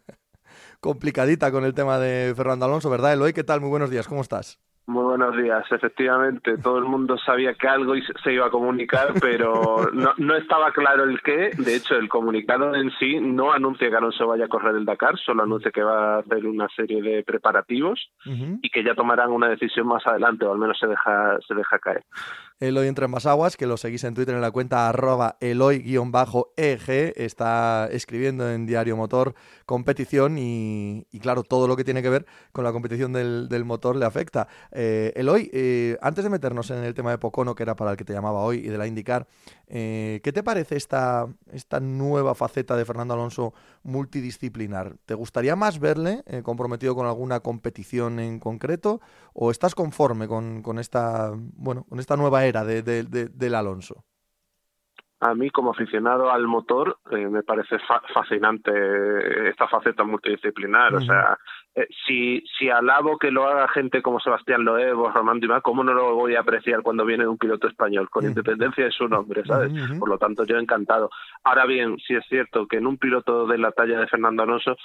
complicadita 0.79 1.51
con 1.51 1.65
el 1.65 1.73
tema 1.73 1.99
de 1.99 2.33
Fernando 2.35 2.65
Alonso, 2.65 2.89
¿verdad, 2.89 3.13
Eloy? 3.13 3.33
¿Qué 3.33 3.43
tal? 3.43 3.61
Muy 3.61 3.69
buenos 3.69 3.89
días, 3.89 4.07
¿cómo 4.07 4.21
estás? 4.21 4.59
Muy 4.89 5.03
buenos 5.03 5.37
días. 5.37 5.63
Efectivamente, 5.71 6.57
todo 6.57 6.79
el 6.79 6.85
mundo 6.85 7.15
sabía 7.19 7.53
que 7.53 7.67
algo 7.67 7.93
se 8.23 8.33
iba 8.33 8.47
a 8.47 8.49
comunicar, 8.49 9.13
pero 9.21 9.87
no, 9.93 10.15
no, 10.17 10.35
estaba 10.35 10.71
claro 10.71 11.03
el 11.03 11.21
qué. 11.21 11.51
De 11.55 11.75
hecho, 11.75 11.95
el 11.95 12.09
comunicado 12.09 12.73
en 12.73 12.89
sí 12.97 13.19
no 13.21 13.53
anuncia 13.53 13.87
que 13.87 13.95
Alonso 13.95 14.25
vaya 14.25 14.45
a 14.45 14.47
correr 14.47 14.75
el 14.75 14.85
Dakar, 14.85 15.15
solo 15.19 15.43
anuncia 15.43 15.69
que 15.69 15.83
va 15.83 16.15
a 16.15 16.19
hacer 16.21 16.43
una 16.43 16.67
serie 16.69 17.03
de 17.03 17.21
preparativos 17.21 18.09
y 18.25 18.69
que 18.71 18.83
ya 18.83 18.95
tomarán 18.95 19.29
una 19.29 19.47
decisión 19.49 19.85
más 19.85 20.07
adelante, 20.07 20.45
o 20.45 20.53
al 20.53 20.57
menos 20.57 20.79
se 20.79 20.87
deja, 20.87 21.37
se 21.47 21.53
deja 21.53 21.77
caer. 21.77 22.03
Eloy 22.59 22.87
entre 22.87 23.07
más 23.07 23.25
aguas, 23.25 23.55
que 23.55 23.65
lo 23.65 23.77
seguís 23.77 24.03
en 24.03 24.13
Twitter 24.13 24.35
en 24.35 24.41
la 24.41 24.51
cuenta 24.51 24.89
arroba 24.89 25.37
Eloy-EG, 25.39 27.13
está 27.15 27.87
escribiendo 27.89 28.51
en 28.51 28.65
Diario 28.65 28.97
Motor 28.97 29.33
competición 29.65 30.37
y, 30.37 31.05
claro, 31.21 31.43
todo 31.43 31.67
lo 31.67 31.77
que 31.77 31.85
tiene 31.85 32.01
que 32.01 32.09
ver 32.09 32.25
con 32.51 32.65
la 32.65 32.73
competición 32.73 33.13
del, 33.13 33.63
motor 33.63 33.95
le 33.95 34.05
afecta. 34.05 34.47
Eh, 34.71 35.13
Eloy, 35.15 35.49
eh, 35.53 35.97
antes 36.01 36.23
de 36.23 36.29
meternos 36.29 36.69
en 36.71 36.83
el 36.83 36.93
tema 36.93 37.11
de 37.11 37.17
Pocono, 37.17 37.55
que 37.55 37.63
era 37.63 37.75
para 37.75 37.91
el 37.91 37.97
que 37.97 38.03
te 38.03 38.11
llamaba 38.11 38.41
hoy, 38.41 38.57
y 38.57 38.67
de 38.67 38.77
la 38.77 38.87
indicar, 38.87 39.27
eh, 39.67 40.19
¿qué 40.23 40.33
te 40.33 40.43
parece 40.43 40.75
esta, 40.75 41.27
esta 41.53 41.79
nueva 41.79 42.35
faceta 42.35 42.75
de 42.75 42.83
Fernando 42.83 43.13
Alonso 43.13 43.53
multidisciplinar? 43.83 44.97
¿Te 45.05 45.13
gustaría 45.13 45.55
más 45.55 45.79
verle 45.79 46.23
comprometido 46.43 46.95
con 46.95 47.05
alguna 47.05 47.39
competición 47.39 48.19
en 48.19 48.39
concreto 48.39 48.99
o 49.33 49.51
estás 49.51 49.75
conforme 49.75 50.27
con, 50.27 50.63
con 50.63 50.79
esta, 50.79 51.31
bueno, 51.35 51.85
con 51.87 51.99
esta 51.99 52.17
nueva 52.17 52.43
era 52.45 52.48
de, 52.51 52.83
del 53.03 53.55
Alonso? 53.55 54.03
A 55.21 55.35
mí, 55.35 55.49
como 55.49 55.71
aficionado 55.71 56.31
al 56.31 56.47
motor, 56.47 56.97
eh, 57.11 57.27
me 57.27 57.43
parece 57.43 57.77
fascinante 58.13 59.49
esta 59.49 59.67
faceta 59.67 60.05
multidisciplinar. 60.05 60.95
O 60.95 61.01
sea, 61.01 61.37
eh, 61.75 61.87
si, 62.07 62.41
si 62.57 62.69
alabo 62.69 63.17
que 63.17 63.29
lo 63.29 63.45
haga 63.45 63.67
gente 63.67 64.01
como 64.01 64.21
Sebastián 64.21 64.63
Loeb 64.63 64.97
o 64.97 65.11
Román 65.11 65.41
Dumas, 65.41 65.61
¿cómo 65.61 65.83
no 65.83 65.93
lo 65.93 66.15
voy 66.15 66.35
a 66.35 66.39
apreciar 66.39 66.83
cuando 66.83 67.03
viene 67.03 67.27
un 67.27 67.37
piloto 67.37 67.67
español? 67.67 68.09
Con 68.09 68.25
independencia 68.25 68.85
de 68.85 68.91
su 68.91 69.09
nombre, 69.09 69.43
¿sabes? 69.43 69.73
Por 69.99 70.07
lo 70.07 70.17
tanto, 70.17 70.45
yo 70.45 70.57
encantado. 70.57 71.09
Ahora 71.43 71.65
bien, 71.65 71.97
si 71.97 72.15
es 72.15 72.25
cierto 72.29 72.65
que 72.65 72.77
en 72.77 72.87
un 72.87 72.97
piloto 72.97 73.45
de 73.45 73.57
la 73.57 73.73
talla 73.73 73.99
de 73.99 74.07
Fernando 74.07 74.43
Alonso 74.43 74.77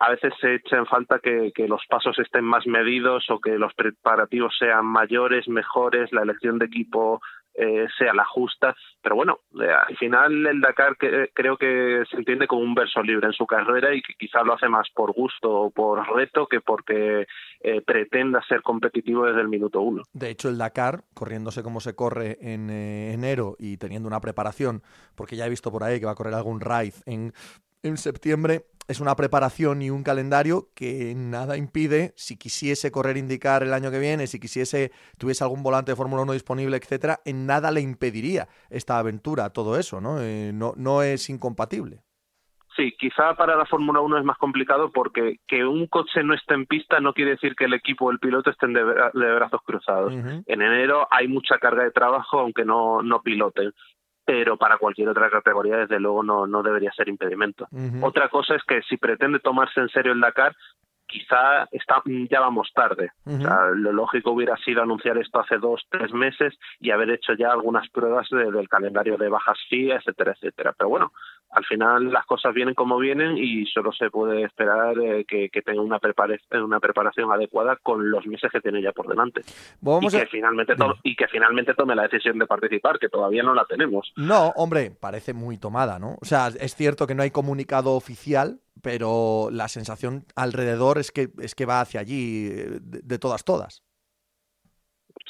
a 0.00 0.10
veces 0.10 0.32
se 0.40 0.54
echa 0.54 0.78
en 0.78 0.86
falta 0.86 1.18
que, 1.18 1.52
los 1.68 1.82
pasos 1.88 2.18
estén 2.18 2.42
más 2.42 2.66
medidos 2.66 3.28
o 3.28 3.38
que 3.38 3.58
los 3.58 3.72
preparativos 3.74 4.56
sean 4.58 4.86
mayores, 4.86 5.46
mejores, 5.46 6.10
la 6.10 6.22
elección 6.22 6.58
de 6.58 6.64
equipo 6.64 7.20
eh, 7.52 7.86
sea 7.98 8.14
la 8.14 8.24
justa. 8.24 8.74
Pero 9.02 9.16
bueno, 9.16 9.40
eh, 9.60 9.70
al 9.70 9.96
final 9.98 10.46
el 10.46 10.60
Dakar 10.62 10.96
que, 10.96 11.28
creo 11.34 11.58
que 11.58 12.02
se 12.10 12.16
entiende 12.16 12.46
como 12.46 12.62
un 12.62 12.74
verso 12.74 13.02
libre 13.02 13.26
en 13.26 13.34
su 13.34 13.46
carrera 13.46 13.94
y 13.94 14.00
que 14.00 14.14
quizá 14.14 14.42
lo 14.42 14.54
hace 14.54 14.68
más 14.68 14.88
por 14.94 15.12
gusto 15.12 15.50
o 15.50 15.70
por 15.70 16.08
reto 16.16 16.46
que 16.46 16.62
porque 16.62 17.26
eh, 17.60 17.82
pretenda 17.82 18.42
ser 18.48 18.62
competitivo 18.62 19.26
desde 19.26 19.42
el 19.42 19.48
minuto 19.48 19.82
uno. 19.82 20.02
De 20.14 20.30
hecho, 20.30 20.48
el 20.48 20.56
Dakar, 20.56 21.04
corriéndose 21.12 21.62
como 21.62 21.80
se 21.80 21.94
corre 21.94 22.38
en 22.40 22.70
enero 22.70 23.54
y 23.58 23.76
teniendo 23.76 24.08
una 24.08 24.20
preparación, 24.20 24.82
porque 25.14 25.36
ya 25.36 25.44
he 25.44 25.50
visto 25.50 25.70
por 25.70 25.84
ahí 25.84 26.00
que 26.00 26.06
va 26.06 26.12
a 26.12 26.16
correr 26.16 26.34
algún 26.34 26.60
raid 26.60 26.94
en, 27.04 27.34
en 27.82 27.96
septiembre, 27.96 28.66
es 28.88 29.00
una 29.00 29.14
preparación 29.14 29.82
y 29.82 29.90
un 29.90 30.02
calendario 30.02 30.68
que 30.74 31.14
nada 31.16 31.56
impide, 31.56 32.12
si 32.16 32.36
quisiese 32.36 32.90
correr 32.90 33.16
indicar 33.16 33.62
el 33.62 33.72
año 33.72 33.90
que 33.90 34.00
viene, 34.00 34.26
si 34.26 34.40
quisiese, 34.40 34.90
tuviese 35.16 35.44
algún 35.44 35.62
volante 35.62 35.92
de 35.92 35.96
Fórmula 35.96 36.22
1 36.22 36.32
disponible, 36.32 36.76
etcétera, 36.76 37.20
en 37.24 37.46
nada 37.46 37.70
le 37.70 37.80
impediría 37.80 38.48
esta 38.68 38.98
aventura, 38.98 39.50
todo 39.50 39.78
eso, 39.78 40.00
¿no? 40.00 40.20
Eh, 40.20 40.50
no, 40.52 40.72
no 40.76 41.02
es 41.02 41.30
incompatible. 41.30 42.02
Sí, 42.76 42.94
quizá 42.98 43.34
para 43.34 43.56
la 43.56 43.66
Fórmula 43.66 44.00
1 44.00 44.18
es 44.18 44.24
más 44.24 44.38
complicado 44.38 44.90
porque 44.90 45.36
que 45.46 45.64
un 45.64 45.86
coche 45.86 46.22
no 46.22 46.34
esté 46.34 46.54
en 46.54 46.66
pista 46.66 46.98
no 47.00 47.12
quiere 47.12 47.32
decir 47.32 47.54
que 47.54 47.66
el 47.66 47.74
equipo 47.74 48.06
o 48.06 48.10
el 48.10 48.18
piloto 48.18 48.50
estén 48.50 48.72
de, 48.72 48.82
brazos 48.82 49.60
cruzados. 49.64 50.14
En 50.14 50.62
enero 50.62 51.06
hay 51.10 51.28
mucha 51.28 51.58
carga 51.58 51.82
de 51.84 51.90
trabajo 51.90 52.38
aunque 52.38 52.64
no, 52.64 53.02
no 53.02 53.22
piloten 53.22 53.72
pero 54.30 54.56
para 54.56 54.78
cualquier 54.78 55.08
otra 55.08 55.28
categoría 55.28 55.76
desde 55.78 55.98
luego 55.98 56.22
no, 56.22 56.46
no 56.46 56.62
debería 56.62 56.92
ser 56.92 57.08
impedimento. 57.08 57.66
Otra 58.00 58.28
cosa 58.28 58.54
es 58.54 58.62
que 58.62 58.80
si 58.82 58.96
pretende 58.96 59.40
tomarse 59.40 59.80
en 59.80 59.88
serio 59.88 60.12
el 60.12 60.20
Dakar, 60.20 60.54
quizá 61.08 61.64
está, 61.72 62.00
ya 62.30 62.38
vamos 62.38 62.70
tarde. 62.72 63.10
lo 63.26 63.92
lógico 63.92 64.30
hubiera 64.30 64.56
sido 64.58 64.82
anunciar 64.82 65.18
esto 65.18 65.40
hace 65.40 65.58
dos, 65.58 65.84
tres 65.90 66.12
meses 66.12 66.56
y 66.78 66.92
haber 66.92 67.10
hecho 67.10 67.32
ya 67.32 67.50
algunas 67.50 67.88
pruebas 67.90 68.28
del 68.30 68.68
calendario 68.68 69.16
de 69.16 69.28
bajas 69.28 69.58
FIA, 69.68 69.96
etcétera, 69.96 70.34
etcétera. 70.36 70.74
Pero 70.78 70.90
bueno, 70.90 71.12
al 71.50 71.64
final 71.64 72.12
las 72.12 72.24
cosas 72.26 72.54
vienen 72.54 72.74
como 72.74 72.98
vienen 72.98 73.36
y 73.36 73.66
solo 73.66 73.92
se 73.92 74.08
puede 74.10 74.44
esperar 74.44 74.98
eh, 74.98 75.24
que, 75.26 75.50
tenga 75.62 75.82
una, 75.82 75.98
preparación, 75.98 76.62
una 76.62 76.80
preparación 76.80 77.30
adecuada 77.32 77.76
con 77.76 78.10
los 78.10 78.26
meses 78.26 78.50
que 78.52 78.60
tiene 78.60 78.80
ya 78.82 78.92
por 78.92 79.08
delante. 79.08 79.42
y, 79.82 80.08
que 80.08 80.26
finalmente 80.26 80.74
y 81.02 81.16
que 81.16 81.26
finalmente 81.28 81.74
tome 81.74 81.94
la 81.94 82.04
decisión 82.04 82.38
de 82.38 82.46
participar, 82.46 82.98
que 82.98 83.08
todavía 83.08 83.42
no 83.42 83.54
la 83.54 83.64
tenemos. 83.64 84.12
No, 84.16 84.52
hombre, 84.56 84.92
parece 84.92 85.34
muy 85.34 85.58
tomada, 85.58 85.98
¿no? 85.98 86.16
O 86.20 86.24
sea, 86.24 86.48
es 86.48 86.74
cierto 86.74 87.06
que 87.06 87.14
no 87.14 87.22
hay 87.22 87.30
comunicado 87.30 87.92
oficial, 87.94 88.60
pero 88.82 89.48
la 89.50 89.68
sensación 89.68 90.24
alrededor 90.36 90.98
es 90.98 91.10
que, 91.10 91.30
es 91.40 91.54
que 91.54 91.66
va 91.66 91.80
hacia 91.80 92.00
allí 92.00 92.48
eh, 92.48 92.78
de 92.80 93.18
todas, 93.18 93.44
todas. 93.44 93.82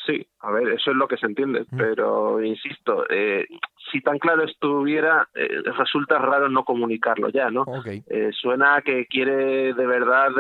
Sí, 0.07 0.27
a 0.41 0.51
ver, 0.51 0.69
eso 0.69 0.93
es 0.93 0.97
lo 0.97 1.07
que 1.07 1.19
se 1.19 1.27
entiende, 1.27 1.67
pero 1.77 2.43
insisto, 2.43 3.05
eh, 3.11 3.47
si 3.93 4.01
tan 4.01 4.19
claro 4.19 4.45
estuviera, 4.45 5.29
eh, 5.35 5.63
resulta 5.77 6.19
raro 6.19 6.49
no 6.49 6.65
comunicarlo 6.65 7.29
ya, 7.29 7.51
¿no? 7.51 7.67
Eh, 7.85 8.31
suena 8.33 8.77
a 8.77 8.83
que 8.83 9.07
quiere 9.07 9.75
de 9.75 9.87
verdad 9.87 10.31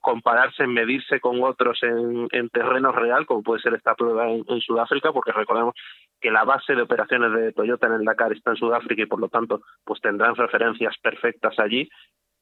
compararse, 0.00 0.66
medirse 0.68 1.20
con 1.20 1.42
otros 1.42 1.82
en, 1.82 2.28
en, 2.30 2.48
terreno 2.50 2.92
real, 2.92 3.26
como 3.26 3.42
puede 3.42 3.60
ser 3.60 3.74
esta 3.74 3.96
prueba 3.96 4.30
en, 4.30 4.44
en, 4.46 4.60
Sudáfrica, 4.60 5.12
porque 5.12 5.32
recordemos 5.32 5.74
que 6.20 6.30
la 6.30 6.44
base 6.44 6.76
de 6.76 6.82
operaciones 6.82 7.32
de 7.32 7.52
Toyota 7.52 7.88
en 7.88 7.94
el 7.94 8.04
Dakar 8.04 8.32
está 8.32 8.50
en 8.52 8.56
Sudáfrica 8.56 9.02
y 9.02 9.06
por 9.06 9.20
lo 9.20 9.28
tanto 9.28 9.62
pues 9.84 10.00
tendrán 10.00 10.36
referencias 10.36 10.96
perfectas 11.02 11.58
allí 11.58 11.88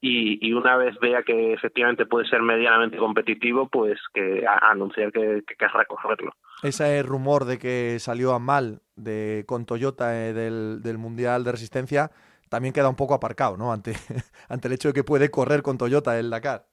y, 0.01 0.53
una 0.53 0.77
vez 0.77 0.99
vea 1.01 1.23
que 1.23 1.55
efectivamente 1.55 2.07
puede 2.07 2.29
ser 2.29 2.43
medianamente 2.43 2.99
competitivo, 2.99 3.69
pues 3.69 3.99
que 4.13 4.45
anunciar 4.47 5.11
que, 5.11 5.43
que 5.47 5.55
querrá 5.57 5.85
correrlo. 5.87 6.33
Ese 6.63 7.03
rumor 7.03 7.45
de 7.45 7.59
que 7.59 7.99
salió 7.99 8.33
a 8.33 8.39
mal 8.39 8.81
de, 8.97 9.45
con 9.47 9.67
Toyota 9.67 10.17
eh, 10.17 10.33
del, 10.33 10.81
del, 10.83 10.99
Mundial 10.99 11.45
de 11.45 11.53
Resistencia 11.53 12.11
también 12.49 12.73
queda 12.73 12.89
un 12.89 12.97
poco 12.97 13.15
aparcado, 13.15 13.57
¿no? 13.57 13.73
Ante, 13.73 13.93
ante 14.49 14.69
el 14.69 14.75
hecho 14.75 14.89
de 14.89 14.95
que 14.95 15.05
puede 15.05 15.31
correr 15.31 15.63
con 15.63 15.79
Toyota 15.79 16.19
el 16.19 16.31
Dakar. 16.31 16.67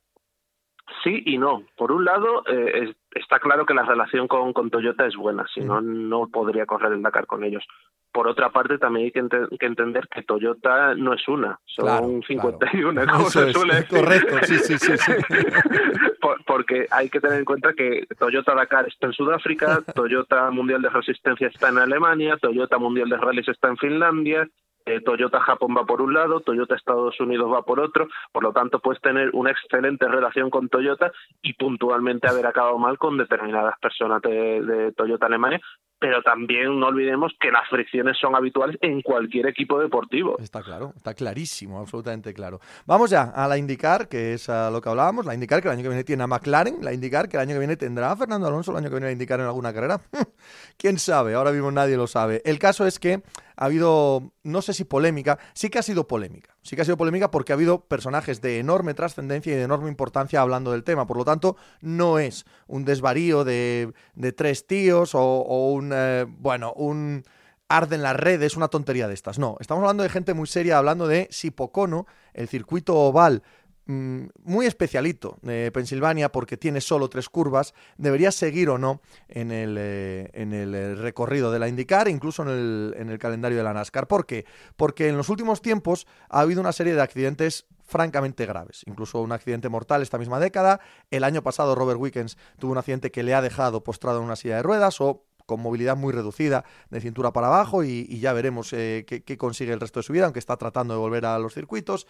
Sí 1.03 1.23
y 1.25 1.37
no. 1.37 1.63
Por 1.75 1.91
un 1.91 2.05
lado, 2.05 2.43
eh, 2.47 2.93
está 3.15 3.39
claro 3.39 3.65
que 3.65 3.73
la 3.73 3.83
relación 3.83 4.27
con, 4.27 4.53
con 4.53 4.69
Toyota 4.69 5.05
es 5.05 5.15
buena, 5.15 5.45
si 5.53 5.61
no, 5.61 5.81
no 5.81 6.27
podría 6.27 6.65
correr 6.65 6.93
el 6.93 7.01
Dakar 7.01 7.25
con 7.27 7.43
ellos. 7.43 7.63
Por 8.11 8.27
otra 8.27 8.51
parte, 8.51 8.77
también 8.77 9.05
hay 9.05 9.11
que, 9.11 9.65
entender 9.65 10.07
que 10.07 10.23
Toyota 10.23 10.93
no 10.95 11.13
es 11.13 11.27
una, 11.27 11.59
son 11.65 12.21
51, 12.21 13.05
como 13.11 13.29
se 13.29 13.51
suele 13.51 13.75
decir. 13.75 13.99
Correcto, 13.99 14.37
sí, 14.43 14.57
sí, 14.59 14.77
sí. 14.77 14.97
sí. 14.97 15.11
porque 16.45 16.87
hay 16.91 17.09
que 17.09 17.19
tener 17.19 17.39
en 17.39 17.45
cuenta 17.45 17.73
que 17.73 18.05
Toyota 18.17 18.55
Dakar 18.55 18.87
está 18.87 19.07
en 19.07 19.13
Sudáfrica, 19.13 19.81
Toyota 19.95 20.49
Mundial 20.51 20.81
de 20.81 20.89
Resistencia 20.89 21.47
está 21.47 21.69
en 21.69 21.79
Alemania, 21.79 22.37
Toyota 22.37 22.77
Mundial 22.77 23.09
de 23.09 23.17
Rallys 23.17 23.47
está 23.47 23.69
en 23.69 23.77
Finlandia, 23.77 24.47
eh, 24.85 24.99
Toyota 25.01 25.39
Japón 25.39 25.75
va 25.77 25.85
por 25.85 26.01
un 26.01 26.13
lado, 26.13 26.41
Toyota 26.41 26.75
Estados 26.75 27.19
Unidos 27.19 27.51
va 27.51 27.63
por 27.63 27.79
otro, 27.79 28.07
por 28.31 28.43
lo 28.43 28.51
tanto 28.51 28.79
puedes 28.79 29.01
tener 29.01 29.29
una 29.33 29.51
excelente 29.51 30.07
relación 30.07 30.49
con 30.49 30.67
Toyota 30.69 31.11
y 31.41 31.53
puntualmente 31.53 32.27
haber 32.27 32.45
acabado 32.45 32.77
mal 32.77 32.97
con 33.03 33.17
determinadas 33.17 33.77
personas 33.81 34.21
de 34.21 34.93
Toyota 34.95 35.25
Alemania, 35.25 35.59
pero 36.03 36.21
también 36.21 36.81
no 36.81 36.87
olvidemos 36.87 37.31
que 37.39 37.49
las 37.49 37.65
fricciones 37.69 38.17
son 38.19 38.35
habituales 38.35 38.77
en 38.81 39.01
cualquier 39.01 39.47
equipo 39.47 39.79
deportivo. 39.79 40.37
Está 40.37 40.61
claro, 40.61 40.91
está 40.97 41.13
clarísimo, 41.13 41.79
absolutamente 41.79 42.33
claro. 42.33 42.59
Vamos 42.85 43.09
ya 43.09 43.31
a 43.33 43.47
la 43.47 43.57
indicar, 43.57 44.09
que 44.09 44.33
es 44.33 44.49
a 44.49 44.69
lo 44.69 44.81
que 44.81 44.89
hablábamos, 44.89 45.25
la 45.25 45.33
indicar 45.33 45.61
que 45.61 45.69
el 45.69 45.75
año 45.75 45.83
que 45.83 45.87
viene 45.87 46.03
tiene 46.03 46.23
a 46.23 46.27
McLaren, 46.27 46.79
la 46.81 46.91
indicar 46.91 47.29
que 47.29 47.37
el 47.37 47.43
año 47.43 47.53
que 47.53 47.59
viene 47.59 47.77
tendrá 47.77 48.11
a 48.11 48.17
Fernando 48.17 48.47
Alonso, 48.47 48.71
el 48.71 48.79
año 48.79 48.89
que 48.89 48.95
viene 48.95 49.07
a 49.07 49.11
indicar 49.13 49.39
en 49.39 49.45
alguna 49.45 49.71
carrera. 49.71 50.01
¿Quién 50.77 50.99
sabe? 50.99 51.35
Ahora 51.35 51.53
mismo 51.53 51.71
nadie 51.71 51.95
lo 51.95 52.07
sabe. 52.07 52.41
El 52.43 52.59
caso 52.59 52.85
es 52.85 52.99
que 52.99 53.23
ha 53.55 53.65
habido, 53.65 54.33
no 54.43 54.61
sé 54.61 54.73
si 54.73 54.83
polémica, 54.83 55.39
sí 55.53 55.69
que 55.69 55.79
ha 55.79 55.83
sido 55.83 56.07
polémica. 56.07 56.55
Sí 56.63 56.75
que 56.75 56.81
ha 56.81 56.85
sido 56.85 56.97
polémica 56.97 57.29
porque 57.29 57.51
ha 57.51 57.55
habido 57.55 57.85
personajes 57.85 58.41
de 58.41 58.59
enorme 58.59 58.93
trascendencia 58.93 59.53
y 59.53 59.57
de 59.57 59.63
enorme 59.63 59.89
importancia 59.89 60.41
hablando 60.41 60.71
del 60.71 60.83
tema. 60.83 61.05
Por 61.05 61.17
lo 61.17 61.25
tanto, 61.25 61.57
no 61.81 62.19
es 62.19 62.45
un 62.67 62.85
desvarío 62.85 63.43
de, 63.43 63.93
tres 64.35 64.65
tíos 64.65 65.13
o, 65.13 65.71
un, 65.73 65.92
eh, 65.93 66.25
bueno, 66.27 66.73
un 66.73 67.23
arde 67.69 67.95
en 67.95 68.03
las 68.03 68.15
redes, 68.15 68.55
una 68.55 68.67
tontería 68.67 69.07
de 69.07 69.13
estas. 69.13 69.39
No, 69.39 69.57
estamos 69.59 69.81
hablando 69.81 70.03
de 70.03 70.09
gente 70.09 70.33
muy 70.33 70.47
seria, 70.47 70.77
hablando 70.77 71.07
de 71.07 71.27
si 71.31 71.51
Pocono, 71.51 72.05
el 72.33 72.47
circuito 72.47 72.95
oval 72.95 73.43
Mm, 73.85 74.27
muy 74.45 74.65
especialito 74.65 75.39
de 75.41 75.69
Pensilvania 75.73 76.31
porque 76.31 76.55
tiene 76.55 76.79
solo 76.79 77.09
tres 77.09 77.27
curvas, 77.27 77.73
debería 77.97 78.31
seguir 78.31 78.69
o 78.69 78.77
no 78.77 79.01
en 79.27 79.51
el, 79.51 79.75
eh, 79.77 80.29
en 80.31 80.53
el 80.53 80.73
eh, 80.73 80.95
recorrido 80.95 81.51
de 81.51 81.59
la 81.59 81.67
IndyCar, 81.67 82.07
incluso 82.07 82.43
en 82.43 82.49
el, 82.49 82.95
en 82.97 83.09
el 83.09 83.19
calendario 83.19 83.57
de 83.57 83.63
la 83.65 83.73
NASCAR. 83.73 84.07
¿Por 84.07 84.25
qué? 84.25 84.45
Porque 84.77 85.09
en 85.09 85.17
los 85.17 85.27
últimos 85.27 85.61
tiempos 85.61 86.07
ha 86.29 86.39
habido 86.39 86.61
una 86.61 86.71
serie 86.71 86.95
de 86.95 87.01
accidentes 87.01 87.65
francamente 87.83 88.45
graves, 88.45 88.83
incluso 88.85 89.19
un 89.19 89.33
accidente 89.33 89.67
mortal 89.67 90.01
esta 90.01 90.17
misma 90.17 90.39
década. 90.39 90.79
El 91.11 91.25
año 91.25 91.43
pasado 91.43 91.75
Robert 91.75 91.99
Wickens 91.99 92.37
tuvo 92.59 92.71
un 92.71 92.77
accidente 92.77 93.11
que 93.11 93.23
le 93.23 93.33
ha 93.33 93.41
dejado 93.41 93.83
postrado 93.83 94.19
en 94.19 94.23
una 94.23 94.37
silla 94.37 94.55
de 94.55 94.63
ruedas 94.63 95.01
o 95.01 95.25
con 95.45 95.61
movilidad 95.61 95.95
muy 95.97 96.13
reducida 96.13 96.65
de 96.89 97.01
cintura 97.01 97.33
para 97.33 97.47
abajo 97.47 97.83
y, 97.83 98.19
ya 98.19 98.33
veremos 98.33 98.73
eh, 98.73 99.05
qué, 99.07 99.23
qué, 99.23 99.37
consigue 99.37 99.73
el 99.73 99.79
resto 99.79 99.99
de 99.99 100.03
su 100.03 100.13
vida, 100.13 100.25
aunque 100.25 100.39
está 100.39 100.57
tratando 100.57 100.93
de 100.93 100.99
volver 100.99 101.25
a 101.25 101.39
los 101.39 101.53
circuitos. 101.53 102.07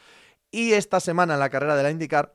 Y 0.51 0.73
esta 0.73 0.99
semana 0.99 1.33
en 1.33 1.39
la 1.39 1.49
carrera 1.49 1.75
de 1.75 1.83
la 1.83 1.91
IndyCar 1.91 2.33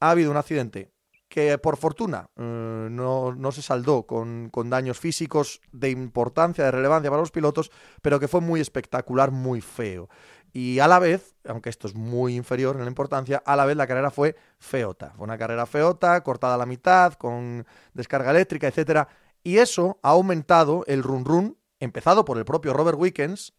ha 0.00 0.10
habido 0.10 0.30
un 0.30 0.36
accidente 0.36 0.94
que 1.34 1.58
por 1.58 1.76
fortuna 1.76 2.28
eh, 2.36 2.88
no, 2.90 3.50
se 3.50 3.60
saldó 3.60 4.04
con, 4.06 4.50
daños 4.66 5.00
físicos 5.00 5.60
de 5.72 5.90
importancia, 5.90 6.64
de 6.64 6.70
relevancia 6.70 7.10
para 7.10 7.22
los 7.22 7.32
pilotos, 7.32 7.72
pero 8.02 8.20
que 8.20 8.28
fue 8.28 8.40
muy 8.40 8.60
espectacular, 8.60 9.32
muy 9.32 9.60
feo. 9.60 10.08
Y 10.52 10.78
a 10.78 10.86
la 10.86 11.00
vez, 11.00 11.34
aunque 11.48 11.70
esto 11.70 11.88
es 11.88 11.96
muy 11.96 12.36
inferior 12.36 12.76
en 12.76 12.82
la 12.82 12.88
importancia, 12.88 13.42
a 13.44 13.56
la 13.56 13.64
vez 13.64 13.76
la 13.76 13.88
carrera 13.88 14.12
fue 14.12 14.36
feota. 14.60 15.12
Fue 15.16 15.24
una 15.24 15.36
carrera 15.36 15.66
feota, 15.66 16.22
cortada 16.22 16.54
a 16.54 16.58
la 16.58 16.66
mitad, 16.66 17.14
con 17.14 17.66
descarga 17.92 18.30
eléctrica, 18.30 18.68
etc. 18.68 19.08
Y 19.44 19.58
eso 19.58 20.00
ha 20.02 20.10
aumentado 20.10 20.84
el 20.86 21.02
run 21.02 21.24
run, 21.24 21.58
empezado 21.78 22.24
por 22.24 22.38
el 22.38 22.46
propio 22.46 22.72
Robert 22.72 22.98
Wickens, 22.98 23.52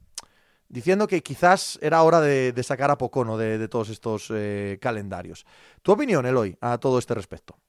diciendo 0.67 1.07
que 1.07 1.21
quizás 1.21 1.77
era 1.81 2.01
hora 2.01 2.19
de, 2.21 2.53
sacar 2.63 2.89
a 2.89 2.97
Pocono 2.97 3.38
de, 3.38 3.67
todos 3.67 3.89
estos 3.89 4.31
eh, 4.31 4.79
calendarios. 4.81 5.45
¿Tu 5.83 5.91
opinión, 5.91 6.25
Eloy, 6.25 6.57
a 6.59 6.79
todo 6.79 6.97
este 6.97 7.13
respecto? 7.13 7.59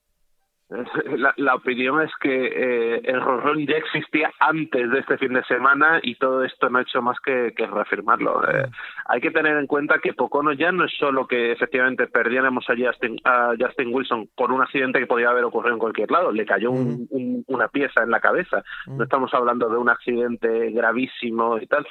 La, 1.37 1.55
opinión 1.55 2.03
es 2.03 2.11
que 2.21 2.47
eh, 2.47 3.01
el 3.05 3.21
ronron 3.21 3.65
ya 3.67 3.77
existía 3.77 4.33
antes 4.41 4.91
de 4.91 4.99
este 4.99 5.17
fin 5.17 5.33
de 5.33 5.45
semana 5.45 6.01
y 6.03 6.17
todo 6.17 6.43
esto 6.43 6.69
no 6.69 6.79
ha 6.79 6.83
hecho 6.83 7.01
más 7.03 7.19
que, 7.21 7.53
reafirmarlo. 7.57 8.43
Eh, 8.49 8.67
hay 9.07 9.21
que 9.21 9.31
tener 9.31 9.57
en 9.57 9.69
cuenta 9.69 10.01
que 10.01 10.13
Pocono 10.13 10.53
ya 10.53 10.73
no 10.73 10.85
es 10.85 10.93
solo 10.99 11.27
que 11.27 11.53
efectivamente 11.53 12.09
perdiéramos 12.09 12.69
a 12.69 12.75
Justin, 12.77 13.21
a 13.25 13.55
Justin 13.59 13.95
Wilson 13.95 14.29
por 14.35 14.51
un 14.51 14.61
accidente 14.61 14.99
que 14.99 15.07
podía 15.07 15.31
haber 15.31 15.45
ocurrido 15.45 15.75
en 15.75 15.81
cualquier 15.81 16.11
lado, 16.11 16.33
le 16.33 16.45
cayó 16.45 16.73
una 16.73 17.69
pieza 17.69 18.03
en 18.03 18.11
la 18.11 18.21
cabeza. 18.21 18.65
No 18.87 19.05
estamos 19.05 19.33
hablando 19.35 19.69
de 19.69 19.79
un 19.79 19.89
accidente 19.89 20.71
gravísimo 20.73 21.59
y 21.59 21.67
tal. 21.67 21.87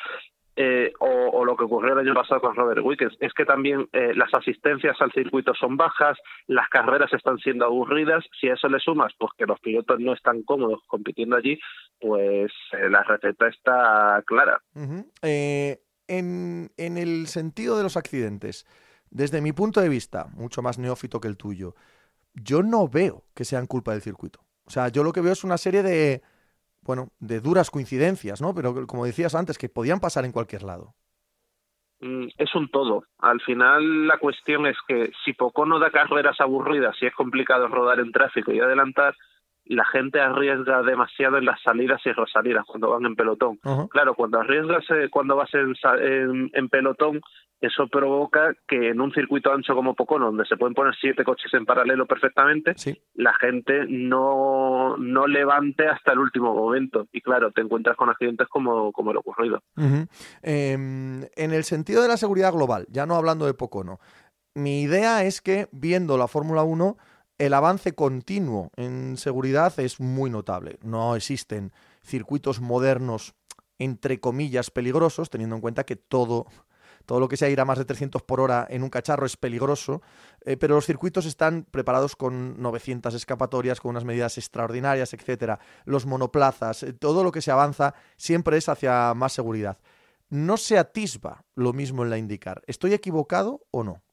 Eh, 0.57 0.93
o, 0.99 1.43
lo 1.43 1.57
que 1.57 1.65
ocurrió 1.65 1.93
el 1.93 1.99
año 1.99 2.13
pasado 2.13 2.39
con 2.39 2.55
Robert 2.55 2.81
Wickens, 2.81 3.15
es 3.19 3.33
que 3.33 3.45
también 3.45 3.89
eh, 3.91 4.13
las 4.15 4.33
asistencias 4.33 4.95
al 5.01 5.11
circuito 5.11 5.53
son 5.53 5.75
bajas, 5.75 6.17
las 6.47 6.69
carreras 6.69 7.11
están 7.11 7.37
siendo 7.39 7.65
aburridas, 7.65 8.23
si 8.39 8.47
a 8.47 8.53
eso 8.53 8.69
le 8.69 8.79
sumas 8.79 9.13
pues 9.19 9.31
que 9.37 9.45
los 9.45 9.59
pilotos 9.59 9.99
no 9.99 10.13
están 10.13 10.43
cómodos 10.43 10.81
compitiendo 10.87 11.35
allí, 11.35 11.59
pues 11.99 12.51
eh, 12.71 12.89
la 12.89 13.03
receta 13.03 13.47
está 13.47 14.23
clara. 14.25 14.61
en, 14.73 16.71
en 16.77 16.97
el 16.97 17.27
sentido 17.27 17.75
de 17.77 17.83
los 17.83 17.97
accidentes, 17.97 18.65
desde 19.09 19.41
mi 19.41 19.51
punto 19.51 19.81
de 19.81 19.89
vista, 19.89 20.27
mucho 20.35 20.61
más 20.61 20.79
neófito 20.79 21.19
que 21.19 21.27
el 21.27 21.37
tuyo, 21.37 21.75
yo 22.33 22.63
no 22.63 22.87
veo 22.87 23.25
que 23.33 23.43
sean 23.43 23.67
culpa 23.67 23.91
del 23.91 24.01
circuito. 24.01 24.39
O 24.65 24.71
sea, 24.71 24.87
yo 24.87 25.03
lo 25.03 25.11
que 25.11 25.21
veo 25.21 25.33
es 25.33 25.43
una 25.43 25.57
serie 25.57 25.83
de 25.83 26.21
bueno, 26.85 27.09
de 27.19 27.39
duras 27.39 27.71
coincidencias, 27.71 28.41
¿no? 28.41 28.53
Pero 28.53 28.85
como 28.87 29.05
decías 29.05 29.35
antes, 29.35 29.57
que 29.57 29.69
podían 29.69 29.99
pasar 29.99 30.25
en 30.25 30.31
cualquier 30.31 30.63
lado. 30.63 30.93
Mm, 32.01 32.27
es 32.37 32.53
un 32.55 32.69
todo. 32.69 33.03
Al 33.19 33.41
final 33.41 34.07
la 34.07 34.17
cuestión 34.17 34.67
es 34.67 34.77
que 34.87 35.11
si 35.23 35.33
poco 35.33 35.65
no 35.65 35.79
da 35.79 35.91
carreras 35.91 36.39
aburridas, 36.39 36.95
si 36.99 37.05
es 37.05 37.13
complicado 37.15 37.67
rodar 37.67 37.99
en 37.99 38.11
tráfico 38.11 38.51
y 38.51 38.59
adelantar, 38.59 39.15
la 39.65 39.85
gente 39.85 40.19
arriesga 40.19 40.83
demasiado 40.83 41.37
en 41.37 41.45
las 41.45 41.61
salidas 41.61 42.01
y 42.05 42.11
resalidas 42.11 42.65
cuando 42.65 42.89
van 42.89 43.05
en 43.05 43.15
pelotón. 43.15 43.59
Claro, 43.89 44.13
cuando 44.13 44.39
arriesgas 44.39 44.83
eh, 44.91 45.09
cuando 45.09 45.35
vas 45.35 45.49
en, 45.53 46.51
en, 46.53 46.69
pelotón, 46.69 47.21
eso 47.59 47.87
provoca 47.87 48.53
que 48.67 48.89
en 48.89 49.01
un 49.01 49.11
circuito 49.11 49.51
ancho 49.51 49.73
como 49.73 49.95
Pocono, 49.95 50.27
donde 50.27 50.45
se 50.45 50.57
pueden 50.57 50.75
poner 50.75 50.93
siete 50.99 51.23
coches 51.23 51.53
en 51.53 51.65
paralelo 51.65 52.05
perfectamente, 52.05 52.75
la 53.15 53.33
gente 53.33 53.85
no, 53.87 54.97
no 54.97 55.27
levante 55.27 55.87
hasta 55.87 56.11
el 56.11 56.19
último 56.19 56.53
momento. 56.53 57.07
Y 57.11 57.21
claro, 57.21 57.51
te 57.51 57.61
encuentras 57.61 57.97
con 57.97 58.09
accidentes 58.09 58.47
como, 58.47 58.91
como 58.91 59.11
el 59.11 59.17
ocurrido. 59.17 59.61
Em, 60.43 61.23
en 61.35 61.53
el 61.53 61.63
sentido 61.63 62.03
de 62.03 62.07
la 62.07 62.17
seguridad 62.17 62.53
global, 62.53 62.85
ya 62.89 63.05
no 63.05 63.15
hablando 63.15 63.45
de 63.47 63.55
Pocono, 63.55 63.99
mi 64.53 64.81
idea 64.81 65.23
es 65.23 65.41
que 65.41 65.67
viendo 65.71 66.17
la 66.17 66.27
Fórmula 66.27 66.63
1 66.63 66.97
el 67.37 67.53
avance 67.53 67.93
continuo 67.93 68.71
en 68.75 69.17
seguridad 69.17 69.77
es 69.79 69.99
muy 69.99 70.29
notable. 70.29 70.79
No 70.81 71.15
existen 71.15 71.73
circuitos 72.03 72.61
modernos, 72.61 73.35
entre 73.77 74.19
comillas, 74.19 74.71
peligrosos, 74.71 75.29
teniendo 75.29 75.55
en 75.55 75.61
cuenta 75.61 75.85
que 75.85 75.97
todo, 75.97 76.45
todo 77.05 77.19
lo 77.19 77.27
que 77.27 77.35
sea 77.35 77.49
ir 77.49 77.59
a 77.59 77.65
más 77.65 77.77
de 77.77 77.85
300 77.85 78.23
por 78.23 78.39
hora 78.39 78.65
en 78.69 78.83
un 78.83 78.89
cacharro 78.89 79.25
es 79.25 79.35
peligroso, 79.35 80.01
eh, 80.45 80.55
pero 80.55 80.75
los 80.75 80.85
circuitos 80.85 81.25
están 81.25 81.65
preparados 81.69 82.15
con 82.15 82.61
900 82.61 83.13
escapatorias, 83.13 83.81
con 83.81 83.89
unas 83.89 84.05
medidas 84.05 84.37
extraordinarias, 84.37 85.13
etcétera. 85.13 85.59
Los 85.83 86.05
monoplazas, 86.05 86.83
eh, 86.83 86.93
todo 86.93 87.23
lo 87.23 87.31
que 87.33 87.41
se 87.41 87.51
avanza 87.51 87.95
siempre 88.15 88.57
es 88.57 88.69
hacia 88.69 89.13
más 89.13 89.33
seguridad. 89.33 89.77
No 90.29 90.55
se 90.57 90.77
atisba 90.77 91.43
lo 91.53 91.73
mismo 91.73 92.03
en 92.03 92.09
la 92.09 92.17
IndyCar. 92.17 92.63
¿Estoy 92.65 92.93
equivocado 92.93 93.61
o 93.71 93.83
no? 93.83 94.04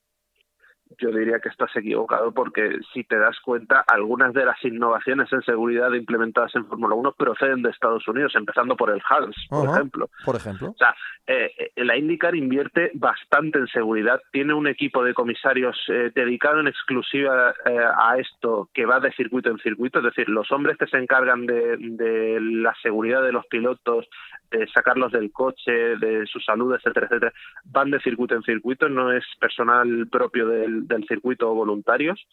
Yo 0.99 1.11
diría 1.11 1.41
que 1.41 1.49
estás 1.49 1.75
equivocado 1.77 2.33
porque 2.33 2.79
si 2.93 3.05
te 3.05 3.19
das 3.19 3.39
cuenta, 3.41 3.85
algunas 3.87 4.33
de 4.33 4.45
las 4.45 4.63
innovaciones 4.65 5.33
en 5.33 5.43
seguridad 5.43 5.93
implementadas 5.93 6.55
en 6.55 6.67
Fórmula 6.67 6.95
1 6.95 7.13
proceden 7.13 7.63
de 7.63 7.71
Estados 7.71 8.07
Unidos, 8.09 8.33
empezando 8.35 8.77
por 8.77 8.91
el 8.91 9.03
HALS, 9.09 9.37
por 9.49 9.69
ejemplo. 9.69 10.11
Por 10.25 10.37
ejemplo. 10.37 10.71
O 10.71 10.77
sea, 10.77 10.95
eh, 11.27 11.51
eh, 11.57 11.85
la 11.85 11.97
IndyCar 11.97 12.35
invierte 12.35 12.91
bastante 12.95 13.59
en 13.59 13.69
seguridad, 13.69 14.21
tiene 14.33 14.55
un 14.55 14.67
equipo 14.67 15.05
de 15.05 15.15
comisarios 15.15 15.77
eh, 15.89 16.11
dedicado 16.15 16.61
en 16.61 16.69
exclusiva 16.69 17.55
a 17.65 18.19
esto 18.19 18.69
que 18.75 18.87
va 18.87 19.01
de 19.01 19.13
circuito 19.13 19.51
en 19.51 19.59
circuito, 19.59 19.99
es 19.99 20.05
decir, 20.05 20.29
los 20.29 20.51
hombres 20.51 20.77
que 20.79 20.87
se 20.87 20.99
encargan 20.99 21.47
de, 21.47 21.77
de 21.79 22.41
la 22.41 22.75
seguridad 22.83 23.23
de 23.23 23.33
los 23.33 23.47
pilotos, 23.47 24.09
de 24.53 24.67
sacarlos 24.69 25.13
del 25.13 25.33
coche, 25.33 25.73
de 25.73 26.27
su 26.27 26.39
salud, 26.41 26.75
etcétera, 26.75 27.07
etcétera, 27.07 27.33
van 27.65 27.91
de 27.91 28.01
circuito 28.01 28.35
en 28.35 28.43
circuito, 28.43 28.89
no 28.89 29.13
es 29.13 29.25
personal 29.41 30.09
propio 30.11 30.47
del, 30.47 30.82
del 30.87 31.07
circuito 31.07 31.53
voluntarios 31.55 32.27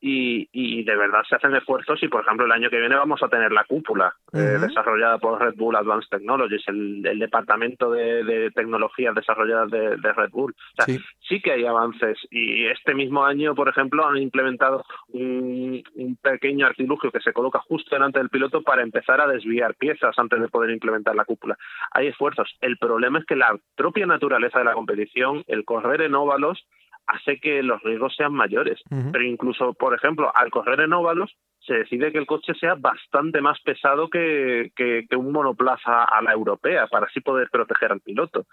y, 0.00 0.48
y, 0.52 0.84
de 0.84 0.96
verdad 0.96 1.22
se 1.28 1.34
hacen 1.34 1.56
esfuerzos 1.56 2.00
y 2.02 2.08
por 2.08 2.22
ejemplo 2.22 2.46
el 2.46 2.52
año 2.52 2.70
que 2.70 2.78
viene 2.78 2.94
vamos 2.94 3.20
a 3.22 3.28
tener 3.28 3.50
la 3.50 3.64
cúpula 3.64 4.14
eh, 4.32 4.58
desarrollada 4.60 5.18
por 5.18 5.40
Red 5.40 5.54
Bull 5.56 5.74
Advanced 5.74 6.08
Technologies 6.08 6.62
el, 6.68 7.18
departamento 7.18 7.90
de, 7.90 8.22
de, 8.22 8.50
tecnologías 8.52 9.14
desarrolladas 9.14 9.70
de, 9.70 10.12
Red 10.12 10.30
Bull. 10.30 10.54
Sí. 10.86 11.40
que 11.40 11.52
hay 11.52 11.66
avances 11.66 12.16
y 12.30 12.66
este 12.66 12.94
mismo 12.94 13.24
año 13.24 13.54
por 13.56 13.68
ejemplo 13.68 14.06
han 14.06 14.18
implementado 14.18 14.84
un, 15.08 15.82
un, 15.96 16.16
pequeño 16.16 16.66
artilugio 16.66 17.10
que 17.10 17.20
se 17.20 17.32
coloca 17.32 17.58
justo 17.60 17.94
delante 17.94 18.20
del 18.20 18.30
piloto 18.30 18.62
para 18.62 18.82
empezar 18.82 19.20
a 19.20 19.26
desviar 19.26 19.74
piezas 19.74 20.16
antes 20.16 20.40
de 20.40 20.48
poder 20.48 20.70
implementar 20.70 21.14
la 21.16 21.24
cúpula. 21.24 21.56
Hay 21.90 22.06
esfuerzos. 22.06 22.56
El 22.60 22.78
problema 22.78 23.18
es 23.18 23.24
que 23.24 23.36
la 23.36 23.58
propia 23.76 24.06
naturaleza 24.06 24.60
de 24.60 24.64
la 24.64 24.74
competición 24.74 25.42
el 25.48 25.64
correr 25.64 26.02
en 26.02 26.14
óvalos 26.14 26.64
hace 27.08 27.40
que 27.40 27.62
los 27.62 27.82
riesgos 27.82 28.14
sean 28.14 28.32
mayores. 28.32 28.80
Pero 28.88 29.24
incluso, 29.24 29.72
por 29.72 29.94
ejemplo, 29.94 30.30
al 30.34 30.50
correr 30.50 30.80
en 30.80 30.92
óvalos, 30.92 31.34
se 31.68 31.74
decide 31.74 32.10
que 32.10 32.18
el 32.18 32.26
coche 32.26 32.54
sea 32.54 32.74
bastante 32.74 33.42
más 33.42 33.60
pesado 33.60 34.08
que, 34.08 34.72
que, 34.74 35.06
un 35.16 35.32
monoplaza 35.32 36.04
a 36.04 36.22
la 36.22 36.32
europea 36.32 36.86
para 36.86 37.06
así 37.06 37.20
poder 37.20 37.50
proteger 37.50 37.92
al 37.92 38.00
piloto. 38.00 38.46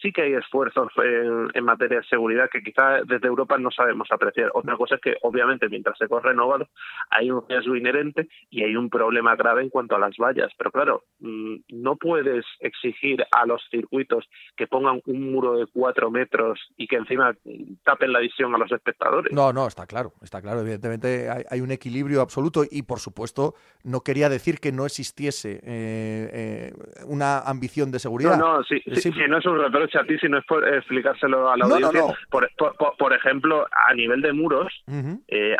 sí 0.00 0.10
que 0.12 0.22
hay 0.22 0.32
esfuerzos 0.32 0.88
en, 0.96 1.64
materia 1.64 1.98
de 1.98 2.06
seguridad 2.06 2.48
que 2.50 2.62
quizá 2.62 3.02
desde 3.04 3.26
Europa 3.26 3.58
no 3.58 3.70
sabemos 3.70 4.08
apreciar. 4.10 4.50
Otra 4.54 4.76
cosa 4.76 4.94
es 4.94 5.00
que, 5.00 5.16
obviamente, 5.22 5.68
mientras 5.68 5.98
se 5.98 6.08
corre 6.08 6.30
en 6.30 6.40
óvalos, 6.40 6.68
hay 7.10 7.30
un 7.30 7.44
riesgo 7.48 7.76
inherente 7.76 8.28
y 8.50 8.62
hay 8.62 8.76
un 8.76 8.88
problema 8.88 9.36
grave 9.36 9.62
en 9.62 9.68
cuanto 9.68 9.96
a 9.96 9.98
las 9.98 10.16
vallas. 10.16 10.52
Pero 10.56 10.70
claro, 10.70 11.04
mm, 11.18 11.56
no 11.70 11.96
puedes 11.96 12.46
exigir 12.60 13.26
a 13.32 13.44
los 13.46 13.62
circuitos 13.70 14.24
que 14.56 14.66
pongan 14.66 15.02
un 15.06 15.32
muro 15.32 15.58
de 15.58 15.66
cuatro 15.66 16.10
metros 16.10 16.60
y 16.76 16.86
que 16.86 16.96
encima 16.96 17.34
tapen 17.84 18.12
la 18.12 18.20
visión 18.20 18.54
a 18.54 18.58
los 18.58 18.70
espectadores. 18.72 19.32
No, 19.32 19.52
no, 19.52 19.66
está 19.66 19.86
claro, 19.86 20.12
está 20.22 20.40
claro. 20.40 20.60
Evidentemente 20.60 21.28
hay 21.28 21.60
un 21.60 21.72
equilibrio 21.72 22.20
absoluto 22.20 22.45
absoluto 22.46 22.64
y 22.70 22.82
por 22.82 22.98
supuesto 22.98 23.54
no 23.84 24.00
quería 24.00 24.28
decir 24.28 24.58
que 24.60 24.72
no 24.72 24.86
existiese 24.86 25.60
eh, 25.64 26.72
una 27.06 27.40
ambición 27.40 27.90
de 27.90 27.98
seguridad. 27.98 28.38
No, 28.38 28.58
no, 28.58 28.64
sí, 28.64 28.82
no 29.28 29.38
es 29.38 29.46
un 29.46 29.58
reproche 29.58 29.98
a 29.98 30.04
ti, 30.04 30.18
sino 30.18 30.38
es 30.38 30.44
por 30.46 30.66
explicárselo 30.66 31.50
a 31.50 31.56
la 31.56 31.64
audiencia. 31.64 32.02
Por, 32.30 33.12
ejemplo, 33.12 33.66
a 33.88 33.94
nivel 33.94 34.20
de 34.22 34.32
muros, 34.32 34.72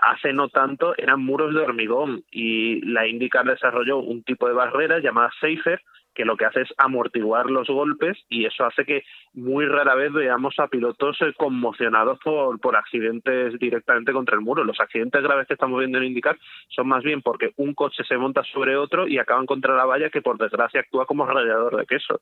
hace 0.02 0.32
no 0.32 0.48
tanto 0.48 0.94
eran 0.96 1.20
muros 1.20 1.54
de 1.54 1.60
hormigón 1.60 2.24
y 2.30 2.80
la 2.86 3.06
IndyCar 3.06 3.44
desarrolló 3.44 3.98
un 3.98 4.22
tipo 4.22 4.48
de 4.48 4.54
barrera 4.54 4.98
llamada 4.98 5.30
Safer 5.40 5.80
que 6.16 6.24
lo 6.24 6.36
que 6.36 6.46
hace 6.46 6.62
es 6.62 6.68
amortiguar 6.78 7.46
los 7.46 7.68
golpes 7.68 8.16
y 8.28 8.46
eso 8.46 8.64
hace 8.64 8.84
que 8.84 9.04
muy 9.34 9.66
rara 9.66 9.94
vez 9.94 10.12
veamos 10.12 10.54
a 10.58 10.66
pilotos 10.68 11.16
eh, 11.20 11.32
conmocionados 11.36 12.18
por, 12.24 12.58
por 12.58 12.74
accidentes 12.74 13.58
directamente 13.60 14.12
contra 14.12 14.34
el 14.34 14.40
muro. 14.40 14.64
Los 14.64 14.80
accidentes 14.80 15.22
graves 15.22 15.46
que 15.46 15.54
estamos 15.54 15.78
viendo 15.78 15.98
en 15.98 16.04
indicar 16.04 16.38
son 16.74 16.88
más 16.88 17.04
bien 17.04 17.20
porque 17.22 17.52
un 17.56 17.74
coche 17.74 18.02
se 18.08 18.16
monta 18.16 18.42
sobre 18.52 18.76
otro 18.76 19.06
y 19.06 19.18
acaban 19.18 19.46
contra 19.46 19.76
la 19.76 19.84
valla 19.84 20.10
que 20.10 20.22
por 20.22 20.38
desgracia 20.38 20.80
actúa 20.80 21.06
como 21.06 21.26
radiador 21.26 21.76
de 21.76 21.86
queso. 21.86 22.20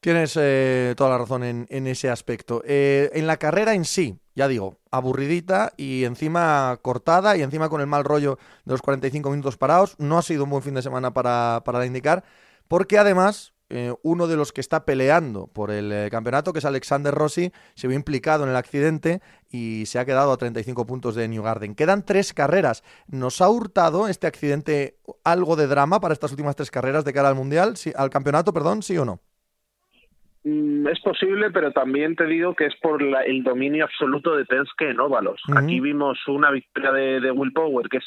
Tienes 0.00 0.36
eh, 0.40 0.94
toda 0.96 1.10
la 1.10 1.18
razón 1.18 1.44
en, 1.44 1.86
ese 1.86 2.10
aspecto. 2.10 2.62
Eh, 2.66 3.10
en 3.14 3.26
la 3.26 3.36
carrera 3.36 3.74
en 3.74 3.84
sí, 3.84 4.16
ya 4.34 4.48
digo, 4.48 4.78
aburridita 4.90 5.72
y 5.76 6.04
encima 6.04 6.76
cortada 6.82 7.36
y 7.36 7.42
encima 7.42 7.68
con 7.68 7.80
el 7.80 7.86
mal 7.86 8.04
rollo 8.04 8.38
de 8.64 8.72
los 8.72 8.82
45 8.82 9.30
minutos 9.30 9.56
parados. 9.56 9.98
No 9.98 10.18
ha 10.18 10.22
sido 10.22 10.44
un 10.44 10.50
buen 10.50 10.62
fin 10.62 10.74
de 10.74 10.82
semana 10.82 11.12
para, 11.12 11.62
para 11.64 11.84
indicar 11.86 12.24
porque 12.68 12.98
además 12.98 13.54
eh, 13.70 13.92
uno 14.02 14.26
de 14.28 14.36
los 14.36 14.52
que 14.52 14.62
está 14.62 14.86
peleando 14.86 15.48
por 15.52 15.70
el 15.70 15.92
eh, 15.92 16.08
campeonato, 16.10 16.52
que 16.52 16.60
es 16.60 16.64
Alexander 16.64 17.12
Rossi, 17.12 17.52
se 17.74 17.86
vio 17.86 17.96
implicado 17.96 18.44
en 18.44 18.50
el 18.50 18.56
accidente 18.56 19.20
y 19.50 19.84
se 19.86 19.98
ha 19.98 20.06
quedado 20.06 20.32
a 20.32 20.38
35 20.38 20.86
puntos 20.86 21.14
de 21.14 21.28
New 21.28 21.42
Garden. 21.42 21.74
Quedan 21.74 22.04
tres 22.04 22.32
carreras. 22.32 22.82
¿Nos 23.08 23.42
ha 23.42 23.50
hurtado 23.50 24.08
este 24.08 24.26
accidente 24.26 24.94
algo 25.22 25.54
de 25.54 25.66
drama 25.66 26.00
para 26.00 26.14
estas 26.14 26.30
últimas 26.30 26.56
tres 26.56 26.70
carreras 26.70 27.04
de 27.04 27.12
cara 27.12 27.28
al 27.28 27.34
Mundial, 27.34 27.74
al 27.94 28.10
campeonato, 28.10 28.54
perdón, 28.54 28.82
sí 28.82 28.96
o 28.96 29.04
no? 29.04 29.20
Mm, 30.44 30.88
es 30.88 31.00
posible, 31.00 31.50
pero 31.50 31.70
también 31.72 32.16
te 32.16 32.24
digo 32.24 32.54
que 32.54 32.66
es 32.66 32.74
por 32.80 33.02
el 33.02 33.42
dominio 33.42 33.84
absoluto 33.84 34.34
de 34.34 34.46
Penske 34.46 34.88
en 34.90 35.00
óvalos. 35.00 35.42
Aquí 35.54 35.78
vimos 35.80 36.16
una 36.26 36.50
victoria 36.50 36.92
de, 36.92 37.20
de 37.20 37.30
Will 37.32 37.52
Power, 37.52 37.86
que 37.90 37.98
es 37.98 38.04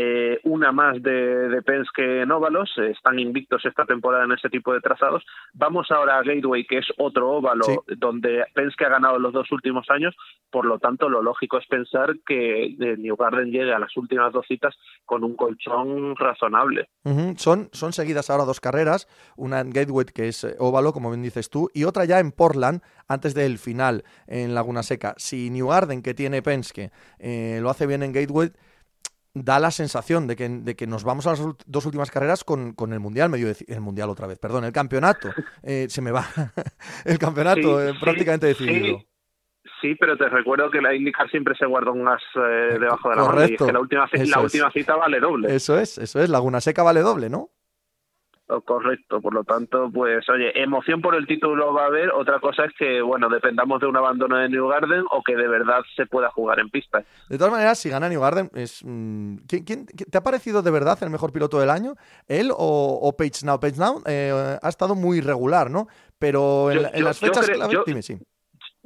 eh, 0.00 0.38
una 0.44 0.70
más 0.70 1.02
de, 1.02 1.48
de 1.48 1.60
Penske 1.60 2.22
en 2.22 2.30
óvalos, 2.30 2.70
eh, 2.76 2.92
están 2.92 3.18
invictos 3.18 3.64
esta 3.64 3.84
temporada 3.84 4.26
en 4.26 4.30
ese 4.30 4.48
tipo 4.48 4.72
de 4.72 4.80
trazados. 4.80 5.24
Vamos 5.54 5.90
ahora 5.90 6.18
a 6.18 6.22
Gateway, 6.22 6.64
que 6.66 6.78
es 6.78 6.86
otro 6.98 7.28
óvalo 7.32 7.84
donde 7.96 8.44
Penske 8.54 8.84
ha 8.84 8.90
ganado 8.90 9.18
los 9.18 9.32
dos 9.32 9.50
últimos 9.50 9.90
años, 9.90 10.14
por 10.52 10.66
lo 10.66 10.78
tanto 10.78 11.08
lo 11.08 11.20
lógico 11.20 11.58
es 11.58 11.66
pensar 11.66 12.14
que 12.24 12.76
New 12.96 13.16
Garden 13.16 13.50
llegue 13.50 13.72
a 13.72 13.80
las 13.80 13.96
últimas 13.96 14.32
dos 14.32 14.46
citas 14.46 14.76
con 15.04 15.24
un 15.24 15.34
colchón 15.34 16.14
razonable. 16.14 16.88
son, 17.36 17.68
son 17.72 17.92
seguidas 17.92 18.30
ahora 18.30 18.44
dos 18.44 18.60
carreras, 18.60 19.08
una 19.36 19.58
en 19.58 19.70
Gateway 19.70 20.06
que 20.14 20.28
es 20.28 20.44
eh, 20.44 20.54
óvalo, 20.60 20.92
como 20.92 21.10
bien 21.10 21.24
dices 21.24 21.50
tú, 21.50 21.70
y 21.74 21.82
otra 21.82 22.04
ya 22.04 22.20
en 22.20 22.30
Portland, 22.30 22.82
antes 23.08 23.34
del 23.34 23.58
final 23.58 24.04
en 24.28 24.54
Laguna 24.54 24.84
Seca. 24.84 25.14
Si 25.16 25.50
New 25.50 25.66
Garden, 25.66 26.02
que 26.02 26.14
tiene 26.14 26.40
Penske, 26.40 26.92
lo 27.60 27.68
hace 27.68 27.88
bien 27.88 28.04
en 28.04 28.12
Gateway, 28.12 28.52
da 29.44 29.58
la 29.58 29.70
sensación 29.70 30.26
de 30.26 30.36
que, 30.36 30.48
de 30.48 30.76
que 30.76 30.86
nos 30.86 31.04
vamos 31.04 31.26
a 31.26 31.30
las 31.30 31.40
dos 31.66 31.86
últimas 31.86 32.10
carreras 32.10 32.44
con, 32.44 32.72
con 32.72 32.92
el 32.92 33.00
Mundial, 33.00 33.30
medio 33.30 33.48
el 33.66 33.80
Mundial 33.80 34.10
otra 34.10 34.26
vez, 34.26 34.38
perdón, 34.38 34.64
el 34.64 34.72
campeonato. 34.72 35.28
Eh, 35.62 35.86
se 35.88 36.00
me 36.00 36.10
va 36.10 36.24
el 37.04 37.18
campeonato 37.18 37.82
eh, 37.82 37.92
prácticamente 38.00 38.46
decidido. 38.46 39.02
Sí, 39.80 39.94
pero 39.96 40.16
te 40.16 40.28
recuerdo 40.28 40.70
que 40.70 40.80
la 40.80 40.94
IndyCar 40.94 41.28
siempre 41.30 41.54
se 41.56 41.66
guarda 41.66 41.90
un 41.90 42.06
as 42.08 42.22
eh, 42.36 42.78
debajo 42.78 43.10
de 43.10 43.16
la 43.16 43.24
mano 43.24 43.44
y 43.44 43.56
que 43.56 43.72
la 43.72 43.80
última, 43.80 44.08
la 44.12 44.40
última 44.40 44.70
cita 44.70 44.96
vale 44.96 45.20
doble. 45.20 45.54
Eso 45.54 45.78
es, 45.78 45.98
eso 45.98 46.20
es, 46.20 46.30
Laguna 46.30 46.60
Seca 46.60 46.82
vale 46.82 47.00
doble, 47.00 47.28
¿no? 47.28 47.50
Correcto, 48.64 49.20
por 49.20 49.34
lo 49.34 49.44
tanto, 49.44 49.90
pues 49.92 50.26
oye, 50.30 50.58
emoción 50.58 51.02
por 51.02 51.14
el 51.14 51.26
título 51.26 51.74
va 51.74 51.82
a 51.82 51.86
haber, 51.88 52.08
otra 52.10 52.40
cosa 52.40 52.64
es 52.64 52.72
que, 52.78 53.02
bueno, 53.02 53.28
dependamos 53.28 53.78
de 53.78 53.86
un 53.86 53.94
abandono 53.94 54.38
de 54.38 54.48
New 54.48 54.66
Garden 54.68 55.04
o 55.10 55.22
que 55.22 55.36
de 55.36 55.46
verdad 55.46 55.82
se 55.94 56.06
pueda 56.06 56.30
jugar 56.30 56.58
en 56.58 56.70
pista. 56.70 57.04
De 57.28 57.36
todas 57.36 57.52
maneras, 57.52 57.78
si 57.78 57.90
gana 57.90 58.08
New 58.08 58.22
Garden, 58.22 58.50
es, 58.54 58.82
mm, 58.82 59.36
¿quién, 59.46 59.84
te 59.86 60.16
ha 60.16 60.22
parecido 60.22 60.62
de 60.62 60.70
verdad 60.70 60.96
el 61.02 61.10
mejor 61.10 61.30
piloto 61.30 61.60
del 61.60 61.68
año? 61.68 61.96
¿Él 62.26 62.50
o, 62.56 63.14
Page 63.18 63.44
Now? 63.44 63.60
Page 63.60 63.76
Now 63.76 64.02
eh, 64.06 64.58
ha 64.62 64.68
estado 64.70 64.94
muy 64.94 65.18
irregular, 65.18 65.70
¿no? 65.70 65.86
Pero 66.18 66.70
en, 66.70 67.04
las 67.04 67.18
fechas 67.18 67.50
clave, 67.50 67.82
dime, 67.86 68.00
sí 68.00 68.18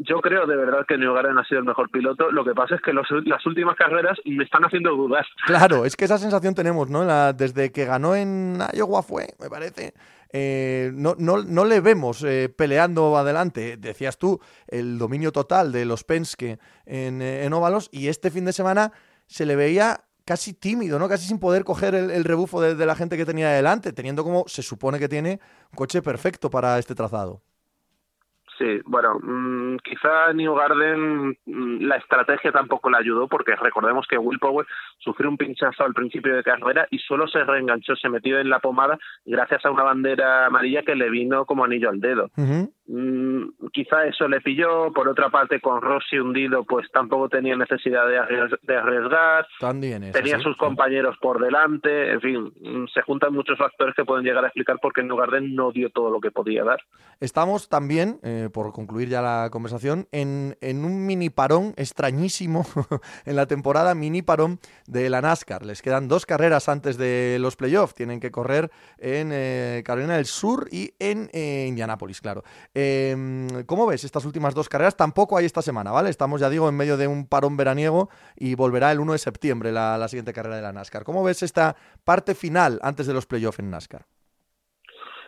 yo 0.04 0.20
creo 0.20 0.46
de 0.46 0.56
verdad 0.56 0.84
que 0.86 0.96
Garden 0.96 1.38
ha 1.38 1.44
sido 1.44 1.60
el 1.60 1.66
mejor 1.66 1.90
piloto. 1.90 2.30
Lo 2.30 2.44
que 2.44 2.54
pasa 2.54 2.74
es 2.76 2.80
que 2.80 2.92
las 2.92 3.46
últimas 3.46 3.76
carreras 3.76 4.18
me 4.24 4.44
están 4.44 4.64
haciendo 4.64 4.90
dudar. 4.90 5.26
Claro, 5.46 5.84
es 5.84 5.96
que 5.96 6.04
esa 6.04 6.18
sensación 6.18 6.54
tenemos, 6.54 6.88
¿no? 6.88 7.04
desde 7.32 7.72
que 7.72 7.84
ganó 7.84 8.14
en 8.14 8.58
Iowa 8.72 9.02
fue, 9.02 9.28
me 9.38 9.48
parece. 9.48 9.94
Eh, 10.32 10.90
no, 10.94 11.14
no, 11.18 11.42
no, 11.42 11.64
le 11.64 11.80
vemos 11.80 12.24
eh, 12.24 12.48
peleando 12.48 13.16
adelante. 13.16 13.76
Decías 13.76 14.18
tú, 14.18 14.40
el 14.66 14.98
dominio 14.98 15.30
total 15.30 15.72
de 15.72 15.84
los 15.84 16.04
Penske 16.04 16.58
en, 16.86 17.20
eh, 17.20 17.44
en 17.44 17.52
óvalos 17.52 17.90
y 17.92 18.08
este 18.08 18.30
fin 18.30 18.44
de 18.44 18.52
semana 18.52 18.92
se 19.26 19.44
le 19.44 19.56
veía 19.56 20.04
casi 20.24 20.54
tímido, 20.54 20.98
¿no? 20.98 21.08
Casi 21.08 21.26
sin 21.26 21.38
poder 21.38 21.64
coger 21.64 21.94
el, 21.94 22.24
rebufo 22.24 22.60
de, 22.60 22.74
de 22.74 22.86
la 22.86 22.94
gente 22.94 23.16
que 23.16 23.26
tenía 23.26 23.48
adelante, 23.48 23.92
teniendo 23.92 24.24
como 24.24 24.44
se 24.46 24.62
supone 24.62 24.98
que 24.98 25.08
tiene 25.08 25.40
un 25.70 25.76
coche 25.76 26.00
perfecto 26.00 26.48
para 26.48 26.78
este 26.78 26.94
trazado. 26.94 27.42
Sí, 28.58 28.80
bueno, 28.84 29.18
mm, 29.20 29.76
quizá 29.78 30.32
New 30.34 30.54
Garden 30.54 31.36
mm, 31.46 31.84
la 31.84 31.96
estrategia 31.96 32.52
tampoco 32.52 32.90
le 32.90 32.98
ayudó 32.98 33.26
porque 33.28 33.56
recordemos 33.56 34.06
que 34.06 34.18
Will 34.18 34.38
Power 34.38 34.66
sufrió 34.98 35.30
un 35.30 35.36
pinchazo 35.36 35.84
al 35.84 35.94
principio 35.94 36.36
de 36.36 36.42
carrera 36.42 36.86
y 36.90 36.98
solo 36.98 37.26
se 37.28 37.42
reenganchó, 37.44 37.96
se 37.96 38.08
metió 38.08 38.38
en 38.38 38.50
la 38.50 38.60
pomada 38.60 38.98
gracias 39.24 39.64
a 39.64 39.70
una 39.70 39.84
bandera 39.84 40.46
amarilla 40.46 40.82
que 40.82 40.94
le 40.94 41.08
vino 41.10 41.46
como 41.46 41.64
anillo 41.64 41.88
al 41.88 42.00
dedo. 42.00 42.30
Quizá 43.72 44.06
eso 44.06 44.28
le 44.28 44.40
pilló, 44.40 44.92
por 44.92 45.08
otra 45.08 45.30
parte 45.30 45.60
con 45.60 45.80
Rossi 45.80 46.18
hundido 46.18 46.64
pues 46.64 46.90
tampoco 46.92 47.28
tenía 47.28 47.56
necesidad 47.56 48.06
de, 48.06 48.18
arriesgar, 48.76 49.46
También 49.60 50.12
tenía 50.12 50.38
sus 50.40 50.56
compañeros 50.56 51.16
por 51.20 51.42
delante, 51.42 52.12
en 52.12 52.20
fin, 52.20 52.88
se 52.92 53.02
juntan 53.02 53.32
muchos 53.32 53.58
factores 53.58 53.94
que 53.94 54.04
pueden 54.04 54.24
llegar 54.24 54.44
a 54.44 54.48
explicar 54.48 54.78
por 54.80 54.92
qué 54.92 55.02
New 55.02 55.16
Garden 55.16 55.54
no 55.54 55.72
dio 55.72 55.90
todo 55.90 56.10
lo 56.10 56.20
que 56.20 56.30
podía 56.30 56.64
dar. 56.64 56.80
Estamos 57.20 57.68
también... 57.68 58.18
Eh, 58.22 58.48
por 58.52 58.72
concluir 58.72 59.08
ya 59.08 59.22
la 59.22 59.48
conversación, 59.50 60.06
en, 60.12 60.56
un 60.62 61.06
mini 61.06 61.30
parón 61.30 61.74
extrañísimo 61.76 62.64
en 63.24 63.36
la 63.36 63.46
temporada, 63.46 63.94
mini 63.94 64.22
parón 64.22 64.60
de 64.86 65.10
la 65.10 65.20
NASCAR. 65.20 65.64
Les 65.64 65.82
quedan 65.82 66.08
dos 66.08 66.26
carreras 66.26 66.68
antes 66.68 66.96
de 66.96 67.38
los 67.40 67.56
playoffs. 67.56 67.94
Tienen 67.94 68.20
que 68.20 68.30
correr 68.30 68.70
en 68.98 69.30
eh, 69.32 69.82
Carolina 69.84 70.16
del 70.16 70.26
Sur 70.26 70.68
y 70.70 70.94
en 70.98 71.30
eh, 71.32 71.66
Indianápolis, 71.68 72.20
claro. 72.20 72.42
Em, 72.74 73.64
¿Cómo 73.66 73.86
ves 73.86 74.04
estas 74.04 74.24
últimas 74.24 74.54
dos 74.54 74.68
carreras? 74.68 74.96
Tampoco 74.96 75.36
hay 75.36 75.44
esta 75.44 75.60
semana, 75.60 75.90
¿vale? 75.90 76.08
Estamos, 76.08 76.40
ya 76.40 76.48
digo, 76.48 76.68
en 76.68 76.76
medio 76.76 76.96
de 76.96 77.06
un 77.06 77.28
parón 77.28 77.56
veraniego 77.56 78.08
y 78.36 78.54
volverá 78.54 78.90
el 78.92 79.00
1 79.00 79.12
de 79.12 79.18
septiembre 79.18 79.72
la, 79.72 79.98
la 79.98 80.08
siguiente 80.08 80.32
carrera 80.32 80.56
de 80.56 80.62
la 80.62 80.72
NASCAR. 80.72 81.04
¿Cómo 81.04 81.22
ves 81.22 81.42
esta 81.42 81.76
parte 82.04 82.34
final 82.34 82.78
antes 82.82 83.06
de 83.06 83.14
los 83.14 83.26
playoffs 83.26 83.58
en 83.58 83.70
NASCAR? 83.70 84.06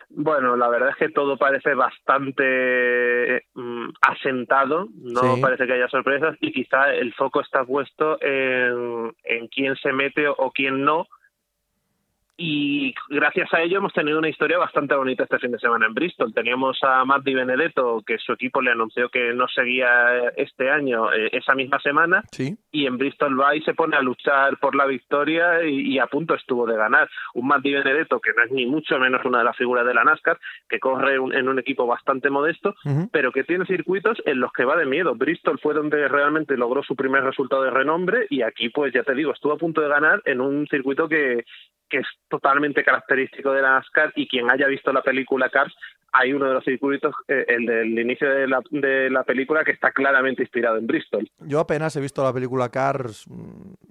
Bueno, 0.09 0.55
la 0.55 0.69
verdad 0.69 0.89
es 0.89 0.95
que 0.95 1.09
todo 1.09 1.37
parece 1.37 1.73
bastante 1.73 3.43
mm, 3.53 3.89
asentado, 4.01 4.87
no 4.93 5.37
parece 5.41 5.65
que 5.65 5.73
haya 5.73 5.89
sorpresas 5.89 6.37
y 6.39 6.53
quizá 6.53 6.93
el 6.93 7.13
foco 7.15 7.41
está 7.41 7.65
puesto 7.65 8.17
en, 8.21 9.13
en 9.23 9.47
quién 9.47 9.75
se 9.75 9.91
mete 9.91 10.27
o 10.27 10.51
quién 10.51 10.83
no, 10.85 11.07
y 12.37 12.93
gracias 13.09 13.53
a 13.53 13.61
ello 13.61 13.77
hemos 13.77 13.93
tenido 13.93 14.19
una 14.19 14.27
historia 14.27 14.57
bastante 14.57 14.93
bonita 14.93 15.23
este 15.23 15.39
fin 15.39 15.51
de 15.51 15.59
semana 15.59 15.85
en 15.85 15.93
Bristol. 15.93 16.33
Teníamos 16.33 16.77
a 16.83 17.05
Matt 17.05 17.23
Di 17.23 17.33
Benedetto, 17.33 18.03
que 18.05 18.17
su 18.17 18.33
equipo 18.33 18.61
le 18.61 18.71
anunció 18.71 19.07
que 19.09 19.33
no 19.33 19.47
seguía 19.47 20.33
este 20.35 20.69
año, 20.69 21.13
eh, 21.13 21.29
esa 21.31 21.55
misma 21.55 21.79
semana, 21.79 22.23
y 22.71 22.85
en 22.85 22.97
Bristol 22.97 23.39
va 23.39 23.55
y 23.55 23.61
se 23.61 23.73
pone 23.73 23.95
a 23.95 24.01
luchar 24.01 24.57
por 24.59 24.75
la 24.75 24.85
victoria 24.85 25.63
y, 25.63 25.97
a 25.97 26.07
punto 26.07 26.35
estuvo 26.35 26.65
de 26.65 26.75
ganar. 26.75 27.09
Un 27.35 27.47
Matt 27.47 27.61
Di 27.61 27.73
Benedetto, 27.73 28.19
que 28.19 28.33
no 28.35 28.43
es 28.43 28.51
ni 28.51 28.65
mucho 28.65 28.99
menos 28.99 29.23
una 29.23 29.39
de 29.39 29.45
las 29.45 29.55
figuras 29.55 29.85
de 29.85 29.93
la 29.93 30.03
NASCAR, 30.03 30.37
que 30.67 30.79
corre 30.79 31.15
en 31.15 31.47
un 31.47 31.59
equipo 31.59 31.87
bastante 31.87 32.29
modesto, 32.29 32.75
pero 33.11 33.31
que 33.31 33.45
tiene 33.45 33.65
circuitos 33.65 34.21
en 34.25 34.41
los 34.41 34.51
que 34.51 34.65
va 34.65 34.75
de 34.75 34.85
miedo. 34.85 35.15
Bristol 35.15 35.59
fue 35.59 35.73
donde 35.73 36.07
realmente 36.09 36.57
logró 36.57 36.83
su 36.83 36.95
primer 36.97 37.23
resultado 37.23 37.63
de 37.63 37.71
renombre 37.71 38.27
y 38.29 38.41
aquí, 38.41 38.69
pues 38.69 38.93
ya 38.93 39.03
te 39.03 39.15
digo, 39.15 39.31
estuvo 39.31 39.53
a 39.53 39.57
punto 39.57 39.79
de 39.79 39.87
ganar 39.87 40.21
en 40.25 40.41
un 40.41 40.67
circuito 40.67 41.07
que, 41.07 41.45
que 41.89 41.97
es 41.99 42.07
totalmente 42.29 42.83
característico 42.83 43.51
de 43.51 43.61
la 43.61 43.71
NASCAR 43.71 44.13
y 44.15 44.27
quien 44.27 44.49
haya 44.49 44.67
visto 44.67 44.91
la 44.91 45.01
película 45.01 45.49
Cars, 45.49 45.73
hay 46.11 46.33
uno 46.33 46.47
de 46.47 46.53
los 46.53 46.63
circuitos, 46.63 47.13
eh, 47.27 47.45
el 47.47 47.65
del 47.65 47.99
inicio 47.99 48.29
de 48.29 48.47
la, 48.47 48.61
de 48.71 49.09
la 49.09 49.23
película, 49.23 49.63
que 49.63 49.71
está 49.71 49.91
claramente 49.91 50.43
inspirado 50.43 50.77
en 50.77 50.87
Bristol. 50.87 51.29
Yo 51.39 51.59
apenas 51.59 51.95
he 51.95 52.01
visto 52.01 52.23
la 52.23 52.33
película 52.33 52.69
Cars 52.69 53.25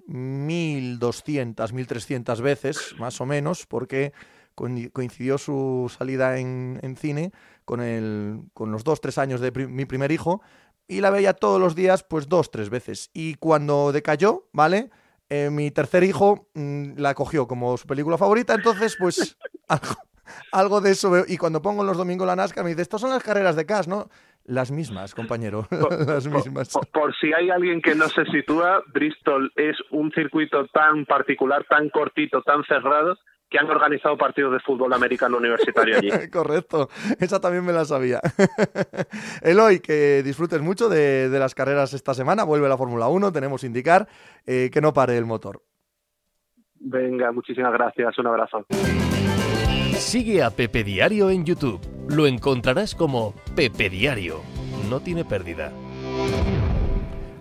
1200, 0.07 1.73
1300 1.73 2.41
veces, 2.41 2.95
más 2.99 3.21
o 3.21 3.25
menos, 3.25 3.65
porque 3.67 4.11
coincidió 4.55 5.37
su 5.37 5.93
salida 5.95 6.39
en, 6.39 6.79
en 6.81 6.95
cine 6.95 7.31
con, 7.65 7.81
el, 7.81 8.39
con 8.53 8.71
los 8.71 8.83
dos, 8.83 9.01
tres 9.01 9.17
años 9.17 9.41
de 9.41 9.51
mi 9.51 9.85
primer 9.85 10.11
hijo 10.11 10.41
y 10.87 11.01
la 11.01 11.09
veía 11.09 11.33
todos 11.33 11.59
los 11.59 11.75
días, 11.75 12.03
pues 12.03 12.29
dos, 12.29 12.51
tres 12.51 12.69
veces. 12.69 13.09
Y 13.13 13.35
cuando 13.35 13.91
decayó, 13.91 14.47
¿vale? 14.53 14.89
Eh, 15.29 15.49
mi 15.49 15.71
tercer 15.71 16.03
hijo 16.03 16.47
mm, 16.53 16.97
la 16.97 17.15
cogió 17.15 17.47
como 17.47 17.77
su 17.77 17.87
película 17.87 18.17
favorita, 18.17 18.53
entonces 18.53 18.95
pues 18.99 19.37
algo, 20.51 20.81
de 20.81 20.91
eso 20.91 21.09
veo. 21.09 21.25
Y 21.27 21.37
cuando 21.37 21.61
pongo 21.61 21.83
los 21.83 21.97
domingos 21.97 22.27
la 22.27 22.35
NASCAR 22.35 22.63
me 22.63 22.71
dice, 22.71 22.83
estos 22.83 23.01
son 23.01 23.09
las 23.09 23.23
carreras 23.23 23.55
de 23.55 23.65
CAS, 23.65 23.87
¿no? 23.87 24.07
Las 24.43 24.69
mismas, 24.69 25.15
compañero, 25.15 25.67
las 26.07 26.27
mismas. 26.27 26.69
Por, 26.93 27.15
si 27.15 27.33
hay 27.33 27.49
alguien 27.49 27.81
que 27.81 27.95
no 27.95 28.07
se 28.09 28.25
sitúa, 28.25 28.83
Bristol 28.93 29.51
es 29.55 29.75
un 29.89 30.11
circuito 30.11 30.67
tan 30.67 31.05
particular, 31.05 31.65
tan 31.67 31.89
cortito, 31.89 32.43
tan 32.43 32.63
cerrado, 32.65 33.17
que 33.55 33.59
han 33.59 33.69
organizado 33.69 34.17
partidos 34.17 34.51
de 34.51 34.59
fútbol 34.59 34.91
americano 34.91 35.37
universitario 35.37 35.97
allí. 35.97 36.09
Correcto, 36.29 36.89
esa 37.19 37.39
también 37.39 37.63
me 37.63 37.71
la 37.71 37.85
sabía. 37.85 38.19
Eloy, 39.41 39.79
que 39.79 40.21
disfrutes 40.23 40.61
mucho 40.61 40.89
de, 40.89 41.29
las 41.31 41.55
carreras 41.55 41.93
esta 41.93 42.13
semana, 42.13 42.43
vuelve 42.43 42.67
la 42.67 42.77
Fórmula 42.77 43.07
1, 43.07 43.31
tenemos 43.31 43.61
que 43.61 43.67
indicar 43.67 44.09
eh, 44.45 44.69
que 44.73 44.81
no 44.81 44.91
pare 44.91 45.17
el 45.17 45.25
motor. 45.25 45.61
Venga, 46.81 47.31
muchísimas 47.31 47.71
gracias, 47.71 48.19
un 48.19 48.27
abrazo. 48.27 48.65
Sigue 49.93 50.43
a 50.43 50.49
Pepe 50.49 50.83
Diario 50.83 51.29
en 51.29 51.45
YouTube. 51.45 51.79
Lo 52.09 52.27
encontrarás 52.27 52.93
como 52.93 53.33
Pepe 53.55 53.89
Diario. 53.89 54.41
No 54.89 54.99
tiene 54.99 55.23
pérdida. 55.23 55.71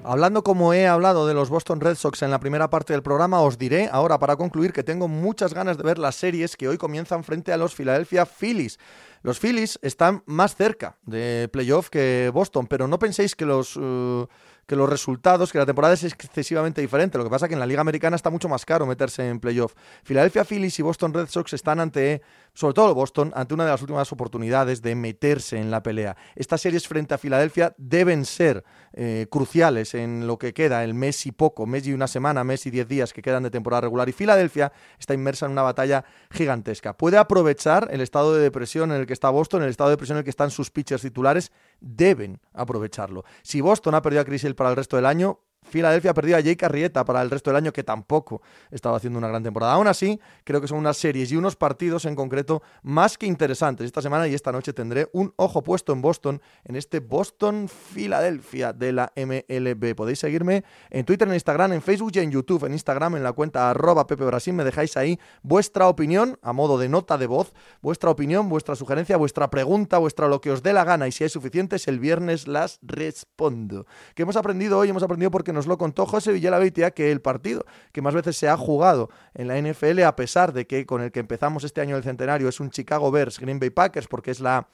Hablando 0.06 0.44
como 0.44 0.74
he 0.74 0.86
hablado 0.86 1.26
de 1.26 1.32
los 1.32 1.48
Boston 1.48 1.80
Red 1.80 1.94
Sox 1.94 2.20
en 2.20 2.30
la 2.30 2.38
primera 2.38 2.68
parte 2.68 2.92
del 2.92 3.02
programa, 3.02 3.40
os 3.40 3.56
diré 3.56 3.88
ahora 3.90 4.18
para 4.18 4.36
concluir 4.36 4.74
que 4.74 4.82
tengo 4.82 5.08
muchas 5.08 5.54
ganas 5.54 5.78
de 5.78 5.82
ver 5.82 5.98
las 5.98 6.14
series 6.14 6.58
que 6.58 6.68
hoy 6.68 6.76
comienzan 6.76 7.24
frente 7.24 7.54
a 7.54 7.56
los 7.56 7.74
Philadelphia 7.74 8.26
Phillies. 8.26 8.78
Los 9.22 9.40
Phillies 9.40 9.78
están 9.80 10.22
más 10.26 10.56
cerca 10.56 10.98
de 11.06 11.48
playoff 11.50 11.88
que 11.88 12.30
Boston, 12.34 12.66
pero 12.66 12.86
no 12.86 12.98
penséis 12.98 13.34
que 13.34 13.46
los... 13.46 13.78
Uh, 13.78 14.28
que 14.66 14.76
los 14.76 14.88
resultados, 14.88 15.52
que 15.52 15.58
la 15.58 15.66
temporada 15.66 15.94
es 15.94 16.04
excesivamente 16.04 16.80
diferente. 16.80 17.18
Lo 17.18 17.24
que 17.24 17.30
pasa 17.30 17.46
es 17.46 17.48
que 17.48 17.54
en 17.54 17.60
la 17.60 17.66
Liga 17.66 17.80
Americana 17.80 18.16
está 18.16 18.30
mucho 18.30 18.48
más 18.48 18.64
caro 18.64 18.86
meterse 18.86 19.28
en 19.28 19.40
playoff. 19.40 19.74
Philadelphia 20.04 20.44
Phillies 20.44 20.78
y 20.78 20.82
Boston 20.82 21.12
Red 21.12 21.28
Sox 21.28 21.52
están 21.52 21.80
ante, 21.80 22.22
sobre 22.54 22.74
todo 22.74 22.94
Boston, 22.94 23.32
ante 23.34 23.54
una 23.54 23.64
de 23.64 23.70
las 23.70 23.82
últimas 23.82 24.10
oportunidades 24.12 24.80
de 24.80 24.94
meterse 24.94 25.58
en 25.58 25.70
la 25.70 25.82
pelea. 25.82 26.16
Estas 26.36 26.60
series 26.60 26.86
frente 26.86 27.14
a 27.14 27.18
Filadelfia 27.18 27.74
deben 27.78 28.24
ser 28.24 28.64
eh, 28.92 29.26
cruciales 29.30 29.94
en 29.94 30.26
lo 30.26 30.38
que 30.38 30.54
queda, 30.54 30.84
el 30.84 30.94
mes 30.94 31.26
y 31.26 31.32
poco, 31.32 31.66
mes 31.66 31.86
y 31.86 31.92
una 31.92 32.06
semana, 32.06 32.44
mes 32.44 32.64
y 32.66 32.70
diez 32.70 32.86
días 32.86 33.12
que 33.12 33.22
quedan 33.22 33.42
de 33.42 33.50
temporada 33.50 33.82
regular. 33.82 34.08
Y 34.08 34.12
Filadelfia 34.12 34.72
está 34.98 35.14
inmersa 35.14 35.46
en 35.46 35.52
una 35.52 35.62
batalla 35.62 36.04
gigantesca. 36.30 36.96
Puede 36.96 37.18
aprovechar 37.18 37.88
el 37.90 38.00
estado 38.00 38.34
de 38.34 38.42
depresión 38.42 38.92
en 38.92 39.00
el 39.00 39.06
que 39.06 39.12
está 39.12 39.30
Boston, 39.30 39.64
el 39.64 39.70
estado 39.70 39.90
de 39.90 39.94
depresión 39.94 40.16
en 40.16 40.20
el 40.20 40.24
que 40.24 40.30
están 40.30 40.50
sus 40.50 40.70
pitchers 40.70 41.02
titulares, 41.02 41.50
deben 41.80 42.40
aprovecharlo. 42.52 43.24
Si 43.42 43.60
Boston 43.60 43.96
ha 43.96 44.02
perdido 44.02 44.22
a 44.22 44.24
Chris 44.24 44.44
para 44.54 44.70
el 44.70 44.76
resto 44.76 44.96
del 44.96 45.06
año, 45.06 45.40
Filadelfia 45.64 46.12
ha 46.12 46.14
perdido 46.14 46.36
a 46.36 46.40
Jake 46.40 46.64
Arrieta 46.64 47.04
para 47.04 47.22
el 47.22 47.30
resto 47.30 47.50
del 47.50 47.56
año, 47.56 47.72
que 47.72 47.82
tampoco 47.82 48.42
estaba 48.70 48.96
haciendo 48.96 49.18
una 49.18 49.28
gran 49.28 49.42
temporada. 49.42 49.72
Aún 49.72 49.88
así, 49.88 50.20
creo 50.44 50.60
que 50.60 50.68
son 50.68 50.78
unas 50.78 50.96
series 50.96 51.32
y 51.32 51.36
unos 51.36 51.56
partidos 51.56 52.04
en 52.04 52.14
concreto 52.14 52.62
más 52.82 53.18
que 53.18 53.26
interesantes. 53.26 53.86
Esta 53.86 54.02
semana 54.02 54.28
y 54.28 54.34
esta 54.34 54.52
noche 54.52 54.72
tendré 54.72 55.08
un 55.12 55.32
ojo 55.36 55.62
puesto 55.62 55.92
en 55.92 56.02
Boston, 56.02 56.40
en 56.64 56.76
este 56.76 57.00
Boston-Filadelfia 57.00 58.72
de 58.72 58.92
la 58.92 59.12
MLB. 59.16 59.94
Podéis 59.94 60.18
seguirme 60.18 60.64
en 60.90 61.04
Twitter, 61.04 61.26
en 61.26 61.34
Instagram, 61.34 61.72
en 61.72 61.82
Facebook 61.82 62.12
y 62.14 62.18
en 62.18 62.30
YouTube. 62.30 62.64
En 62.64 62.72
Instagram, 62.72 63.16
en 63.16 63.22
la 63.22 63.32
cuenta 63.32 63.70
arroba 63.70 64.06
Pepe 64.06 64.24
Brasil, 64.24 64.52
me 64.52 64.64
dejáis 64.64 64.96
ahí 64.96 65.18
vuestra 65.42 65.88
opinión 65.88 66.38
a 66.42 66.52
modo 66.52 66.78
de 66.78 66.88
nota 66.88 67.18
de 67.18 67.26
voz, 67.26 67.52
vuestra 67.80 68.10
opinión, 68.10 68.48
vuestra 68.48 68.76
sugerencia, 68.76 69.16
vuestra 69.16 69.50
pregunta, 69.50 69.98
vuestra 69.98 70.28
lo 70.28 70.40
que 70.40 70.50
os 70.50 70.62
dé 70.62 70.72
la 70.72 70.84
gana. 70.84 71.08
Y 71.08 71.12
si 71.12 71.24
hay 71.24 71.30
suficientes, 71.30 71.88
el 71.88 71.98
viernes 71.98 72.46
las 72.46 72.78
respondo. 72.82 73.86
¿Qué 74.14 74.22
hemos 74.22 74.36
aprendido 74.36 74.78
hoy? 74.78 74.90
Hemos 74.90 75.02
aprendido 75.02 75.30
porque 75.30 75.52
nos 75.54 75.66
lo 75.66 75.78
contó 75.78 76.04
José 76.04 76.32
Villalabeitia 76.32 76.90
que 76.90 77.10
el 77.10 77.20
partido 77.20 77.64
que 77.92 78.02
más 78.02 78.14
veces 78.14 78.36
se 78.36 78.48
ha 78.48 78.56
jugado 78.56 79.08
en 79.34 79.48
la 79.48 79.58
NFL, 79.58 80.02
a 80.02 80.16
pesar 80.16 80.52
de 80.52 80.66
que 80.66 80.84
con 80.84 81.00
el 81.00 81.12
que 81.12 81.20
empezamos 81.20 81.64
este 81.64 81.80
año 81.80 81.94
del 81.94 82.04
centenario 82.04 82.48
es 82.48 82.60
un 82.60 82.70
Chicago 82.70 83.10
Bears 83.10 83.38
Green 83.38 83.58
Bay 83.58 83.70
Packers, 83.70 84.08
porque 84.08 84.30
es 84.30 84.40
la 84.40 84.68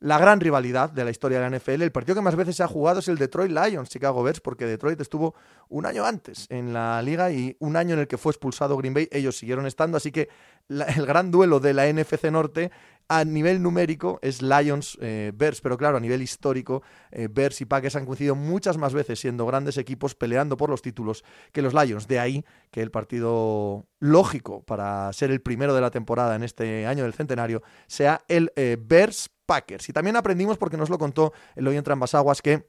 la 0.00 0.18
gran 0.18 0.40
rivalidad 0.40 0.90
de 0.90 1.04
la 1.04 1.10
historia 1.10 1.38
de 1.38 1.48
la 1.50 1.58
NFL. 1.58 1.82
El 1.82 1.92
partido 1.92 2.14
que 2.14 2.22
más 2.22 2.34
veces 2.34 2.56
se 2.56 2.62
ha 2.62 2.68
jugado 2.68 3.00
es 3.00 3.08
el 3.08 3.18
Detroit 3.18 3.52
Lions, 3.52 3.90
Chicago 3.90 4.22
Bears, 4.22 4.40
porque 4.40 4.64
Detroit 4.64 4.98
estuvo 5.00 5.34
un 5.68 5.84
año 5.84 6.04
antes 6.06 6.46
en 6.48 6.72
la 6.72 7.00
liga 7.02 7.30
y 7.30 7.54
un 7.60 7.76
año 7.76 7.94
en 7.94 8.00
el 8.00 8.08
que 8.08 8.16
fue 8.16 8.32
expulsado 8.32 8.78
Green 8.78 8.94
Bay, 8.94 9.08
ellos 9.12 9.36
siguieron 9.36 9.66
estando, 9.66 9.98
así 9.98 10.10
que 10.10 10.30
el 10.68 11.04
gran 11.06 11.30
duelo 11.30 11.60
de 11.60 11.74
la 11.74 11.86
NFC 11.92 12.24
Norte 12.30 12.70
a 13.10 13.24
nivel 13.24 13.60
numérico 13.60 14.20
es 14.22 14.40
Lions 14.40 14.96
eh, 15.00 15.32
Bears, 15.34 15.60
pero 15.60 15.76
claro, 15.76 15.96
a 15.96 16.00
nivel 16.00 16.22
histórico, 16.22 16.82
eh, 17.10 17.28
Bears 17.28 17.60
y 17.60 17.64
Packers 17.64 17.96
han 17.96 18.06
coincidido 18.06 18.36
muchas 18.36 18.78
más 18.78 18.94
veces 18.94 19.18
siendo 19.18 19.44
grandes 19.46 19.78
equipos 19.78 20.14
peleando 20.14 20.56
por 20.56 20.70
los 20.70 20.80
títulos 20.80 21.24
que 21.50 21.60
los 21.60 21.74
Lions. 21.74 22.06
De 22.06 22.20
ahí 22.20 22.44
que 22.70 22.82
el 22.82 22.92
partido 22.92 23.84
lógico 23.98 24.62
para 24.62 25.12
ser 25.12 25.32
el 25.32 25.40
primero 25.40 25.74
de 25.74 25.80
la 25.80 25.90
temporada 25.90 26.36
en 26.36 26.44
este 26.44 26.86
año 26.86 27.02
del 27.02 27.12
centenario 27.12 27.62
sea 27.88 28.22
el 28.28 28.52
eh, 28.54 28.76
Bears 28.80 29.28
Packers. 29.44 29.88
Y 29.88 29.92
también 29.92 30.14
aprendimos, 30.14 30.56
porque 30.56 30.76
nos 30.76 30.88
lo 30.88 30.96
contó 30.96 31.32
el 31.56 31.66
hoy 31.66 31.76
entre 31.76 31.92
ambas 31.92 32.14
aguas, 32.14 32.40
que 32.40 32.64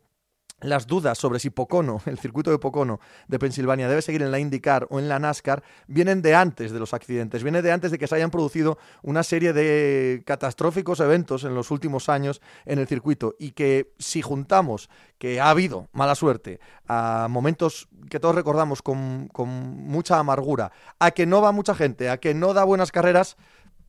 las 0.61 0.87
dudas 0.87 1.17
sobre 1.17 1.39
si 1.39 1.49
Pocono, 1.49 2.01
el 2.05 2.19
circuito 2.19 2.51
de 2.51 2.59
Pocono 2.59 2.99
de 3.27 3.39
Pensilvania, 3.39 3.89
debe 3.89 4.01
seguir 4.01 4.21
en 4.21 4.31
la 4.31 4.39
IndyCar 4.39 4.87
o 4.89 4.99
en 4.99 5.09
la 5.09 5.19
NASCAR, 5.19 5.63
vienen 5.87 6.21
de 6.21 6.35
antes 6.35 6.71
de 6.71 6.79
los 6.79 6.93
accidentes, 6.93 7.43
vienen 7.43 7.63
de 7.63 7.71
antes 7.71 7.91
de 7.91 7.97
que 7.97 8.07
se 8.07 8.15
hayan 8.15 8.31
producido 8.31 8.77
una 9.01 9.23
serie 9.23 9.53
de 9.53 10.23
catastróficos 10.25 10.99
eventos 10.99 11.43
en 11.43 11.55
los 11.55 11.71
últimos 11.71 12.09
años 12.09 12.41
en 12.65 12.79
el 12.79 12.87
circuito 12.87 13.35
y 13.39 13.51
que 13.51 13.93
si 13.97 14.21
juntamos 14.21 14.89
que 15.17 15.39
ha 15.39 15.49
habido 15.49 15.87
mala 15.91 16.15
suerte 16.15 16.59
a 16.87 17.27
momentos 17.29 17.89
que 18.09 18.19
todos 18.19 18.35
recordamos 18.35 18.81
con, 18.81 19.27
con 19.31 19.49
mucha 19.49 20.19
amargura, 20.19 20.71
a 20.99 21.11
que 21.11 21.25
no 21.25 21.41
va 21.41 21.51
mucha 21.51 21.75
gente, 21.75 22.09
a 22.09 22.17
que 22.17 22.33
no 22.33 22.53
da 22.53 22.63
buenas 22.63 22.91
carreras, 22.91 23.37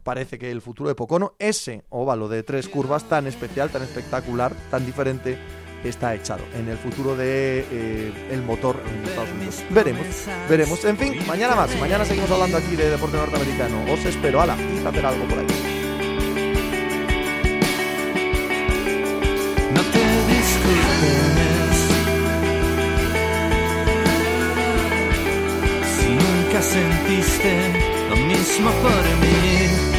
parece 0.02 0.38
que 0.38 0.50
el 0.50 0.60
futuro 0.60 0.88
de 0.88 0.94
Pocono, 0.94 1.34
ese 1.38 1.84
óvalo 1.88 2.28
de 2.28 2.42
tres 2.42 2.68
curvas 2.68 3.04
tan 3.04 3.26
especial, 3.26 3.70
tan 3.70 3.82
espectacular, 3.82 4.52
tan 4.70 4.84
diferente, 4.84 5.38
está 5.84 6.14
echado 6.14 6.44
en 6.54 6.68
el 6.68 6.78
futuro 6.78 7.16
de 7.16 7.66
eh, 7.70 8.12
el 8.30 8.42
motor 8.42 8.82
en 8.88 9.08
Estados 9.08 9.30
Unidos. 9.30 9.64
Veremos, 9.70 10.06
veremos. 10.48 10.84
En 10.84 10.96
fin, 10.96 11.18
mañana 11.26 11.54
más. 11.54 11.78
Mañana 11.78 12.04
seguimos 12.04 12.30
hablando 12.30 12.56
aquí 12.56 12.76
de 12.76 12.90
deporte 12.90 13.16
norteamericano. 13.16 13.84
Os 13.92 14.04
espero. 14.04 14.40
Ala, 14.40 14.56
y 14.56 14.86
hacer 14.86 15.06
algo 15.06 15.24
por 15.26 15.38
ahí. 15.38 15.46
No 19.74 19.82
te 19.82 20.02
disculpes 20.32 21.76
si 25.96 26.08
nunca 26.10 26.62
sentiste 26.62 27.52
lo 28.10 28.16
mismo 28.16 28.70
por 28.82 29.04
mí. 29.20 29.91